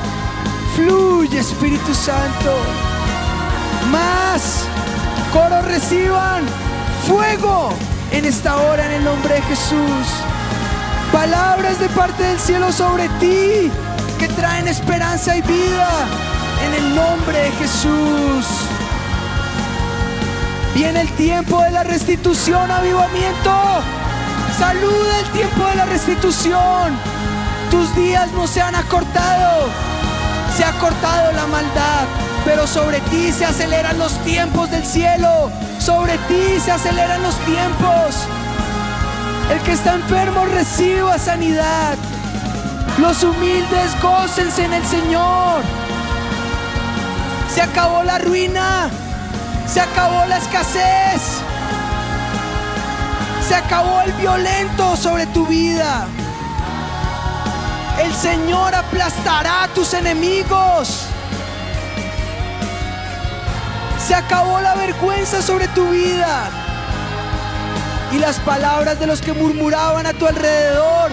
Fluye, 0.75 1.39
Espíritu 1.39 1.93
Santo. 1.93 2.57
Más. 3.89 4.65
Coro 5.31 5.61
reciban 5.61 6.43
fuego 7.07 7.69
en 8.11 8.25
esta 8.25 8.57
hora 8.57 8.85
en 8.85 8.91
el 8.91 9.03
nombre 9.05 9.35
de 9.35 9.41
Jesús. 9.43 10.07
Palabras 11.13 11.79
de 11.79 11.87
parte 11.89 12.23
del 12.23 12.39
cielo 12.39 12.71
sobre 12.73 13.07
ti 13.19 13.71
que 14.19 14.27
traen 14.35 14.67
esperanza 14.67 15.37
y 15.37 15.41
vida 15.41 15.89
en 16.65 16.73
el 16.73 16.95
nombre 16.95 17.37
de 17.37 17.51
Jesús. 17.51 18.70
Viene 20.73 21.01
el 21.01 21.11
tiempo 21.15 21.61
de 21.61 21.71
la 21.71 21.83
restitución, 21.83 22.71
avivamiento. 22.71 23.51
Saluda 24.57 25.19
el 25.19 25.29
tiempo 25.31 25.65
de 25.65 25.75
la 25.75 25.85
restitución. 25.85 26.97
Tus 27.69 27.93
días 27.95 28.31
no 28.31 28.47
se 28.47 28.61
han 28.61 28.75
acortado. 28.75 29.67
Se 30.55 30.63
ha 30.63 30.71
cortado 30.79 31.31
la 31.33 31.45
maldad, 31.47 32.05
pero 32.45 32.67
sobre 32.67 33.01
ti 33.01 33.31
se 33.31 33.45
aceleran 33.45 33.97
los 33.99 34.13
tiempos 34.23 34.71
del 34.71 34.85
cielo. 34.85 35.51
Sobre 35.79 36.17
ti 36.29 36.59
se 36.63 36.71
aceleran 36.71 37.21
los 37.21 37.35
tiempos. 37.39 38.27
El 39.51 39.59
que 39.61 39.73
está 39.73 39.95
enfermo 39.95 40.45
reciba 40.45 41.17
sanidad. 41.17 41.95
Los 42.97 43.23
humildes 43.23 44.01
gócense 44.01 44.63
en 44.63 44.73
el 44.73 44.85
Señor. 44.85 45.63
Se 47.53 47.61
acabó 47.61 48.03
la 48.03 48.19
ruina. 48.19 48.89
Se 49.71 49.79
acabó 49.79 50.25
la 50.25 50.37
escasez. 50.37 51.21
Se 53.47 53.55
acabó 53.55 54.01
el 54.01 54.11
violento 54.13 54.97
sobre 54.97 55.25
tu 55.27 55.47
vida. 55.47 56.07
El 58.03 58.13
Señor 58.13 58.75
aplastará 58.75 59.63
a 59.63 59.67
tus 59.69 59.93
enemigos. 59.93 61.05
Se 64.05 64.13
acabó 64.13 64.59
la 64.59 64.75
vergüenza 64.75 65.41
sobre 65.41 65.69
tu 65.69 65.89
vida. 65.89 66.49
Y 68.11 68.19
las 68.19 68.39
palabras 68.39 68.99
de 68.99 69.07
los 69.07 69.21
que 69.21 69.31
murmuraban 69.31 70.05
a 70.05 70.11
tu 70.13 70.27
alrededor 70.27 71.11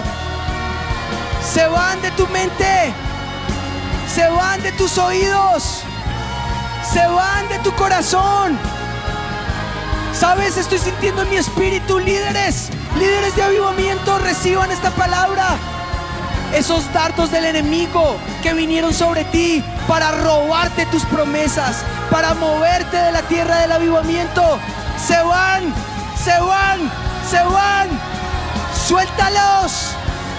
se 1.53 1.65
van 1.65 2.01
de 2.01 2.11
tu 2.11 2.27
mente. 2.27 2.93
Se 4.13 4.27
van 4.27 4.61
de 4.61 4.73
tus 4.73 4.97
oídos. 4.97 5.85
Se 6.91 7.05
van 7.07 7.47
de 7.49 7.59
tu 7.59 7.71
corazón. 7.73 8.57
Sabes, 10.13 10.57
estoy 10.57 10.79
sintiendo 10.79 11.21
en 11.21 11.29
mi 11.29 11.35
espíritu 11.37 11.99
líderes, 11.99 12.69
líderes 12.97 13.35
de 13.35 13.43
avivamiento, 13.43 14.17
reciban 14.19 14.71
esta 14.71 14.89
palabra 14.91 15.57
esos 16.53 16.91
dardos 16.93 17.31
del 17.31 17.45
enemigo 17.45 18.17
que 18.41 18.53
vinieron 18.53 18.93
sobre 18.93 19.23
ti 19.25 19.63
para 19.87 20.11
robarte 20.11 20.85
tus 20.87 21.03
promesas, 21.05 21.83
para 22.09 22.33
moverte 22.33 22.97
de 22.97 23.11
la 23.11 23.21
tierra 23.23 23.59
del 23.59 23.71
avivamiento, 23.71 24.59
se 24.97 25.21
van, 25.21 25.73
se 26.23 26.39
van, 26.39 26.91
se 27.29 27.43
van. 27.43 27.87
Suéltalos, 28.87 29.91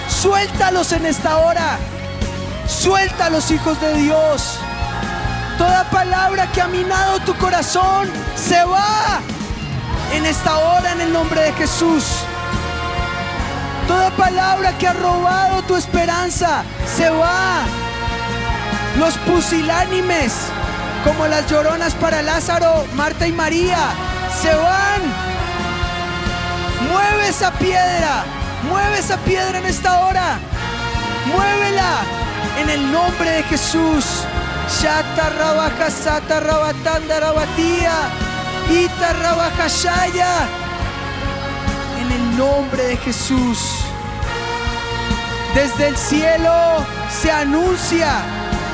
suéltalos 0.09 0.91
en 0.91 1.05
esta 1.05 1.37
hora. 1.37 1.77
Suéltalos, 2.67 3.49
hijos 3.51 3.79
de 3.79 3.93
Dios. 3.95 4.59
Toda 5.61 5.83
palabra 5.91 6.51
que 6.51 6.59
ha 6.59 6.67
minado 6.67 7.19
tu 7.19 7.35
corazón 7.35 8.09
se 8.35 8.63
va 8.63 9.19
en 10.11 10.25
esta 10.25 10.57
hora 10.57 10.91
en 10.93 11.01
el 11.01 11.13
nombre 11.13 11.39
de 11.39 11.53
Jesús. 11.53 12.03
Toda 13.87 14.09
palabra 14.09 14.75
que 14.79 14.87
ha 14.87 14.93
robado 14.93 15.61
tu 15.61 15.75
esperanza 15.75 16.63
se 16.97 17.11
va. 17.11 17.59
Los 18.97 19.15
pusilánimes, 19.19 20.33
como 21.03 21.27
las 21.27 21.45
lloronas 21.45 21.93
para 21.93 22.23
Lázaro, 22.23 22.83
Marta 22.95 23.27
y 23.27 23.31
María, 23.31 23.77
se 24.41 24.55
van. 24.55 25.01
Mueve 26.91 27.27
esa 27.27 27.51
piedra, 27.51 28.23
mueve 28.67 28.97
esa 28.97 29.17
piedra 29.17 29.59
en 29.59 29.67
esta 29.67 30.07
hora. 30.07 30.39
Muévela 31.27 31.97
en 32.59 32.67
el 32.71 32.91
nombre 32.91 33.29
de 33.29 33.43
Jesús. 33.43 34.25
Shata 34.79 35.29
rabaja 35.37 35.91
sata 35.91 36.39
rabatanda 36.39 37.19
rabatía. 37.19 37.93
Ita 38.69 39.13
rabaja. 39.13 39.67
En 41.99 42.11
el 42.11 42.37
nombre 42.37 42.83
de 42.83 42.97
Jesús. 42.97 43.59
Desde 45.53 45.87
el 45.89 45.97
cielo 45.97 46.53
se 47.21 47.29
anuncia 47.31 48.07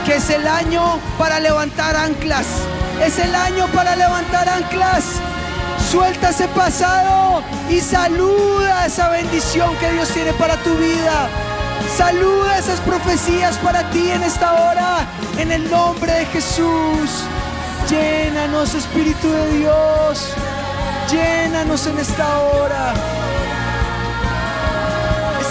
que 0.05 0.15
es 0.15 0.29
el 0.29 0.47
año 0.47 0.99
para 1.17 1.39
levantar 1.39 1.95
anclas. 1.95 2.45
Es 3.03 3.17
el 3.17 3.33
año 3.33 3.65
para 3.73 3.95
levantar 3.95 4.47
anclas. 4.47 5.03
Suelta 5.91 6.29
ese 6.29 6.47
pasado 6.49 7.41
y 7.69 7.79
saluda 7.81 8.85
esa 8.85 9.09
bendición 9.09 9.75
que 9.77 9.91
Dios 9.91 10.09
tiene 10.09 10.33
para 10.33 10.55
tu 10.57 10.75
vida. 10.75 11.46
Saluda 11.95 12.57
esas 12.57 12.79
profecías 12.81 13.57
para 13.57 13.89
ti 13.91 14.11
en 14.11 14.23
esta 14.23 14.53
hora, 14.53 15.07
en 15.37 15.51
el 15.51 15.69
nombre 15.69 16.11
de 16.11 16.25
Jesús. 16.27 17.23
Llénanos, 17.89 18.73
Espíritu 18.75 19.29
de 19.31 19.57
Dios. 19.57 20.33
Llénanos 21.09 21.87
en 21.87 21.97
esta 21.99 22.39
hora 22.39 22.93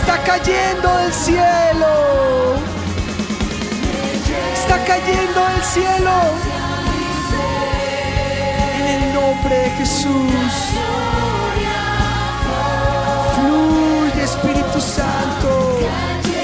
está 0.07 0.23
cayendo 0.23 0.97
del 0.99 1.13
cielo. 1.13 2.55
Está 4.55 4.85
cayendo 4.85 5.41
del 5.49 5.63
cielo. 5.63 6.13
En 8.79 8.87
el 8.87 9.15
nombre 9.15 9.57
de 9.57 9.71
Jesús. 9.71 10.77
Espíritu 14.27 14.81
Santo. 14.81 16.36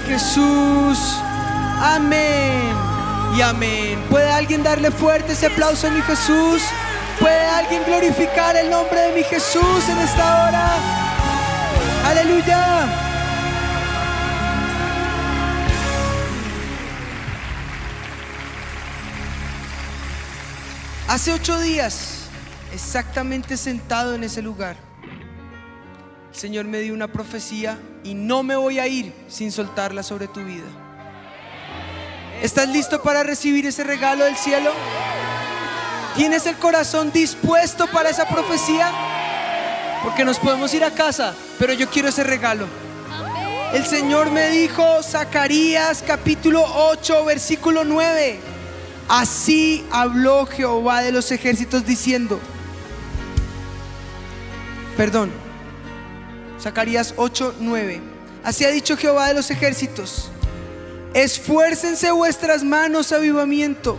Jesús. 0.00 0.98
Amén. 1.82 2.74
Y 3.36 3.42
amén. 3.42 4.02
¿Puede 4.10 4.30
alguien 4.30 4.62
darle 4.62 4.90
fuerte 4.90 5.32
ese 5.32 5.46
aplauso 5.46 5.86
a 5.86 5.90
mi 5.90 6.00
Jesús? 6.02 6.62
¿Puede 7.18 7.46
alguien 7.46 7.82
glorificar 7.84 8.56
el 8.56 8.70
nombre 8.70 9.00
de 9.00 9.12
mi 9.12 9.22
Jesús 9.22 9.88
en 9.88 9.98
esta 9.98 10.48
hora? 10.48 10.74
Aleluya. 12.06 12.86
Hace 21.08 21.32
ocho 21.32 21.60
días, 21.60 22.26
exactamente 22.72 23.56
sentado 23.56 24.14
en 24.14 24.24
ese 24.24 24.42
lugar, 24.42 24.76
el 26.32 26.36
Señor 26.36 26.64
me 26.64 26.78
dio 26.78 26.94
una 26.94 27.08
profecía 27.08 27.78
y 28.04 28.14
no 28.14 28.42
me 28.42 28.54
voy 28.54 28.78
a 28.78 28.86
ir 28.86 29.12
sin 29.28 29.50
soltarla 29.50 30.02
sobre 30.02 30.28
tu 30.28 30.44
vida. 30.44 30.66
¿Estás 32.42 32.68
listo 32.68 33.02
para 33.02 33.22
recibir 33.22 33.66
ese 33.66 33.82
regalo 33.82 34.24
del 34.26 34.36
cielo? 34.36 34.70
¿Tienes 36.14 36.46
el 36.46 36.56
corazón 36.56 37.10
dispuesto 37.10 37.86
para 37.86 38.10
esa 38.10 38.28
profecía? 38.28 38.92
Porque 40.04 40.24
nos 40.24 40.38
podemos 40.38 40.72
ir 40.74 40.84
a 40.84 40.90
casa, 40.90 41.34
pero 41.58 41.72
yo 41.72 41.88
quiero 41.88 42.10
ese 42.10 42.22
regalo. 42.22 42.66
El 43.72 43.86
Señor 43.86 44.30
me 44.30 44.50
dijo, 44.50 45.02
Zacarías 45.02 46.04
capítulo 46.06 46.62
8, 46.62 47.24
versículo 47.24 47.84
9. 47.84 48.38
Así 49.08 49.84
habló 49.90 50.46
Jehová 50.46 51.00
de 51.02 51.12
los 51.12 51.32
ejércitos 51.32 51.84
diciendo, 51.84 52.38
perdón, 54.96 55.43
Zacarías 56.64 57.12
8, 57.18 57.56
9. 57.60 58.00
Así 58.42 58.64
ha 58.64 58.70
dicho 58.70 58.96
Jehová 58.96 59.28
de 59.28 59.34
los 59.34 59.50
ejércitos, 59.50 60.30
esfuércense 61.12 62.10
vuestras 62.10 62.64
manos, 62.64 63.12
avivamiento. 63.12 63.98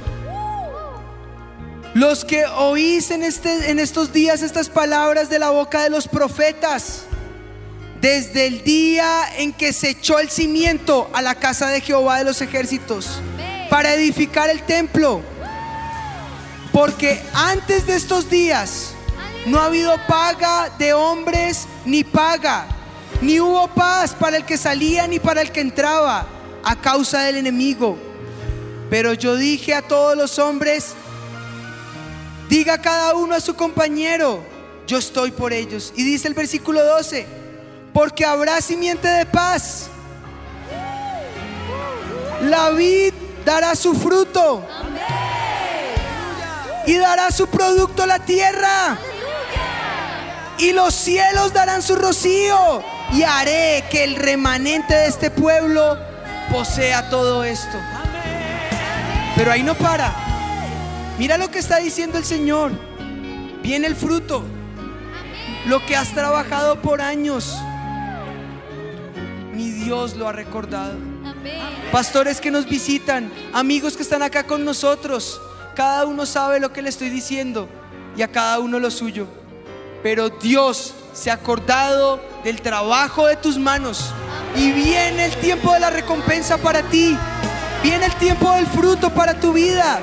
Los 1.93 2.25
que 2.25 2.43
oís 2.47 3.11
en, 3.11 3.21
este, 3.21 3.69
en 3.69 3.77
estos 3.77 4.11
días 4.11 4.41
estas 4.41 4.69
palabras 4.69 5.29
de 5.29 5.37
la 5.37 5.51
boca 5.51 5.83
de 5.83 5.91
los 5.91 6.07
profetas, 6.07 7.03
desde 8.01 8.47
el 8.47 8.63
día 8.63 9.21
en 9.37 9.53
que 9.53 9.71
se 9.71 9.91
echó 9.91 10.17
el 10.17 10.31
cimiento 10.31 11.07
a 11.13 11.21
la 11.21 11.35
casa 11.35 11.69
de 11.69 11.81
Jehová 11.81 12.17
de 12.17 12.23
los 12.23 12.41
ejércitos, 12.41 13.21
para 13.69 13.93
edificar 13.93 14.49
el 14.49 14.63
templo. 14.63 15.21
Porque 16.71 17.21
antes 17.31 17.85
de 17.85 17.95
estos 17.95 18.27
días 18.27 18.89
no 19.45 19.59
ha 19.59 19.65
habido 19.65 19.95
paga 20.07 20.71
de 20.79 20.93
hombres 20.93 21.67
ni 21.85 22.03
paga, 22.03 22.65
ni 23.21 23.39
hubo 23.39 23.67
paz 23.67 24.13
para 24.13 24.37
el 24.37 24.45
que 24.45 24.57
salía 24.57 25.07
ni 25.07 25.19
para 25.19 25.41
el 25.41 25.51
que 25.51 25.61
entraba 25.61 26.25
a 26.63 26.75
causa 26.75 27.21
del 27.21 27.37
enemigo. 27.37 27.97
Pero 28.89 29.13
yo 29.13 29.35
dije 29.35 29.73
a 29.73 29.81
todos 29.81 30.17
los 30.17 30.37
hombres, 30.39 30.93
diga 32.49 32.79
cada 32.79 33.13
uno 33.15 33.35
a 33.35 33.39
su 33.39 33.55
compañero, 33.55 34.43
yo 34.87 34.97
estoy 34.97 35.31
por 35.31 35.53
ellos. 35.53 35.93
Y 35.95 36.03
dice 36.03 36.27
el 36.27 36.33
versículo 36.33 36.83
12, 36.83 37.25
porque 37.93 38.25
habrá 38.25 38.61
simiente 38.61 39.07
de 39.07 39.25
paz. 39.25 39.87
La 42.43 42.69
vid 42.71 43.13
dará 43.45 43.75
su 43.75 43.93
fruto 43.95 44.63
y 46.85 46.95
dará 46.95 47.31
su 47.31 47.47
producto 47.47 48.05
la 48.05 48.19
tierra. 48.19 48.99
Y 50.57 50.71
los 50.71 50.93
cielos 50.93 51.53
darán 51.53 51.81
su 51.81 51.95
rocío. 51.95 52.83
Y 53.13 53.23
haré 53.23 53.83
que 53.89 54.03
el 54.03 54.15
remanente 54.15 54.93
de 54.93 55.07
este 55.07 55.29
pueblo 55.29 55.97
posea 56.51 57.09
todo 57.09 57.43
esto. 57.43 57.77
Pero 59.35 59.51
ahí 59.51 59.63
no 59.63 59.75
para. 59.75 60.13
Mira 61.19 61.37
lo 61.37 61.49
que 61.51 61.59
está 61.59 61.77
diciendo 61.77 62.17
el 62.17 62.25
Señor. 62.25 62.71
Viene 63.61 63.87
el 63.87 63.95
fruto. 63.95 64.43
Lo 65.65 65.85
que 65.85 65.95
has 65.95 66.13
trabajado 66.13 66.81
por 66.81 67.01
años. 67.01 67.57
Mi 69.53 69.71
Dios 69.71 70.15
lo 70.15 70.27
ha 70.27 70.31
recordado. 70.31 70.93
Pastores 71.91 72.41
que 72.41 72.51
nos 72.51 72.67
visitan, 72.67 73.31
amigos 73.53 73.95
que 73.95 74.03
están 74.03 74.21
acá 74.21 74.45
con 74.45 74.65
nosotros. 74.65 75.41
Cada 75.75 76.05
uno 76.05 76.25
sabe 76.25 76.59
lo 76.59 76.71
que 76.73 76.81
le 76.81 76.89
estoy 76.89 77.09
diciendo 77.09 77.67
y 78.17 78.21
a 78.21 78.31
cada 78.31 78.59
uno 78.59 78.79
lo 78.79 78.91
suyo. 78.91 79.27
Pero 80.05 80.29
Dios 80.29 80.93
se 81.15 81.31
ha 81.31 81.33
acordado 81.33 82.21
del 82.43 82.61
trabajo 82.61 83.25
de 83.25 83.37
tus 83.37 83.57
manos 83.57 84.13
y 84.55 84.71
viene 84.71 85.25
el 85.25 85.35
tiempo 85.37 85.73
de 85.73 85.79
la 85.79 85.89
recompensa 85.89 86.59
para 86.59 86.83
ti. 86.83 87.17
Viene 87.81 88.05
el 88.05 88.13
tiempo 88.17 88.51
del 88.53 88.67
fruto 88.67 89.09
para 89.09 89.39
tu 89.39 89.51
vida. 89.51 89.99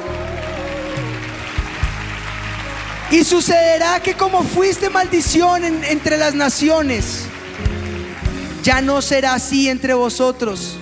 Y 3.13 3.23
sucederá 3.23 4.01
que 4.01 4.15
como 4.15 4.43
fuiste 4.43 4.91
maldición 4.91 5.65
en- 5.65 5.85
entre 5.85 6.17
las 6.17 6.35
naciones, 6.35 7.27
ya 8.65 8.81
no 8.81 9.03
será 9.03 9.35
así 9.35 9.69
entre 9.69 9.95
vosotros. 9.95 10.79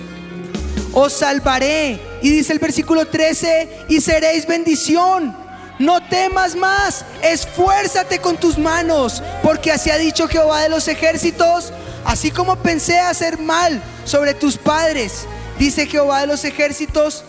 Os 0.93 1.13
salvaré. 1.13 2.01
Y 2.23 2.31
dice 2.31 2.53
el 2.53 2.59
versículo 2.59 3.05
13, 3.05 3.85
y 3.87 4.01
seréis 4.01 4.47
bendición. 4.47 5.40
No 5.81 5.99
temas 5.99 6.55
más, 6.55 7.03
esfuérzate 7.23 8.19
con 8.19 8.37
tus 8.37 8.59
manos, 8.59 9.23
porque 9.41 9.71
así 9.71 9.89
ha 9.89 9.97
dicho 9.97 10.27
Jehová 10.27 10.61
de 10.61 10.69
los 10.69 10.87
ejércitos, 10.87 11.73
así 12.05 12.29
como 12.29 12.57
pensé 12.57 12.99
hacer 12.99 13.39
mal 13.39 13.81
sobre 14.05 14.35
tus 14.35 14.57
padres, 14.57 15.25
dice 15.57 15.87
Jehová 15.87 16.21
de 16.21 16.27
los 16.27 16.45
ejércitos, 16.45 17.23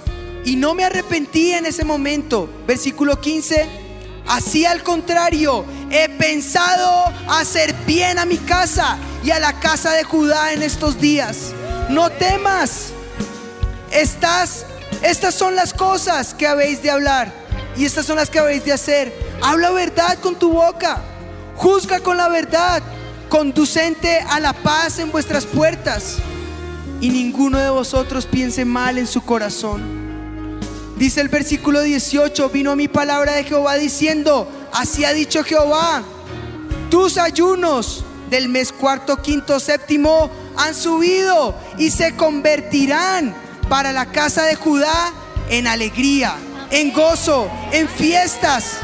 y 0.45 0.57
no 0.57 0.75
me 0.75 0.85
arrepentí 0.85 1.55
en 1.55 1.65
ese 1.65 1.83
momento. 1.83 2.47
Versículo 2.67 3.19
15, 3.19 3.67
así 4.29 4.67
al 4.67 4.83
contrario, 4.83 5.65
he 5.91 6.11
pensado 6.11 7.11
hacer 7.31 7.73
bien 7.87 8.19
a 8.19 8.27
mi 8.27 8.37
casa 8.37 8.99
y 9.25 9.31
a 9.31 9.41
la 9.41 9.61
casa 9.61 9.93
de 9.93 10.05
Judá 10.05 10.53
en 10.53 10.63
estos 10.63 11.01
días. 11.01 11.55
No 11.89 12.11
temas, 12.11 12.89
estas, 13.91 14.67
estas 15.01 15.35
son 15.35 15.57
las 15.57 15.73
cosas 15.73 16.35
que 16.35 16.47
habéis 16.47 16.83
de 16.83 16.91
hablar 16.91 17.42
y 17.77 17.85
estas 17.85 18.07
son 18.07 18.17
las 18.17 18.31
que 18.31 18.39
habéis 18.39 18.65
de 18.65 18.73
hacer. 18.73 19.13
Habla 19.43 19.71
verdad 19.71 20.19
con 20.19 20.37
tu 20.37 20.53
boca, 20.53 21.03
juzga 21.57 22.01
con 22.01 22.17
la 22.17 22.29
verdad, 22.29 22.83
conducente 23.29 24.21
a 24.29 24.41
la 24.41 24.53
paz 24.53 24.99
en 24.99 25.11
vuestras 25.11 25.47
puertas 25.47 26.19
y 27.01 27.11
ninguno 27.11 27.59
de 27.59 27.71
vosotros 27.71 28.27
piense 28.27 28.65
mal 28.65 28.99
en 28.99 29.07
su 29.07 29.23
corazón. 29.23 30.03
Dice 30.97 31.21
el 31.21 31.29
versículo 31.29 31.81
18, 31.81 32.49
vino 32.51 32.77
mi 32.77 32.87
palabra 32.87 33.33
de 33.33 33.45
Jehová 33.45 33.75
diciendo, 33.75 34.49
así 34.73 35.05
ha 35.05 35.13
dicho 35.13 35.43
Jehová, 35.43 36.03
tus 36.91 37.19
ayunos 37.19 38.05
del 38.31 38.49
mes 38.49 38.71
cuarto, 38.73 39.17
quinto, 39.17 39.59
séptimo 39.59 40.31
han 40.57 40.75
subido 40.75 41.55
y 41.77 41.91
se 41.91 42.15
convertirán 42.17 43.35
para 43.69 43.93
la 43.93 44.07
casa 44.07 44.45
de 44.45 44.55
Judá 44.55 45.13
en 45.51 45.67
alegría, 45.67 46.37
en 46.73 46.93
gozo, 46.93 47.49
en 47.71 47.89
fiestas. 47.89 48.79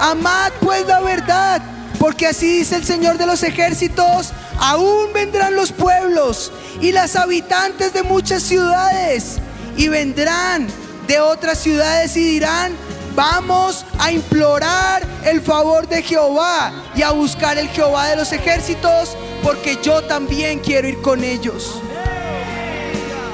Amad 0.00 0.50
pues 0.60 0.86
la 0.86 1.00
verdad, 1.00 1.62
porque 1.98 2.26
así 2.26 2.58
dice 2.58 2.76
el 2.76 2.84
Señor 2.84 3.18
de 3.18 3.26
los 3.26 3.42
ejércitos, 3.42 4.32
aún 4.58 5.12
vendrán 5.12 5.54
los 5.54 5.70
pueblos 5.70 6.50
y 6.80 6.92
las 6.92 7.14
habitantes 7.14 7.92
de 7.92 8.02
muchas 8.02 8.42
ciudades 8.42 9.36
y 9.76 9.88
vendrán 9.88 10.66
de 11.06 11.20
otras 11.20 11.58
ciudades 11.58 12.16
y 12.16 12.24
dirán, 12.24 12.72
vamos 13.14 13.84
a 13.98 14.10
implorar 14.10 15.02
el 15.24 15.42
favor 15.42 15.86
de 15.86 16.02
Jehová 16.02 16.72
y 16.94 17.02
a 17.02 17.10
buscar 17.10 17.58
el 17.58 17.68
Jehová 17.68 18.08
de 18.08 18.16
los 18.16 18.32
ejércitos, 18.32 19.16
porque 19.42 19.78
yo 19.82 20.02
también 20.02 20.60
quiero 20.60 20.88
ir 20.88 21.02
con 21.02 21.22
ellos. 21.22 21.82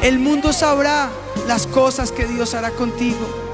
El 0.02 0.18
mundo 0.18 0.52
sabrá 0.52 1.10
las 1.46 1.66
cosas 1.68 2.10
que 2.10 2.26
Dios 2.26 2.54
hará 2.54 2.70
contigo. 2.70 3.45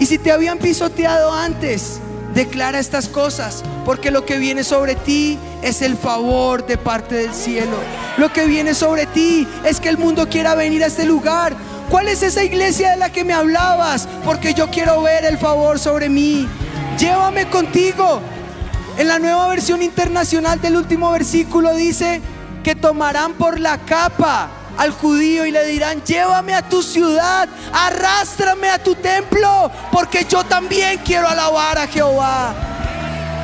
Y 0.00 0.06
si 0.06 0.18
te 0.18 0.32
habían 0.32 0.58
pisoteado 0.58 1.32
antes, 1.32 2.00
declara 2.34 2.78
estas 2.78 3.08
cosas, 3.08 3.62
porque 3.84 4.10
lo 4.10 4.24
que 4.24 4.38
viene 4.38 4.64
sobre 4.64 4.94
ti 4.94 5.38
es 5.62 5.82
el 5.82 5.96
favor 5.96 6.66
de 6.66 6.76
parte 6.76 7.16
del 7.16 7.34
cielo. 7.34 7.76
Lo 8.16 8.32
que 8.32 8.46
viene 8.46 8.74
sobre 8.74 9.06
ti 9.06 9.46
es 9.64 9.80
que 9.80 9.88
el 9.88 9.98
mundo 9.98 10.28
quiera 10.28 10.54
venir 10.54 10.84
a 10.84 10.86
este 10.86 11.04
lugar. 11.04 11.54
¿Cuál 11.90 12.08
es 12.08 12.22
esa 12.22 12.44
iglesia 12.44 12.90
de 12.90 12.96
la 12.96 13.10
que 13.10 13.24
me 13.24 13.32
hablabas? 13.32 14.08
Porque 14.24 14.54
yo 14.54 14.68
quiero 14.70 15.02
ver 15.02 15.24
el 15.24 15.38
favor 15.38 15.78
sobre 15.78 16.08
mí. 16.08 16.46
Llévame 16.98 17.48
contigo. 17.48 18.20
En 18.98 19.08
la 19.08 19.18
nueva 19.18 19.48
versión 19.48 19.82
internacional 19.82 20.60
del 20.60 20.76
último 20.76 21.10
versículo 21.12 21.74
dice, 21.74 22.20
que 22.62 22.74
tomarán 22.74 23.32
por 23.32 23.58
la 23.58 23.78
capa 23.78 24.50
al 24.78 24.92
judío 24.92 25.44
y 25.44 25.50
le 25.50 25.66
dirán, 25.66 26.02
llévame 26.04 26.54
a 26.54 26.62
tu 26.62 26.82
ciudad, 26.82 27.48
arrástrame 27.72 28.70
a 28.70 28.82
tu 28.82 28.94
templo, 28.94 29.70
porque 29.92 30.24
yo 30.24 30.44
también 30.44 31.00
quiero 31.04 31.28
alabar 31.28 31.76
a 31.78 31.88
Jehová. 31.88 32.54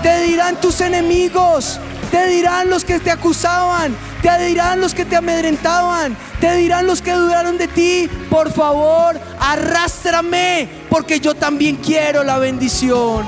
Te 0.03 0.23
dirán 0.23 0.61
tus 0.61 0.81
enemigos, 0.81 1.81
te 2.11 2.29
dirán 2.29 2.71
los 2.71 2.85
que 2.85 3.01
te 3.01 3.11
acusaban, 3.11 3.97
te 4.23 4.45
dirán 4.45 4.81
los 4.81 4.95
que 4.95 5.05
te 5.05 5.17
amedrentaban, 5.17 6.17
te 6.41 6.55
dirán 6.55 6.87
los 6.87 7.03
que 7.03 7.13
dudaron 7.13 7.59
de 7.59 7.67
ti. 7.67 8.09
Por 8.31 8.53
favor, 8.53 9.21
arrástrame, 9.41 10.69
porque 10.89 11.19
yo 11.19 11.35
también 11.35 11.77
quiero 11.77 12.23
la 12.23 12.39
bendición. 12.39 13.27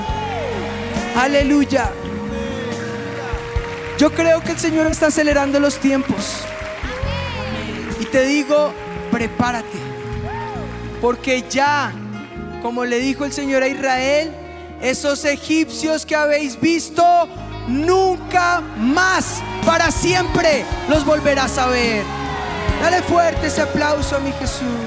Aleluya. 1.17 1.91
Yo 3.99 4.13
creo 4.13 4.43
que 4.43 4.53
el 4.53 4.59
Señor 4.59 4.87
está 4.87 5.07
acelerando 5.07 5.59
los 5.59 5.79
tiempos. 5.79 6.45
Te 8.13 8.25
digo, 8.27 8.73
prepárate. 9.11 9.79
Porque 11.01 11.45
ya, 11.49 11.93
como 12.63 12.85
le 12.85 12.99
dijo 12.99 13.25
el 13.25 13.33
Señor 13.33 13.63
a 13.63 13.69
Israel, 13.69 14.33
esos 14.81 15.25
egipcios 15.25 16.07
que 16.07 16.17
habéis 16.17 16.61
visto, 16.61 17.03
nunca 17.69 18.61
más, 18.79 19.43
para 19.65 19.91
siempre, 19.91 20.65
los 20.89 21.05
volverás 21.05 21.59
a 21.59 21.67
ver. 21.67 22.05
Dale 22.81 23.03
fuerte 23.03 23.47
ese 23.47 23.63
aplauso 23.63 24.17
a 24.17 24.21
mi 24.21 24.33
Jesús. 24.33 24.86